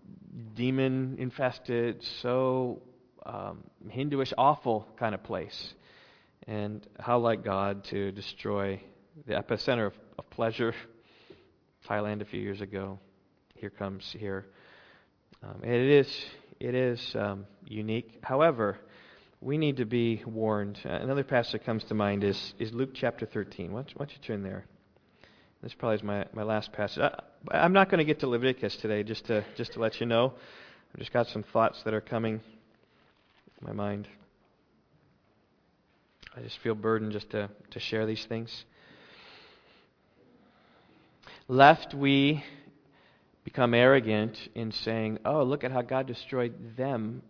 demon 0.54 1.16
infested, 1.18 2.02
so 2.22 2.82
um, 3.24 3.64
Hinduish, 3.88 4.32
awful 4.38 4.86
kind 4.98 5.14
of 5.14 5.22
place. 5.22 5.74
And 6.46 6.86
how 7.00 7.18
like 7.18 7.44
God 7.44 7.84
to 7.84 8.12
destroy 8.12 8.80
the 9.26 9.34
epicenter 9.34 9.86
of, 9.86 9.94
of 10.18 10.30
pleasure, 10.30 10.74
Thailand 11.88 12.20
a 12.20 12.24
few 12.24 12.40
years 12.40 12.60
ago. 12.60 12.98
Here 13.54 13.70
comes 13.70 14.14
here. 14.16 14.46
Um, 15.42 15.62
it 15.64 15.80
is, 15.80 16.26
it 16.60 16.74
is 16.74 17.16
um, 17.18 17.46
unique. 17.64 18.18
However, 18.22 18.78
we 19.40 19.58
need 19.58 19.78
to 19.78 19.84
be 19.84 20.22
warned. 20.26 20.78
Uh, 20.84 20.90
another 20.90 21.24
passage 21.24 21.52
that 21.52 21.64
comes 21.64 21.84
to 21.84 21.94
mind 21.94 22.24
is, 22.24 22.54
is 22.58 22.72
Luke 22.72 22.90
chapter 22.94 23.26
13. 23.26 23.72
Why 23.72 23.80
don't, 23.80 23.90
why 23.96 24.06
don't 24.06 24.12
you 24.12 24.22
turn 24.22 24.42
there? 24.42 24.66
This 25.62 25.74
probably 25.74 25.96
is 25.96 26.02
my, 26.02 26.26
my 26.32 26.42
last 26.42 26.72
passage. 26.72 27.02
I, 27.02 27.20
am 27.52 27.72
not 27.72 27.90
going 27.90 27.98
to 27.98 28.04
get 28.04 28.20
to 28.20 28.28
Leviticus 28.28 28.76
today, 28.76 29.02
just 29.02 29.26
to, 29.26 29.44
just 29.56 29.72
to 29.74 29.80
let 29.80 30.00
you 30.00 30.06
know. 30.06 30.32
I've 30.92 30.98
just 30.98 31.12
got 31.12 31.26
some 31.28 31.42
thoughts 31.42 31.80
that 31.84 31.94
are 31.94 32.00
coming 32.00 32.34
in 32.34 33.66
my 33.66 33.72
mind. 33.72 34.08
I 36.36 36.40
just 36.42 36.58
feel 36.62 36.74
burdened 36.74 37.12
just 37.12 37.30
to, 37.30 37.48
to 37.70 37.80
share 37.80 38.06
these 38.06 38.24
things. 38.28 38.64
Left, 41.48 41.94
we 41.94 42.42
become 43.44 43.74
arrogant 43.74 44.36
in 44.54 44.72
saying, 44.72 45.18
oh, 45.24 45.44
look 45.44 45.62
at 45.62 45.70
how 45.70 45.82
God 45.82 46.06
destroyed 46.06 46.76
them. 46.76 47.22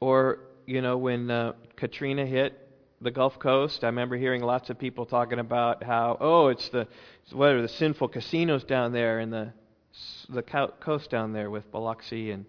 Or, 0.00 0.38
you 0.66 0.80
know, 0.80 0.96
when 0.96 1.30
uh, 1.30 1.52
Katrina 1.76 2.24
hit, 2.24 2.58
the 3.02 3.10
Gulf 3.10 3.38
Coast. 3.38 3.82
I 3.82 3.88
remember 3.88 4.16
hearing 4.16 4.42
lots 4.42 4.70
of 4.70 4.78
people 4.78 5.06
talking 5.06 5.38
about 5.38 5.82
how, 5.82 6.16
oh, 6.20 6.48
it's 6.48 6.68
the 6.68 6.86
what 7.32 7.50
are 7.50 7.62
the 7.62 7.68
sinful 7.68 8.08
casinos 8.08 8.64
down 8.64 8.92
there 8.92 9.18
and 9.18 9.32
the 9.32 9.52
the 10.28 10.42
coast 10.42 11.10
down 11.10 11.32
there 11.32 11.50
with 11.50 11.70
Biloxi, 11.70 12.30
and 12.30 12.46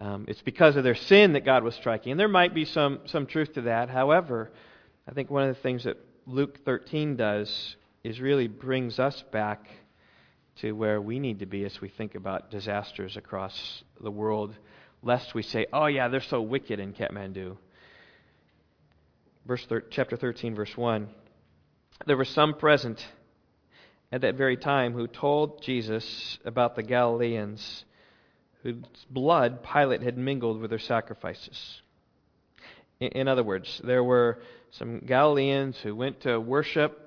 um, 0.00 0.24
it's 0.26 0.42
because 0.42 0.76
of 0.76 0.84
their 0.84 0.94
sin 0.94 1.34
that 1.34 1.44
God 1.44 1.62
was 1.62 1.74
striking. 1.74 2.12
And 2.12 2.20
there 2.20 2.28
might 2.28 2.54
be 2.54 2.64
some 2.64 3.00
some 3.06 3.26
truth 3.26 3.54
to 3.54 3.62
that. 3.62 3.90
However, 3.90 4.50
I 5.06 5.12
think 5.12 5.30
one 5.30 5.48
of 5.48 5.54
the 5.54 5.62
things 5.62 5.84
that 5.84 5.98
Luke 6.26 6.64
13 6.64 7.16
does 7.16 7.76
is 8.02 8.20
really 8.20 8.48
brings 8.48 8.98
us 8.98 9.22
back 9.30 9.66
to 10.56 10.72
where 10.72 11.00
we 11.00 11.18
need 11.18 11.40
to 11.40 11.46
be 11.46 11.64
as 11.64 11.80
we 11.80 11.88
think 11.88 12.14
about 12.14 12.50
disasters 12.50 13.16
across 13.16 13.82
the 14.00 14.10
world, 14.10 14.54
lest 15.02 15.34
we 15.34 15.42
say, 15.42 15.66
oh 15.72 15.86
yeah, 15.86 16.08
they're 16.08 16.20
so 16.20 16.40
wicked 16.40 16.80
in 16.80 16.92
Kathmandu 16.92 17.56
verse 19.46 19.64
thir- 19.66 19.84
chapter 19.90 20.16
13, 20.16 20.54
verse 20.54 20.76
1. 20.76 21.08
There 22.06 22.16
were 22.16 22.24
some 22.24 22.54
present 22.54 23.04
at 24.10 24.22
that 24.22 24.36
very 24.36 24.56
time 24.56 24.92
who 24.92 25.06
told 25.06 25.62
Jesus 25.62 26.38
about 26.44 26.76
the 26.76 26.82
Galileans 26.82 27.84
whose 28.62 28.76
blood 29.10 29.62
Pilate 29.62 30.02
had 30.02 30.16
mingled 30.16 30.60
with 30.60 30.70
their 30.70 30.78
sacrifices. 30.78 31.82
In, 32.98 33.08
in 33.08 33.28
other 33.28 33.44
words, 33.44 33.80
there 33.84 34.02
were 34.02 34.40
some 34.70 35.00
Galileans 35.00 35.78
who 35.82 35.94
went 35.94 36.22
to 36.22 36.40
worship 36.40 37.00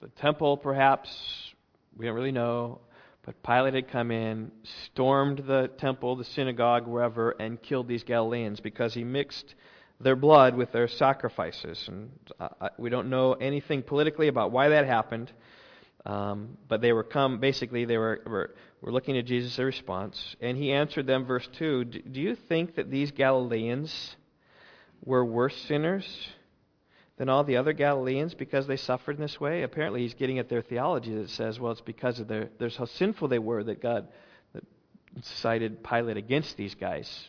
the 0.00 0.08
temple, 0.08 0.56
perhaps. 0.56 1.10
We 1.96 2.06
don't 2.06 2.14
really 2.14 2.32
know. 2.32 2.80
But 3.22 3.42
Pilate 3.42 3.74
had 3.74 3.88
come 3.88 4.10
in, 4.10 4.50
stormed 4.86 5.42
the 5.46 5.70
temple, 5.76 6.16
the 6.16 6.24
synagogue, 6.24 6.86
wherever, 6.86 7.32
and 7.32 7.60
killed 7.60 7.86
these 7.86 8.02
Galileans 8.02 8.60
because 8.60 8.94
he 8.94 9.04
mixed 9.04 9.54
their 10.00 10.16
blood 10.16 10.56
with 10.56 10.72
their 10.72 10.88
sacrifices. 10.88 11.86
And 11.86 12.10
uh, 12.40 12.70
we 12.78 12.88
don't 12.90 13.10
know 13.10 13.34
anything 13.34 13.82
politically 13.82 14.28
about 14.28 14.50
why 14.50 14.70
that 14.70 14.86
happened. 14.86 15.30
Um, 16.06 16.56
but 16.66 16.80
they 16.80 16.92
were 16.92 17.04
come, 17.04 17.38
basically, 17.38 17.84
they 17.84 17.98
were, 17.98 18.22
were, 18.26 18.54
were 18.80 18.90
looking 18.90 19.18
at 19.18 19.26
Jesus' 19.26 19.58
response. 19.58 20.36
And 20.40 20.56
he 20.56 20.72
answered 20.72 21.06
them, 21.06 21.26
verse 21.26 21.46
2 21.52 21.84
Do 21.84 22.20
you 22.20 22.34
think 22.34 22.76
that 22.76 22.90
these 22.90 23.10
Galileans 23.10 24.16
were 25.04 25.24
worse 25.24 25.56
sinners 25.68 26.06
than 27.18 27.28
all 27.28 27.44
the 27.44 27.58
other 27.58 27.74
Galileans 27.74 28.32
because 28.32 28.66
they 28.66 28.78
suffered 28.78 29.16
in 29.16 29.20
this 29.20 29.38
way? 29.38 29.62
Apparently, 29.62 30.00
he's 30.00 30.14
getting 30.14 30.38
at 30.38 30.48
their 30.48 30.62
theology 30.62 31.14
that 31.14 31.28
says, 31.28 31.60
well, 31.60 31.72
it's 31.72 31.82
because 31.82 32.18
of 32.18 32.28
their, 32.28 32.48
there's 32.58 32.76
how 32.76 32.86
sinful 32.86 33.28
they 33.28 33.38
were 33.38 33.62
that 33.62 33.82
God 33.82 34.08
that 34.54 34.64
cited 35.20 35.84
Pilate 35.84 36.16
against 36.16 36.56
these 36.56 36.74
guys. 36.74 37.28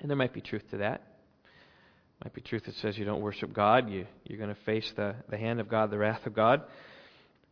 And 0.00 0.10
there 0.10 0.16
might 0.16 0.32
be 0.32 0.40
truth 0.40 0.68
to 0.70 0.78
that 0.78 1.11
might 2.22 2.34
be 2.34 2.40
truth 2.40 2.64
that 2.66 2.76
says 2.76 2.96
you 2.96 3.04
don't 3.04 3.20
worship 3.20 3.52
God, 3.52 3.90
you, 3.90 4.06
you're 4.24 4.38
going 4.38 4.54
to 4.54 4.60
face 4.62 4.90
the, 4.94 5.16
the 5.28 5.36
hand 5.36 5.60
of 5.60 5.68
God, 5.68 5.90
the 5.90 5.98
wrath 5.98 6.24
of 6.26 6.34
God. 6.34 6.62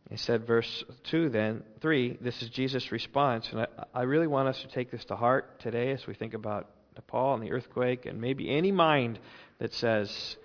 He 0.09 0.17
said, 0.17 0.47
verse 0.47 0.83
2 1.09 1.29
then, 1.29 1.63
3, 1.81 2.17
this 2.21 2.41
is 2.41 2.49
Jesus' 2.49 2.91
response. 2.91 3.47
And 3.51 3.61
I, 3.61 3.67
I 3.93 4.01
really 4.03 4.27
want 4.27 4.47
us 4.47 4.61
to 4.61 4.67
take 4.69 4.89
this 4.89 5.03
to 5.05 5.15
heart 5.15 5.59
today 5.59 5.91
as 5.91 6.07
we 6.07 6.13
think 6.13 6.33
about 6.33 6.69
Nepal 6.95 7.33
and 7.33 7.43
the 7.43 7.51
earthquake 7.51 8.05
and 8.05 8.19
maybe 8.21 8.49
any 8.49 8.71
mind 8.71 9.19
that 9.59 9.73
says 9.73 10.37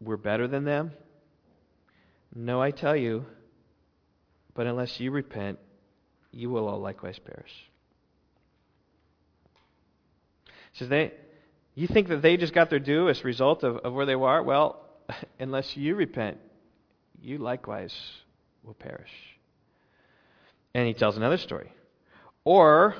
we're 0.00 0.16
better 0.16 0.48
than 0.48 0.64
them. 0.64 0.92
No, 2.34 2.60
I 2.60 2.70
tell 2.70 2.96
you, 2.96 3.26
but 4.54 4.66
unless 4.66 4.98
you 4.98 5.10
repent, 5.10 5.58
you 6.32 6.50
will 6.50 6.68
all 6.68 6.80
likewise 6.80 7.18
perish. 7.18 7.52
Says 10.74 10.88
they 10.88 11.12
you 11.80 11.86
think 11.86 12.08
that 12.08 12.22
they 12.22 12.36
just 12.36 12.52
got 12.52 12.70
their 12.70 12.78
due 12.80 13.08
as 13.08 13.20
a 13.20 13.24
result 13.24 13.62
of, 13.62 13.76
of 13.78 13.92
where 13.92 14.06
they 14.06 14.16
were? 14.16 14.42
Well, 14.42 14.84
unless 15.40 15.76
you 15.76 15.94
repent, 15.94 16.38
you 17.20 17.38
likewise 17.38 17.94
will 18.62 18.74
perish. 18.74 19.12
And 20.74 20.86
he 20.86 20.94
tells 20.94 21.16
another 21.16 21.38
story. 21.38 21.72
Or 22.44 22.94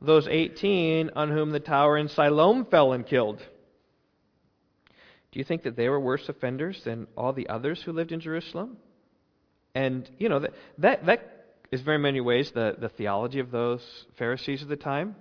those 0.00 0.26
18 0.28 1.10
on 1.14 1.30
whom 1.30 1.50
the 1.50 1.60
tower 1.60 1.96
in 1.96 2.08
Siloam 2.08 2.66
fell 2.66 2.92
and 2.92 3.06
killed. 3.06 3.38
Do 5.32 5.38
you 5.38 5.44
think 5.44 5.62
that 5.62 5.76
they 5.76 5.88
were 5.88 6.00
worse 6.00 6.28
offenders 6.28 6.82
than 6.84 7.06
all 7.16 7.32
the 7.32 7.48
others 7.48 7.82
who 7.82 7.92
lived 7.92 8.12
in 8.12 8.20
Jerusalem? 8.20 8.78
And, 9.74 10.10
you 10.18 10.28
know, 10.28 10.40
that, 10.40 10.52
that, 10.78 11.06
that 11.06 11.46
is 11.70 11.82
very 11.82 11.98
many 11.98 12.20
ways 12.20 12.50
the, 12.50 12.76
the 12.78 12.88
theology 12.88 13.40
of 13.40 13.50
those 13.50 13.82
Pharisees 14.18 14.62
of 14.62 14.68
the 14.68 14.76
time, 14.76 15.14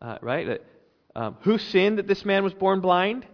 uh, 0.00 0.18
right? 0.22 0.46
That, 0.46 0.62
um, 1.16 1.36
who 1.42 1.58
sinned 1.58 1.98
that 1.98 2.06
this 2.06 2.24
man 2.24 2.44
was 2.44 2.54
born 2.54 2.80
blind? 2.80 3.26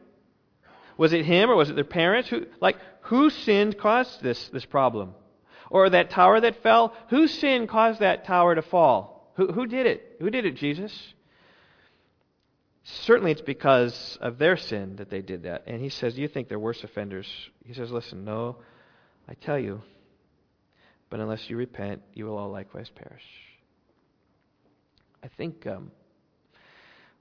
Was 0.97 1.13
it 1.13 1.25
him 1.25 1.51
or 1.51 1.57
was 1.57 1.71
it 1.71 1.75
their 1.75 1.85
parents? 1.85 2.29
Who, 2.29 2.47
like, 2.61 2.77
whose 3.03 3.35
sin 3.35 3.73
caused 3.73 4.23
this, 4.23 4.49
this 4.49 4.67
problem? 4.67 5.15
Or 5.71 5.89
that 5.89 6.11
tower 6.11 6.41
that 6.41 6.63
fell? 6.63 6.95
Whose 7.09 7.33
sin 7.33 7.67
caused 7.67 8.01
that 8.01 8.27
tower 8.27 8.55
to 8.55 8.63
fall? 8.63 9.33
Who, 9.37 9.53
who 9.53 9.67
did 9.67 9.87
it? 9.87 10.17
Who 10.21 10.29
did 10.31 10.45
it, 10.45 10.57
Jesus? 10.57 10.93
Certainly 12.83 13.33
it's 13.33 13.41
because 13.41 14.19
of 14.21 14.39
their 14.39 14.57
sin 14.57 14.97
that 14.97 15.11
they 15.11 15.23
did 15.23 15.45
that. 15.45 15.65
And 15.67 15.81
he 15.81 15.89
says, 15.89 16.19
You 16.19 16.29
think 16.29 16.49
they're 16.49 16.59
worse 16.59 16.83
offenders? 16.83 17.27
He 17.65 17.73
says, 17.73 17.91
Listen, 17.91 18.25
no, 18.25 18.57
I 19.29 19.35
tell 19.35 19.59
you, 19.59 19.83
but 21.09 21.21
unless 21.21 21.49
you 21.49 21.57
repent, 21.57 22.03
you 22.15 22.27
will 22.27 22.37
all 22.37 22.51
likewise 22.51 22.91
perish. 22.91 23.23
I 25.23 25.29
think 25.29 25.67
um, 25.67 25.93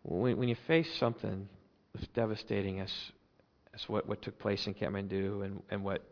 when, 0.04 0.38
when 0.38 0.50
you 0.50 0.56
face 0.68 0.90
something 1.00 1.48
as 2.00 2.08
devastating 2.10 2.80
as, 2.80 2.92
as 3.74 3.88
what, 3.88 4.08
what 4.08 4.22
took 4.22 4.38
place 4.40 4.68
in 4.68 4.74
Kathmandu 4.74 5.44
and, 5.44 5.62
and 5.70 5.84
what 5.84 6.04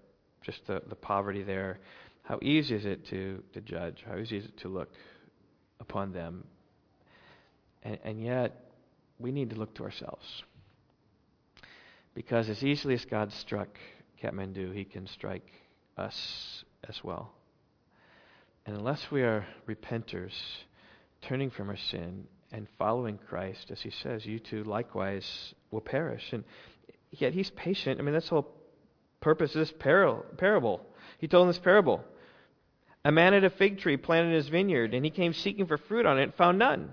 just 0.43 0.65
the, 0.67 0.81
the 0.88 0.95
poverty 0.95 1.43
there, 1.43 1.79
how 2.23 2.39
easy 2.41 2.75
is 2.75 2.85
it 2.85 3.07
to, 3.07 3.43
to 3.53 3.61
judge? 3.61 4.03
How 4.07 4.17
easy 4.17 4.38
is 4.38 4.45
it 4.45 4.57
to 4.59 4.67
look 4.67 4.89
upon 5.79 6.11
them? 6.11 6.43
And, 7.83 7.97
and 8.03 8.23
yet, 8.23 8.65
we 9.19 9.31
need 9.31 9.49
to 9.51 9.55
look 9.55 9.73
to 9.75 9.83
ourselves. 9.83 10.43
Because 12.13 12.49
as 12.49 12.63
easily 12.63 12.95
as 12.95 13.05
God 13.05 13.31
struck 13.31 13.69
Kathmandu, 14.21 14.73
He 14.73 14.83
can 14.83 15.07
strike 15.07 15.51
us 15.97 16.63
as 16.88 17.03
well. 17.03 17.31
And 18.65 18.75
unless 18.75 19.09
we 19.11 19.21
are 19.21 19.45
repenters, 19.67 20.33
turning 21.21 21.49
from 21.49 21.69
our 21.69 21.77
sin 21.77 22.25
and 22.51 22.67
following 22.77 23.19
Christ, 23.29 23.71
as 23.71 23.81
he 23.81 23.89
says, 23.89 24.25
you 24.25 24.39
too 24.39 24.63
likewise 24.63 25.53
will 25.71 25.81
perish. 25.81 26.31
And 26.31 26.43
yet 27.11 27.33
he's 27.33 27.49
patient. 27.51 27.99
I 27.99 28.03
mean, 28.03 28.13
that's 28.13 28.29
the 28.29 28.35
whole 28.35 28.53
purpose 29.19 29.53
of 29.55 29.59
this 29.59 29.73
parable. 29.79 30.81
He 31.19 31.27
told 31.27 31.49
this 31.49 31.59
parable. 31.59 32.03
A 33.03 33.11
man 33.11 33.33
had 33.33 33.43
a 33.43 33.49
fig 33.49 33.79
tree 33.79 33.97
planted 33.97 34.29
in 34.29 34.35
his 34.35 34.49
vineyard, 34.49 34.93
and 34.93 35.03
he 35.03 35.11
came 35.11 35.33
seeking 35.33 35.65
for 35.65 35.77
fruit 35.77 36.05
on 36.05 36.19
it 36.19 36.23
and 36.23 36.35
found 36.35 36.59
none. 36.59 36.81
And 36.81 36.91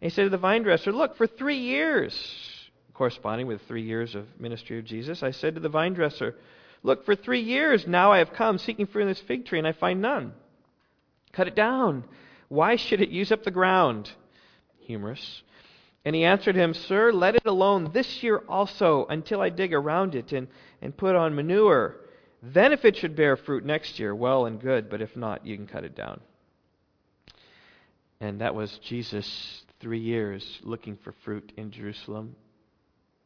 he 0.00 0.10
said 0.10 0.24
to 0.24 0.30
the 0.30 0.38
vine 0.38 0.62
dresser, 0.62 0.92
Look, 0.92 1.16
for 1.16 1.26
three 1.26 1.58
years, 1.58 2.14
corresponding 2.94 3.46
with 3.46 3.62
three 3.62 3.82
years 3.82 4.14
of 4.14 4.26
ministry 4.38 4.78
of 4.78 4.84
Jesus, 4.84 5.22
I 5.22 5.30
said 5.30 5.54
to 5.54 5.60
the 5.60 5.68
vine 5.68 5.94
dresser, 5.94 6.36
Look, 6.82 7.04
for 7.04 7.16
three 7.16 7.40
years 7.40 7.86
now 7.86 8.12
I 8.12 8.18
have 8.18 8.34
come 8.34 8.58
seeking 8.58 8.86
fruit 8.86 9.02
in 9.02 9.08
this 9.08 9.20
fig 9.20 9.46
tree, 9.46 9.58
and 9.58 9.68
I 9.68 9.72
find 9.72 10.02
none. 10.02 10.34
Cut 11.32 11.48
it 11.48 11.56
down. 11.56 12.04
Why 12.48 12.76
should 12.76 13.00
it 13.00 13.08
use 13.08 13.32
up 13.32 13.44
the 13.44 13.50
ground? 13.50 14.10
Humorous. 14.84 15.42
And 16.04 16.14
he 16.14 16.24
answered 16.24 16.54
him, 16.54 16.74
Sir, 16.74 17.12
let 17.12 17.34
it 17.34 17.46
alone 17.46 17.90
this 17.92 18.22
year 18.22 18.42
also 18.48 19.06
until 19.06 19.40
I 19.40 19.48
dig 19.48 19.72
around 19.72 20.14
it 20.14 20.32
and, 20.32 20.48
and 20.82 20.96
put 20.96 21.16
on 21.16 21.34
manure. 21.34 21.96
Then, 22.42 22.72
if 22.72 22.84
it 22.84 22.96
should 22.96 23.16
bear 23.16 23.36
fruit 23.36 23.64
next 23.64 23.98
year, 23.98 24.14
well 24.14 24.44
and 24.44 24.60
good, 24.60 24.90
but 24.90 25.00
if 25.00 25.16
not, 25.16 25.46
you 25.46 25.56
can 25.56 25.66
cut 25.66 25.84
it 25.84 25.96
down. 25.96 26.20
And 28.20 28.42
that 28.42 28.54
was 28.54 28.78
Jesus 28.78 29.64
three 29.80 30.00
years 30.00 30.60
looking 30.62 30.98
for 30.98 31.12
fruit 31.24 31.52
in 31.56 31.70
Jerusalem 31.70 32.36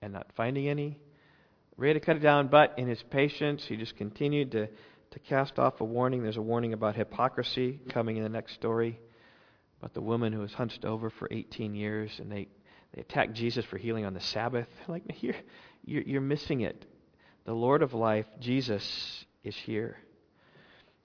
and 0.01 0.13
not 0.13 0.29
finding 0.37 0.69
any. 0.69 0.99
Ready 1.77 1.99
to 1.99 2.05
cut 2.05 2.17
it 2.17 2.23
down, 2.23 2.47
but 2.47 2.75
in 2.79 2.87
his 2.87 3.03
patience, 3.11 3.65
he 3.65 3.77
just 3.77 3.97
continued 3.97 4.53
to, 4.53 4.69
to 5.11 5.19
cast 5.29 5.59
off 5.59 5.81
a 5.81 5.85
warning. 5.85 6.23
There's 6.23 6.37
a 6.37 6.43
warning 6.43 6.73
about 6.73 6.95
hypocrisy 6.95 7.81
coming 7.89 8.17
in 8.17 8.23
the 8.23 8.29
next 8.29 8.55
story 8.55 9.01
about 9.79 9.95
the 9.95 10.01
woman 10.01 10.33
who 10.33 10.41
was 10.41 10.53
hunched 10.53 10.85
over 10.85 11.11
for 11.11 11.29
18 11.31 11.75
years, 11.75 12.19
and 12.19 12.31
they, 12.31 12.49
they 12.95 13.01
attacked 13.01 13.35
Jesus 13.35 13.65
for 13.65 13.79
healing 13.79 14.05
on 14.05 14.15
the 14.15 14.21
Sabbath. 14.21 14.69
Like, 14.89 15.05
you're, 15.23 15.35
you're, 15.85 16.21
missing 16.21 16.63
it. 16.63 16.85
The 17.45 17.53
Lord 17.53 17.83
of 17.83 17.95
life, 17.95 18.27
Jesus, 18.41 19.25
is 19.45 19.57
here. 19.57 19.99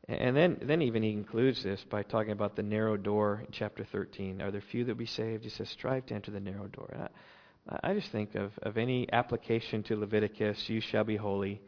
And 0.08 0.36
then, 0.36 0.58
then 0.62 0.82
even 0.82 1.04
he 1.04 1.14
concludes 1.14 1.64
this 1.64 1.84
by 1.90 2.04
talking 2.04 2.34
about 2.34 2.56
the 2.56 2.64
narrow 2.64 2.98
door 2.98 3.44
in 3.46 3.52
chapter 3.52 3.86
13. 3.86 4.42
Are 4.42 4.52
there 4.52 4.62
few 4.62 4.84
that 4.86 4.98
be 4.98 5.06
saved? 5.06 5.44
He 5.44 5.50
says, 5.50 5.70
strive 5.70 6.06
to 6.08 6.16
enter 6.16 6.32
the 6.32 6.42
narrow 6.42 6.68
door. 6.68 7.10
I, 7.70 7.92
I 7.92 7.94
just 7.94 8.12
think 8.12 8.36
of, 8.36 8.52
of 8.64 8.78
any 8.78 9.08
application 9.14 9.84
to 9.84 9.96
Leviticus, 9.96 10.68
you 10.68 10.82
shall 10.82 11.06
be 11.06 11.16
holy. 11.16 11.62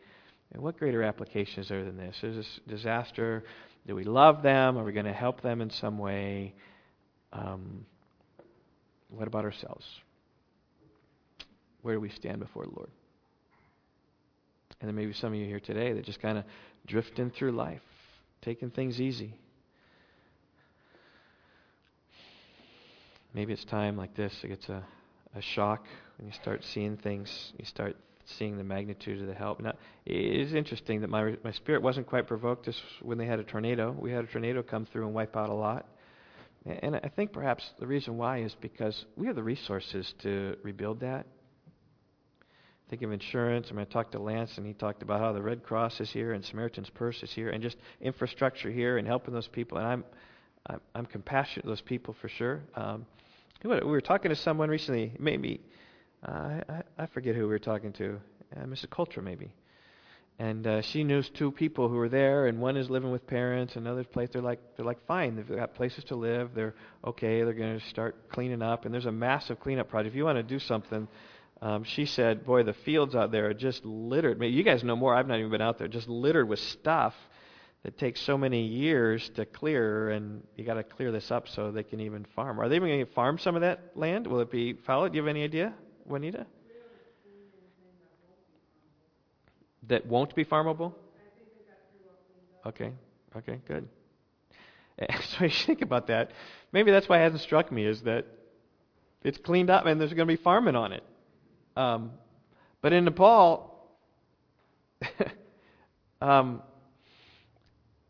And 0.51 0.61
what 0.61 0.77
greater 0.77 1.03
application 1.03 1.61
is 1.61 1.69
there 1.69 1.85
than 1.85 1.97
this? 1.97 2.17
Is 2.23 2.35
this 2.35 2.59
disaster? 2.67 3.43
Do 3.87 3.95
we 3.95 4.03
love 4.03 4.41
them? 4.41 4.77
Are 4.77 4.83
we 4.83 4.91
going 4.91 5.05
to 5.05 5.13
help 5.13 5.41
them 5.41 5.61
in 5.61 5.69
some 5.69 5.97
way? 5.97 6.55
Um, 7.35 7.85
what 9.09 9.27
about 9.27 9.43
ourselves? 9.43 9.85
Where 11.81 11.95
do 11.95 11.99
we 11.99 12.09
stand 12.09 12.39
before 12.39 12.63
the 12.63 12.71
Lord? 12.71 12.89
And 14.79 14.87
there 14.87 14.95
may 14.95 15.05
be 15.05 15.13
some 15.13 15.33
of 15.33 15.39
you 15.39 15.45
here 15.45 15.59
today 15.59 15.93
that 15.93 16.05
just 16.05 16.21
kind 16.21 16.37
of 16.37 16.45
drifting 16.87 17.31
through 17.31 17.51
life, 17.51 17.81
taking 18.41 18.69
things 18.69 18.99
easy. 18.99 19.35
Maybe 23.33 23.51
it's 23.53 23.65
time 23.65 23.97
like 23.97 24.15
this, 24.15 24.33
it 24.43 24.47
gets 24.47 24.69
a, 24.69 24.83
a 25.35 25.41
shock 25.41 25.85
when 26.17 26.27
you 26.27 26.33
start 26.33 26.63
seeing 26.73 26.95
things, 26.97 27.53
you 27.57 27.65
start 27.65 27.97
seeing 28.37 28.57
the 28.57 28.63
magnitude 28.63 29.21
of 29.21 29.27
the 29.27 29.33
help. 29.33 29.59
Now, 29.59 29.73
it 30.05 30.15
is 30.15 30.53
interesting 30.53 31.01
that 31.01 31.09
my, 31.09 31.35
my 31.43 31.51
spirit 31.51 31.81
wasn't 31.81 32.07
quite 32.07 32.27
provoked 32.27 32.65
this 32.65 32.79
when 33.01 33.17
they 33.17 33.25
had 33.25 33.39
a 33.39 33.43
tornado. 33.43 33.91
We 33.91 34.11
had 34.11 34.23
a 34.23 34.27
tornado 34.27 34.63
come 34.63 34.85
through 34.85 35.05
and 35.05 35.13
wipe 35.13 35.35
out 35.35 35.49
a 35.49 35.53
lot. 35.53 35.85
And 36.65 36.95
I 36.95 37.11
think 37.15 37.31
perhaps 37.31 37.63
the 37.79 37.85
reason 37.85 38.17
why 38.17 38.39
is 38.39 38.55
because 38.59 39.05
we 39.15 39.27
have 39.27 39.35
the 39.35 39.43
resources 39.43 40.13
to 40.23 40.57
rebuild 40.63 41.01
that. 41.01 41.27
Think 42.89 43.03
of 43.03 43.11
insurance. 43.11 43.67
I 43.69 43.73
mean, 43.73 43.85
I 43.89 43.91
talked 43.91 44.11
to 44.13 44.19
Lance, 44.19 44.57
and 44.57 44.65
he 44.65 44.73
talked 44.73 45.03
about 45.03 45.19
how 45.19 45.31
the 45.31 45.41
Red 45.41 45.63
Cross 45.63 45.99
is 46.01 46.11
here 46.11 46.33
and 46.33 46.43
Samaritan's 46.43 46.89
Purse 46.89 47.21
is 47.23 47.31
here, 47.31 47.49
and 47.49 47.61
just 47.61 47.77
infrastructure 48.01 48.71
here 48.71 48.97
and 48.97 49.07
helping 49.07 49.33
those 49.33 49.47
people. 49.47 49.77
And 49.77 49.87
I'm, 49.87 50.03
I'm, 50.67 50.81
I'm 50.93 51.05
compassionate 51.05 51.63
to 51.63 51.69
those 51.69 51.81
people 51.81 52.15
for 52.19 52.29
sure. 52.29 52.61
Um, 52.75 53.05
we 53.63 53.79
were 53.79 54.01
talking 54.01 54.29
to 54.29 54.35
someone 54.35 54.69
recently, 54.69 55.13
maybe, 55.19 55.61
uh, 56.27 56.61
I, 56.69 56.81
I 56.97 57.05
forget 57.07 57.35
who 57.35 57.41
we 57.41 57.47
were 57.47 57.59
talking 57.59 57.93
to, 57.93 58.19
uh, 58.55 58.65
Mrs. 58.65 58.89
Coulter 58.89 59.21
maybe. 59.21 59.51
And 60.37 60.67
uh, 60.67 60.81
she 60.81 61.05
knows 61.05 61.29
two 61.29 61.49
people 61.49 61.87
who 61.87 61.97
are 61.99 62.09
there, 62.09 62.47
and 62.47 62.59
one 62.59 62.75
is 62.75 62.89
living 62.89 63.11
with 63.11 63.25
parents, 63.25 63.77
another 63.77 64.03
place 64.03 64.29
they're 64.33 64.41
like 64.41 64.59
they're 64.75 64.85
like 64.85 65.05
fine, 65.07 65.37
they've 65.37 65.47
got 65.47 65.75
places 65.75 66.03
to 66.05 66.15
live, 66.15 66.53
they're 66.53 66.75
okay, 67.05 67.43
they're 67.43 67.53
going 67.53 67.79
to 67.79 67.85
start 67.87 68.29
cleaning 68.29 68.61
up, 68.61 68.83
and 68.83 68.93
there's 68.93 69.05
a 69.05 69.11
massive 69.13 69.61
cleanup 69.61 69.89
project. 69.89 70.13
If 70.13 70.17
you 70.17 70.25
want 70.25 70.37
to 70.37 70.43
do 70.43 70.59
something, 70.59 71.07
um, 71.61 71.85
she 71.85 72.05
said, 72.05 72.45
boy, 72.45 72.63
the 72.63 72.73
fields 72.73 73.15
out 73.15 73.31
there 73.31 73.49
are 73.49 73.53
just 73.53 73.85
littered. 73.85 74.43
You 74.43 74.63
guys 74.63 74.83
know 74.83 74.97
more. 74.97 75.15
I've 75.15 75.27
not 75.27 75.39
even 75.39 75.51
been 75.51 75.61
out 75.61 75.77
there, 75.77 75.87
just 75.87 76.09
littered 76.09 76.49
with 76.49 76.59
stuff 76.59 77.13
that 77.83 77.97
takes 77.97 78.19
so 78.19 78.37
many 78.37 78.65
years 78.65 79.29
to 79.35 79.45
clear, 79.45 80.09
and 80.09 80.43
you 80.57 80.65
got 80.65 80.73
to 80.73 80.83
clear 80.83 81.13
this 81.13 81.31
up 81.31 81.47
so 81.47 81.71
they 81.71 81.83
can 81.83 82.01
even 82.01 82.25
farm. 82.35 82.59
Are 82.59 82.67
they 82.67 82.75
even 82.75 82.89
going 82.89 83.05
to 83.05 83.13
farm 83.13 83.37
some 83.37 83.55
of 83.55 83.61
that 83.61 83.91
land? 83.95 84.27
Will 84.27 84.41
it 84.41 84.51
be 84.51 84.73
fallow? 84.73 85.07
Do 85.07 85.15
you 85.15 85.21
have 85.21 85.29
any 85.29 85.43
idea, 85.43 85.73
Juanita? 86.03 86.45
That 89.87 90.05
won't 90.05 90.35
be 90.35 90.45
farmable? 90.45 90.93
Okay, 92.65 92.91
okay, 93.37 93.59
good. 93.67 93.87
So 95.37 95.43
you 95.43 95.51
think 95.65 95.81
about 95.81 96.07
that. 96.07 96.31
Maybe 96.71 96.89
that's 96.89 97.09
why 97.09 97.19
it 97.19 97.23
hasn't 97.23 97.41
struck 97.41 97.69
me 97.69 97.85
is 97.85 98.01
that 98.03 98.25
it's 99.23 99.37
cleaned 99.37 99.69
up 99.69 99.85
and 99.85 99.99
there's 99.99 100.13
going 100.13 100.27
to 100.27 100.33
be 100.37 100.41
farming 100.41 100.75
on 100.75 100.93
it. 100.93 101.03
Um, 101.75 102.11
but 102.81 102.93
in 102.93 103.03
Nepal, 103.03 103.75
um, 106.21 106.61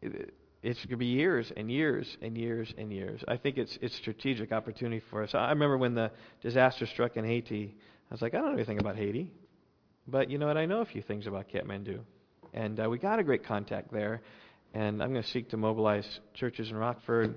it, 0.01 0.33
it's 0.61 0.79
going 0.79 0.89
to 0.89 0.97
be 0.97 1.05
years 1.05 1.51
and 1.55 1.71
years 1.71 2.17
and 2.21 2.37
years 2.37 2.73
and 2.77 2.91
years. 2.91 3.23
I 3.27 3.37
think 3.37 3.57
it's 3.57 3.77
it's 3.81 3.95
strategic 3.95 4.51
opportunity 4.51 5.01
for 5.09 5.23
us. 5.23 5.33
I 5.33 5.49
remember 5.49 5.77
when 5.77 5.95
the 5.95 6.11
disaster 6.41 6.85
struck 6.85 7.17
in 7.17 7.25
Haiti. 7.25 7.75
I 8.09 8.13
was 8.13 8.21
like, 8.21 8.33
I 8.33 8.37
don't 8.37 8.47
know 8.47 8.53
anything 8.53 8.79
about 8.79 8.95
Haiti. 8.95 9.31
But 10.07 10.29
you 10.29 10.37
know 10.37 10.47
what? 10.47 10.57
I 10.57 10.65
know 10.65 10.81
a 10.81 10.85
few 10.85 11.01
things 11.01 11.25
about 11.25 11.49
Kathmandu. 11.49 11.99
And 12.53 12.79
uh, 12.79 12.89
we 12.89 12.99
got 12.99 13.19
a 13.19 13.23
great 13.23 13.43
contact 13.43 13.91
there. 13.91 14.21
And 14.73 15.01
I'm 15.01 15.11
going 15.11 15.23
to 15.23 15.29
seek 15.29 15.49
to 15.49 15.57
mobilize 15.57 16.19
churches 16.33 16.69
in 16.69 16.75
Rockford. 16.75 17.35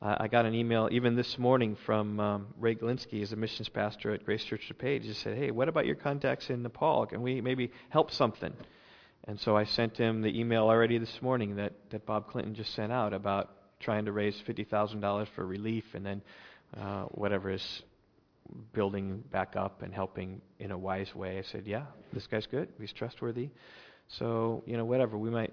Uh, 0.00 0.16
I 0.20 0.28
got 0.28 0.46
an 0.46 0.54
email 0.54 0.88
even 0.92 1.16
this 1.16 1.38
morning 1.38 1.76
from 1.86 2.20
um, 2.20 2.46
Ray 2.58 2.76
Galinsky, 2.76 3.22
as 3.22 3.32
a 3.32 3.36
missions 3.36 3.68
pastor 3.68 4.12
at 4.12 4.24
Grace 4.24 4.44
Church 4.44 4.70
DuPage. 4.72 5.02
He 5.02 5.14
said, 5.14 5.36
Hey, 5.36 5.50
what 5.50 5.68
about 5.68 5.86
your 5.86 5.96
contacts 5.96 6.50
in 6.50 6.62
Nepal? 6.62 7.06
Can 7.06 7.22
we 7.22 7.40
maybe 7.40 7.72
help 7.88 8.10
something? 8.10 8.52
And 9.26 9.40
so 9.40 9.56
I 9.56 9.64
sent 9.64 9.96
him 9.96 10.22
the 10.22 10.38
email 10.38 10.64
already 10.64 10.98
this 10.98 11.22
morning 11.22 11.56
that, 11.56 11.72
that 11.90 12.06
Bob 12.06 12.28
Clinton 12.28 12.54
just 12.54 12.74
sent 12.74 12.92
out 12.92 13.12
about 13.12 13.50
trying 13.80 14.04
to 14.04 14.12
raise 14.12 14.40
$50,000 14.46 15.26
for 15.34 15.44
relief 15.46 15.84
and 15.94 16.04
then 16.04 16.22
uh, 16.78 17.04
whatever 17.04 17.50
is 17.50 17.82
building 18.72 19.22
back 19.30 19.56
up 19.56 19.82
and 19.82 19.92
helping 19.92 20.40
in 20.58 20.70
a 20.70 20.78
wise 20.78 21.14
way. 21.14 21.38
I 21.38 21.42
said, 21.42 21.66
yeah, 21.66 21.84
this 22.12 22.26
guy's 22.26 22.46
good. 22.46 22.68
He's 22.78 22.92
trustworthy. 22.92 23.50
So, 24.08 24.62
you 24.66 24.76
know, 24.76 24.84
whatever. 24.84 25.16
We 25.16 25.30
might 25.30 25.52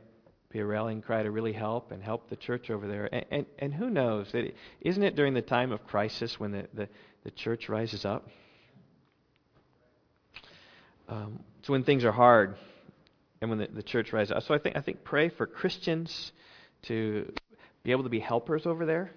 be 0.49 0.59
a 0.59 0.65
rallying 0.65 1.01
cry 1.01 1.23
to 1.23 1.31
really 1.31 1.53
help 1.53 1.91
and 1.91 2.03
help 2.03 2.29
the 2.29 2.35
church 2.35 2.69
over 2.69 2.87
there. 2.87 3.13
And, 3.13 3.25
and, 3.31 3.45
and 3.59 3.73
who 3.73 3.89
knows? 3.89 4.31
That 4.33 4.53
isn't 4.81 5.03
it 5.03 5.15
during 5.15 5.33
the 5.33 5.41
time 5.41 5.71
of 5.71 5.85
crisis 5.87 6.39
when 6.39 6.51
the, 6.51 6.67
the, 6.73 6.89
the 7.23 7.31
church 7.31 7.69
rises 7.69 8.05
up? 8.05 8.27
Um, 11.07 11.43
it's 11.59 11.69
when 11.69 11.83
things 11.83 12.03
are 12.03 12.11
hard 12.11 12.55
and 13.41 13.49
when 13.49 13.59
the, 13.59 13.67
the 13.67 13.83
church 13.83 14.13
rises 14.13 14.31
up. 14.31 14.43
So 14.43 14.53
I 14.53 14.59
think, 14.59 14.75
I 14.75 14.81
think 14.81 15.03
pray 15.03 15.29
for 15.29 15.45
Christians 15.45 16.31
to 16.83 17.31
be 17.83 17.91
able 17.91 18.03
to 18.03 18.09
be 18.09 18.19
helpers 18.19 18.65
over 18.65 18.85
there 18.85 19.11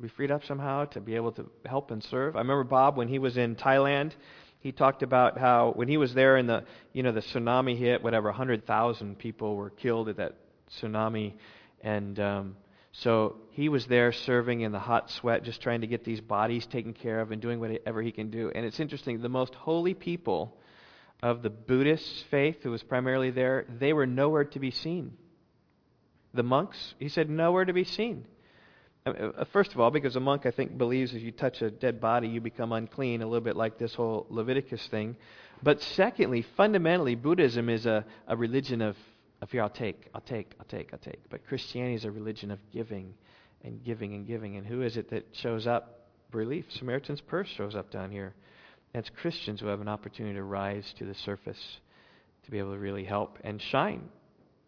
be 0.00 0.08
freed 0.08 0.30
up 0.30 0.44
somehow 0.44 0.86
to 0.86 1.00
be 1.00 1.16
able 1.16 1.32
to 1.32 1.50
help 1.66 1.90
and 1.90 2.02
serve. 2.02 2.36
I 2.36 2.40
remember 2.40 2.64
Bob 2.64 2.96
when 2.96 3.08
he 3.08 3.18
was 3.18 3.36
in 3.36 3.56
Thailand. 3.56 4.12
He 4.60 4.72
talked 4.72 5.02
about 5.02 5.38
how 5.38 5.72
when 5.74 5.88
he 5.88 5.96
was 5.96 6.14
there 6.14 6.36
and 6.36 6.48
the 6.48 6.64
you 6.92 7.02
know 7.02 7.12
the 7.12 7.20
tsunami 7.20 7.76
hit, 7.76 8.02
whatever, 8.02 8.28
100,000 8.28 9.18
people 9.18 9.56
were 9.56 9.70
killed 9.70 10.08
at 10.08 10.16
that 10.16 10.36
tsunami, 10.70 11.34
and 11.82 12.18
um, 12.20 12.56
so 12.92 13.36
he 13.50 13.68
was 13.68 13.86
there 13.86 14.12
serving 14.12 14.62
in 14.62 14.72
the 14.72 14.78
hot 14.78 15.10
sweat, 15.10 15.44
just 15.44 15.60
trying 15.60 15.82
to 15.82 15.86
get 15.86 16.04
these 16.04 16.20
bodies 16.20 16.66
taken 16.66 16.92
care 16.92 17.20
of 17.20 17.30
and 17.30 17.40
doing 17.40 17.60
whatever 17.60 18.02
he 18.02 18.12
can 18.12 18.30
do. 18.30 18.50
And 18.54 18.66
it's 18.66 18.80
interesting, 18.80 19.20
the 19.20 19.28
most 19.28 19.54
holy 19.54 19.94
people 19.94 20.56
of 21.22 21.42
the 21.42 21.50
Buddhist 21.50 22.24
faith, 22.30 22.62
who 22.62 22.70
was 22.70 22.82
primarily 22.82 23.30
there, 23.30 23.66
they 23.68 23.92
were 23.92 24.06
nowhere 24.06 24.44
to 24.44 24.58
be 24.58 24.70
seen. 24.70 25.16
The 26.32 26.42
monks, 26.42 26.94
he 26.98 27.08
said, 27.08 27.28
nowhere 27.28 27.64
to 27.64 27.72
be 27.72 27.84
seen. 27.84 28.26
Uh, 29.06 29.44
first 29.52 29.72
of 29.72 29.80
all, 29.80 29.90
because 29.90 30.16
a 30.16 30.20
monk, 30.20 30.44
I 30.44 30.50
think, 30.50 30.76
believes 30.76 31.14
if 31.14 31.22
you 31.22 31.32
touch 31.32 31.62
a 31.62 31.70
dead 31.70 32.00
body, 32.00 32.28
you 32.28 32.40
become 32.40 32.72
unclean, 32.72 33.22
a 33.22 33.26
little 33.26 33.40
bit 33.40 33.56
like 33.56 33.78
this 33.78 33.94
whole 33.94 34.26
Leviticus 34.28 34.86
thing. 34.88 35.16
But 35.62 35.80
secondly, 35.80 36.44
fundamentally, 36.56 37.14
Buddhism 37.14 37.68
is 37.68 37.86
a, 37.86 38.04
a 38.26 38.36
religion 38.36 38.82
of, 38.82 38.96
of 39.40 39.50
here, 39.50 39.62
I'll 39.62 39.70
take, 39.70 40.08
I'll 40.14 40.20
take, 40.20 40.54
I'll 40.58 40.66
take, 40.66 40.92
I'll 40.92 40.98
take. 40.98 41.18
But 41.30 41.46
Christianity 41.46 41.94
is 41.94 42.04
a 42.04 42.10
religion 42.10 42.50
of 42.50 42.58
giving 42.72 43.14
and 43.64 43.82
giving 43.82 44.14
and 44.14 44.26
giving. 44.26 44.56
And 44.56 44.66
who 44.66 44.82
is 44.82 44.96
it 44.96 45.10
that 45.10 45.26
shows 45.32 45.66
up? 45.66 45.96
Relief. 46.32 46.66
Samaritan's 46.78 47.20
Purse 47.20 47.48
shows 47.48 47.74
up 47.74 47.90
down 47.90 48.10
here. 48.10 48.34
It's 48.94 49.10
Christians 49.10 49.60
who 49.60 49.66
have 49.66 49.80
an 49.80 49.88
opportunity 49.88 50.36
to 50.36 50.44
rise 50.44 50.94
to 50.98 51.04
the 51.04 51.14
surface 51.14 51.78
to 52.44 52.50
be 52.50 52.58
able 52.58 52.72
to 52.72 52.78
really 52.78 53.04
help 53.04 53.38
and 53.42 53.60
shine 53.60 54.08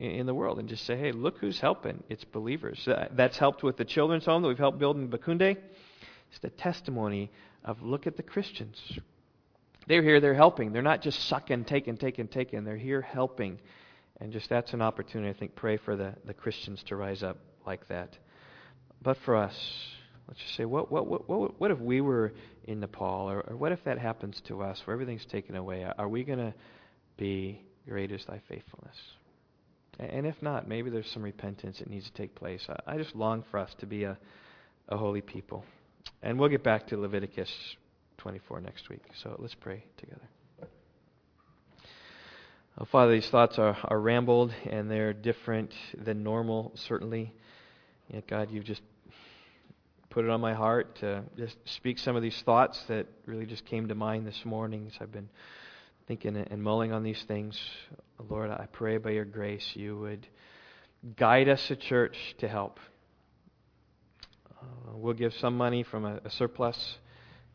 in 0.02 0.26
the 0.26 0.34
world 0.34 0.58
and 0.58 0.68
just 0.68 0.84
say, 0.84 0.96
hey, 0.96 1.12
look 1.12 1.38
who's 1.38 1.60
helping. 1.60 2.02
It's 2.08 2.24
believers. 2.24 2.86
Uh, 2.88 3.08
that's 3.12 3.38
helped 3.38 3.62
with 3.62 3.76
the 3.76 3.84
children's 3.84 4.24
home 4.24 4.42
that 4.42 4.48
we've 4.48 4.58
helped 4.58 4.78
build 4.78 4.96
in 4.96 5.08
Bakunde. 5.08 5.56
It's 6.30 6.40
the 6.40 6.50
testimony 6.50 7.30
of 7.64 7.82
look 7.82 8.06
at 8.06 8.16
the 8.16 8.22
Christians. 8.22 8.80
They're 9.86 10.02
here, 10.02 10.20
they're 10.20 10.34
helping. 10.34 10.72
They're 10.72 10.82
not 10.82 11.02
just 11.02 11.28
sucking, 11.28 11.64
taking, 11.64 11.96
taking, 11.96 12.28
taking. 12.28 12.64
They're 12.64 12.76
here 12.76 13.00
helping. 13.00 13.58
And 14.20 14.32
just 14.32 14.48
that's 14.48 14.72
an 14.72 14.82
opportunity, 14.82 15.30
I 15.30 15.38
think, 15.38 15.54
pray 15.54 15.76
for 15.76 15.96
the, 15.96 16.14
the 16.24 16.34
Christians 16.34 16.82
to 16.84 16.96
rise 16.96 17.22
up 17.22 17.38
like 17.66 17.86
that. 17.88 18.16
But 19.02 19.18
for 19.18 19.36
us, 19.36 19.54
let's 20.28 20.40
just 20.40 20.54
say, 20.54 20.64
what, 20.64 20.90
what, 20.90 21.06
what, 21.06 21.28
what, 21.28 21.60
what 21.60 21.70
if 21.70 21.78
we 21.78 22.00
were 22.00 22.32
in 22.64 22.80
Nepal? 22.80 23.30
Or, 23.30 23.40
or 23.40 23.56
what 23.56 23.72
if 23.72 23.82
that 23.84 23.98
happens 23.98 24.40
to 24.46 24.62
us 24.62 24.80
where 24.84 24.94
everything's 24.94 25.26
taken 25.26 25.56
away? 25.56 25.84
Are 25.98 26.08
we 26.08 26.24
going 26.24 26.38
to 26.38 26.54
be 27.16 27.62
great 27.88 28.12
is 28.12 28.24
thy 28.24 28.40
faithfulness? 28.48 28.96
And 29.98 30.26
if 30.26 30.40
not, 30.42 30.66
maybe 30.66 30.90
there's 30.90 31.10
some 31.10 31.22
repentance 31.22 31.78
that 31.78 31.88
needs 31.88 32.06
to 32.06 32.12
take 32.12 32.34
place. 32.34 32.66
I 32.86 32.96
just 32.96 33.14
long 33.14 33.44
for 33.50 33.58
us 33.58 33.74
to 33.80 33.86
be 33.86 34.04
a, 34.04 34.18
a 34.88 34.96
holy 34.96 35.20
people. 35.20 35.64
And 36.22 36.38
we'll 36.38 36.48
get 36.48 36.64
back 36.64 36.86
to 36.88 36.96
Leviticus 36.96 37.50
24 38.18 38.60
next 38.60 38.88
week. 38.88 39.02
So 39.22 39.36
let's 39.38 39.54
pray 39.54 39.84
together. 39.98 40.28
Oh, 42.78 42.86
Father, 42.86 43.12
these 43.12 43.28
thoughts 43.28 43.58
are, 43.58 43.76
are 43.84 44.00
rambled 44.00 44.54
and 44.64 44.90
they're 44.90 45.12
different 45.12 45.74
than 45.96 46.22
normal, 46.22 46.72
certainly. 46.74 47.34
Yet, 48.08 48.26
God, 48.26 48.50
you've 48.50 48.64
just 48.64 48.80
put 50.08 50.24
it 50.24 50.30
on 50.30 50.40
my 50.40 50.54
heart 50.54 50.96
to 51.00 51.22
just 51.36 51.56
speak 51.66 51.98
some 51.98 52.16
of 52.16 52.22
these 52.22 52.40
thoughts 52.46 52.82
that 52.88 53.06
really 53.26 53.46
just 53.46 53.66
came 53.66 53.88
to 53.88 53.94
mind 53.94 54.26
this 54.26 54.40
morning 54.44 54.86
as 54.86 54.94
I've 55.00 55.12
been 55.12 55.28
thinking 56.06 56.36
and 56.36 56.62
mulling 56.62 56.92
on 56.92 57.02
these 57.02 57.22
things. 57.28 57.58
Lord, 58.28 58.50
I 58.50 58.66
pray 58.70 58.98
by 58.98 59.10
your 59.10 59.24
grace 59.24 59.68
you 59.74 59.98
would 59.98 60.26
guide 61.16 61.48
us, 61.48 61.70
a 61.70 61.76
church, 61.76 62.16
to 62.38 62.48
help. 62.48 62.78
Uh, 64.50 64.64
we'll 64.94 65.14
give 65.14 65.32
some 65.34 65.56
money 65.56 65.82
from 65.82 66.04
a, 66.04 66.20
a, 66.24 66.30
surplus 66.30 66.96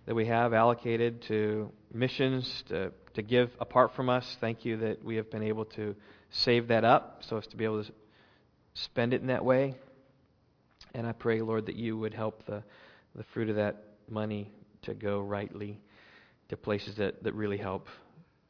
that 0.05 0.15
we 0.15 0.25
have 0.25 0.53
allocated 0.53 1.21
to 1.23 1.71
missions 1.93 2.63
to, 2.67 2.91
to 3.13 3.21
give 3.21 3.49
apart 3.59 3.95
from 3.95 4.09
us. 4.09 4.37
Thank 4.41 4.65
you 4.65 4.77
that 4.77 5.03
we 5.03 5.15
have 5.15 5.31
been 5.31 5.43
able 5.43 5.65
to 5.65 5.95
save 6.29 6.67
that 6.67 6.83
up 6.83 7.23
so 7.27 7.37
as 7.37 7.47
to 7.47 7.57
be 7.57 7.63
able 7.63 7.83
to 7.83 7.91
spend 8.73 9.13
it 9.13 9.21
in 9.21 9.27
that 9.27 9.45
way. 9.45 9.75
And 10.93 11.07
I 11.07 11.13
pray, 11.13 11.41
Lord, 11.41 11.67
that 11.67 11.75
you 11.75 11.97
would 11.97 12.13
help 12.13 12.45
the, 12.45 12.63
the 13.15 13.23
fruit 13.33 13.49
of 13.49 13.55
that 13.55 13.83
money 14.09 14.51
to 14.83 14.93
go 14.93 15.19
rightly 15.19 15.79
to 16.49 16.57
places 16.57 16.95
that, 16.95 17.23
that 17.23 17.33
really 17.33 17.57
help. 17.57 17.87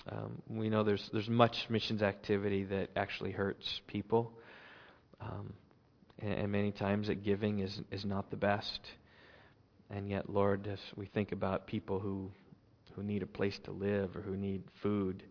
Um, 0.10 0.42
we 0.50 0.70
know 0.70 0.84
there's 0.84 1.10
there's 1.12 1.28
much 1.28 1.66
missions 1.70 2.02
activity 2.02 2.64
that 2.66 2.90
actually 2.96 3.32
hurts 3.32 3.82
people, 3.88 4.32
um, 5.20 5.54
and, 6.20 6.34
and, 6.34 6.52
many 6.52 6.72
times 6.72 7.08
that 7.08 7.24
giving 7.24 7.60
is 7.60 7.82
is 7.92 8.06
not 8.06 8.30
the 8.30 8.38
best. 8.38 8.80
And 9.90 10.10
yet, 10.10 10.30
Lord, 10.30 10.68
as 10.68 10.80
we 10.96 11.08
think 11.08 11.32
about 11.32 11.68
people 11.68 12.00
who 12.00 12.32
who 12.96 13.04
need 13.04 13.22
a 13.22 13.28
place 13.28 13.60
to 13.66 13.72
live 13.72 14.16
or 14.16 14.22
who 14.22 14.38
need 14.38 14.64
food, 14.82 15.24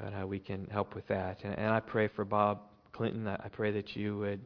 God, 0.00 0.12
how 0.12 0.26
we 0.26 0.38
can 0.38 0.66
help 0.70 0.94
with 0.94 1.06
that. 1.08 1.40
And, 1.44 1.58
and 1.58 1.68
I 1.68 1.80
pray 1.80 2.08
for 2.08 2.24
Bob 2.24 2.60
Clinton. 2.92 3.26
I 3.28 3.48
pray 3.48 3.70
that 3.72 3.96
you 3.96 4.18
would 4.18 4.40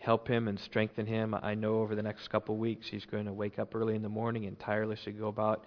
help 0.00 0.26
him 0.26 0.48
and 0.48 0.58
strengthen 0.58 1.06
him. 1.06 1.34
I 1.40 1.54
know 1.54 1.80
over 1.80 1.94
the 1.94 2.02
next 2.02 2.28
couple 2.28 2.54
of 2.54 2.60
weeks 2.60 2.88
he's 2.88 3.04
going 3.04 3.26
to 3.26 3.32
wake 3.32 3.58
up 3.58 3.74
early 3.74 3.94
in 3.94 4.02
the 4.02 4.08
morning 4.08 4.46
and 4.46 4.58
tirelessly 4.58 5.12
go 5.12 5.28
about 5.28 5.64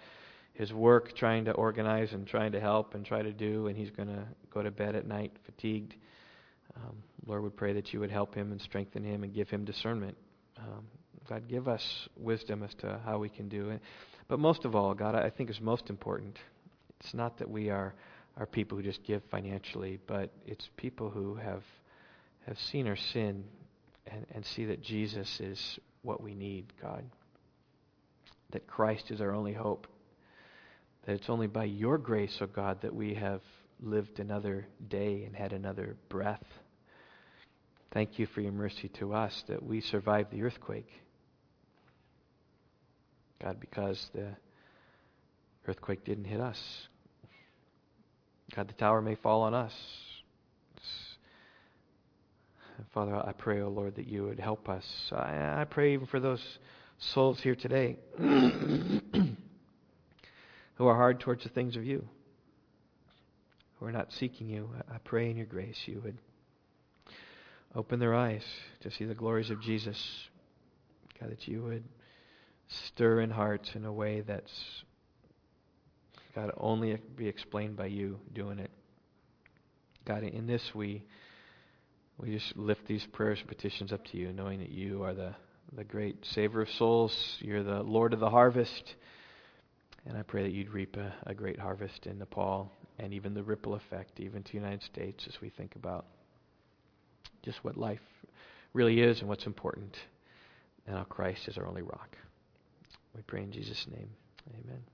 his 0.53 0.71
work 0.71 1.15
trying 1.15 1.45
to 1.45 1.51
organize 1.51 2.13
and 2.13 2.27
trying 2.27 2.51
to 2.51 2.59
help 2.59 2.93
and 2.93 3.05
try 3.05 3.21
to 3.21 3.31
do, 3.31 3.67
and 3.67 3.77
he's 3.77 3.91
going 3.91 4.07
to 4.07 4.23
go 4.53 4.61
to 4.61 4.71
bed 4.71 4.95
at 4.95 5.07
night 5.07 5.31
fatigued. 5.45 5.95
Um, 6.75 7.03
Lord, 7.25 7.43
we 7.43 7.49
pray 7.49 7.73
that 7.73 7.93
you 7.93 7.99
would 7.99 8.11
help 8.11 8.35
him 8.35 8.51
and 8.51 8.61
strengthen 8.61 9.03
him 9.03 9.23
and 9.23 9.33
give 9.33 9.49
him 9.49 9.65
discernment. 9.65 10.15
Um, 10.57 10.85
God, 11.27 11.47
give 11.47 11.67
us 11.67 12.07
wisdom 12.17 12.63
as 12.63 12.73
to 12.75 12.99
how 13.05 13.17
we 13.17 13.29
can 13.29 13.49
do 13.49 13.69
it. 13.69 13.81
But 14.27 14.39
most 14.39 14.65
of 14.65 14.75
all, 14.75 14.93
God, 14.93 15.15
I 15.15 15.29
think 15.29 15.49
is 15.49 15.59
most 15.59 15.89
important. 15.89 16.37
It's 16.99 17.13
not 17.13 17.37
that 17.39 17.49
we 17.49 17.69
are, 17.69 17.93
are 18.37 18.45
people 18.45 18.77
who 18.77 18.83
just 18.83 19.03
give 19.03 19.21
financially, 19.31 19.99
but 20.07 20.31
it's 20.45 20.69
people 20.77 21.09
who 21.09 21.35
have 21.35 21.63
have 22.45 22.57
seen 22.71 22.87
our 22.87 22.97
sin 22.97 23.43
and, 24.07 24.25
and 24.33 24.45
see 24.45 24.65
that 24.65 24.81
Jesus 24.81 25.39
is 25.39 25.79
what 26.01 26.21
we 26.21 26.35
need, 26.35 26.73
God. 26.81 27.03
That 28.51 28.67
Christ 28.67 29.11
is 29.11 29.21
our 29.21 29.33
only 29.33 29.53
hope 29.53 29.87
that 31.05 31.13
it's 31.13 31.29
only 31.29 31.47
by 31.47 31.65
your 31.65 31.97
grace, 31.97 32.35
O 32.41 32.45
oh 32.45 32.47
God, 32.47 32.81
that 32.81 32.93
we 32.93 33.13
have 33.15 33.41
lived 33.81 34.19
another 34.19 34.67
day 34.87 35.23
and 35.25 35.35
had 35.35 35.53
another 35.53 35.97
breath. 36.09 36.43
Thank 37.93 38.17
you 38.17 38.25
for 38.27 38.41
your 38.41 38.53
mercy 38.53 38.89
to 38.99 39.13
us 39.13 39.43
that 39.47 39.61
we 39.61 39.81
survived 39.81 40.31
the 40.31 40.41
earthquake. 40.41 40.89
God, 43.41 43.59
because 43.59 44.03
the 44.13 44.29
earthquake 45.67 46.05
didn't 46.05 46.25
hit 46.25 46.39
us. 46.39 46.59
God, 48.55 48.67
the 48.67 48.73
tower 48.73 49.01
may 49.01 49.15
fall 49.15 49.41
on 49.41 49.53
us. 49.53 49.73
Father, 52.93 53.15
I 53.15 53.31
pray, 53.33 53.61
O 53.61 53.65
oh 53.65 53.69
Lord, 53.69 53.95
that 53.95 54.07
you 54.07 54.23
would 54.23 54.39
help 54.39 54.69
us. 54.69 54.85
I, 55.11 55.61
I 55.61 55.65
pray 55.69 55.93
even 55.93 56.07
for 56.07 56.19
those 56.19 56.41
souls 57.13 57.39
here 57.41 57.55
today 57.55 57.97
who 60.75 60.87
are 60.87 60.95
hard 60.95 61.19
towards 61.19 61.43
the 61.43 61.49
things 61.49 61.75
of 61.75 61.85
you, 61.85 62.07
who 63.79 63.85
are 63.85 63.91
not 63.91 64.11
seeking 64.11 64.49
you. 64.49 64.69
I 64.89 64.97
pray 64.97 65.29
in 65.29 65.37
your 65.37 65.45
grace 65.45 65.77
you 65.85 66.01
would 66.03 66.17
open 67.75 67.99
their 67.99 68.15
eyes 68.15 68.43
to 68.81 68.91
see 68.91 69.05
the 69.05 69.15
glories 69.15 69.49
of 69.49 69.61
Jesus. 69.61 69.97
God, 71.19 71.31
that 71.31 71.47
you 71.47 71.63
would 71.63 71.83
stir 72.87 73.21
in 73.21 73.29
hearts 73.29 73.69
in 73.75 73.85
a 73.85 73.93
way 73.93 74.21
that's, 74.21 74.51
God, 76.33 76.51
only 76.57 76.97
be 77.15 77.27
explained 77.27 77.75
by 77.75 77.87
you 77.87 78.19
doing 78.33 78.59
it. 78.59 78.71
God, 80.05 80.23
in 80.23 80.47
this 80.47 80.73
we 80.73 81.03
We 82.19 82.31
just 82.37 82.55
lift 82.55 82.85
these 82.87 83.05
prayers 83.11 83.39
and 83.39 83.47
petitions 83.47 83.91
up 83.91 84.05
to 84.05 84.17
you, 84.17 84.31
knowing 84.31 84.59
that 84.59 84.69
you 84.69 85.03
are 85.03 85.15
the, 85.15 85.33
the 85.75 85.83
great 85.83 86.23
Savior 86.25 86.61
of 86.61 86.69
souls. 86.69 87.37
You're 87.39 87.63
the 87.63 87.81
Lord 87.81 88.13
of 88.13 88.19
the 88.19 88.29
harvest. 88.29 88.95
And 90.05 90.17
I 90.17 90.21
pray 90.21 90.43
that 90.43 90.51
you'd 90.51 90.69
reap 90.69 90.97
a, 90.97 91.13
a 91.25 91.33
great 91.33 91.59
harvest 91.59 92.05
in 92.05 92.19
Nepal 92.19 92.71
and 92.99 93.13
even 93.13 93.33
the 93.33 93.43
ripple 93.43 93.75
effect, 93.75 94.19
even 94.19 94.43
to 94.43 94.51
the 94.51 94.57
United 94.57 94.83
States, 94.83 95.25
as 95.27 95.39
we 95.41 95.49
think 95.49 95.75
about 95.75 96.05
just 97.43 97.63
what 97.63 97.77
life 97.77 97.99
really 98.73 99.01
is 99.01 99.19
and 99.19 99.29
what's 99.29 99.45
important, 99.45 99.95
and 100.87 100.97
how 100.97 101.03
Christ 101.03 101.47
is 101.47 101.57
our 101.57 101.65
only 101.65 101.81
rock. 101.81 102.17
We 103.15 103.21
pray 103.21 103.43
in 103.43 103.51
Jesus' 103.51 103.85
name. 103.89 104.09
Amen. 104.49 104.92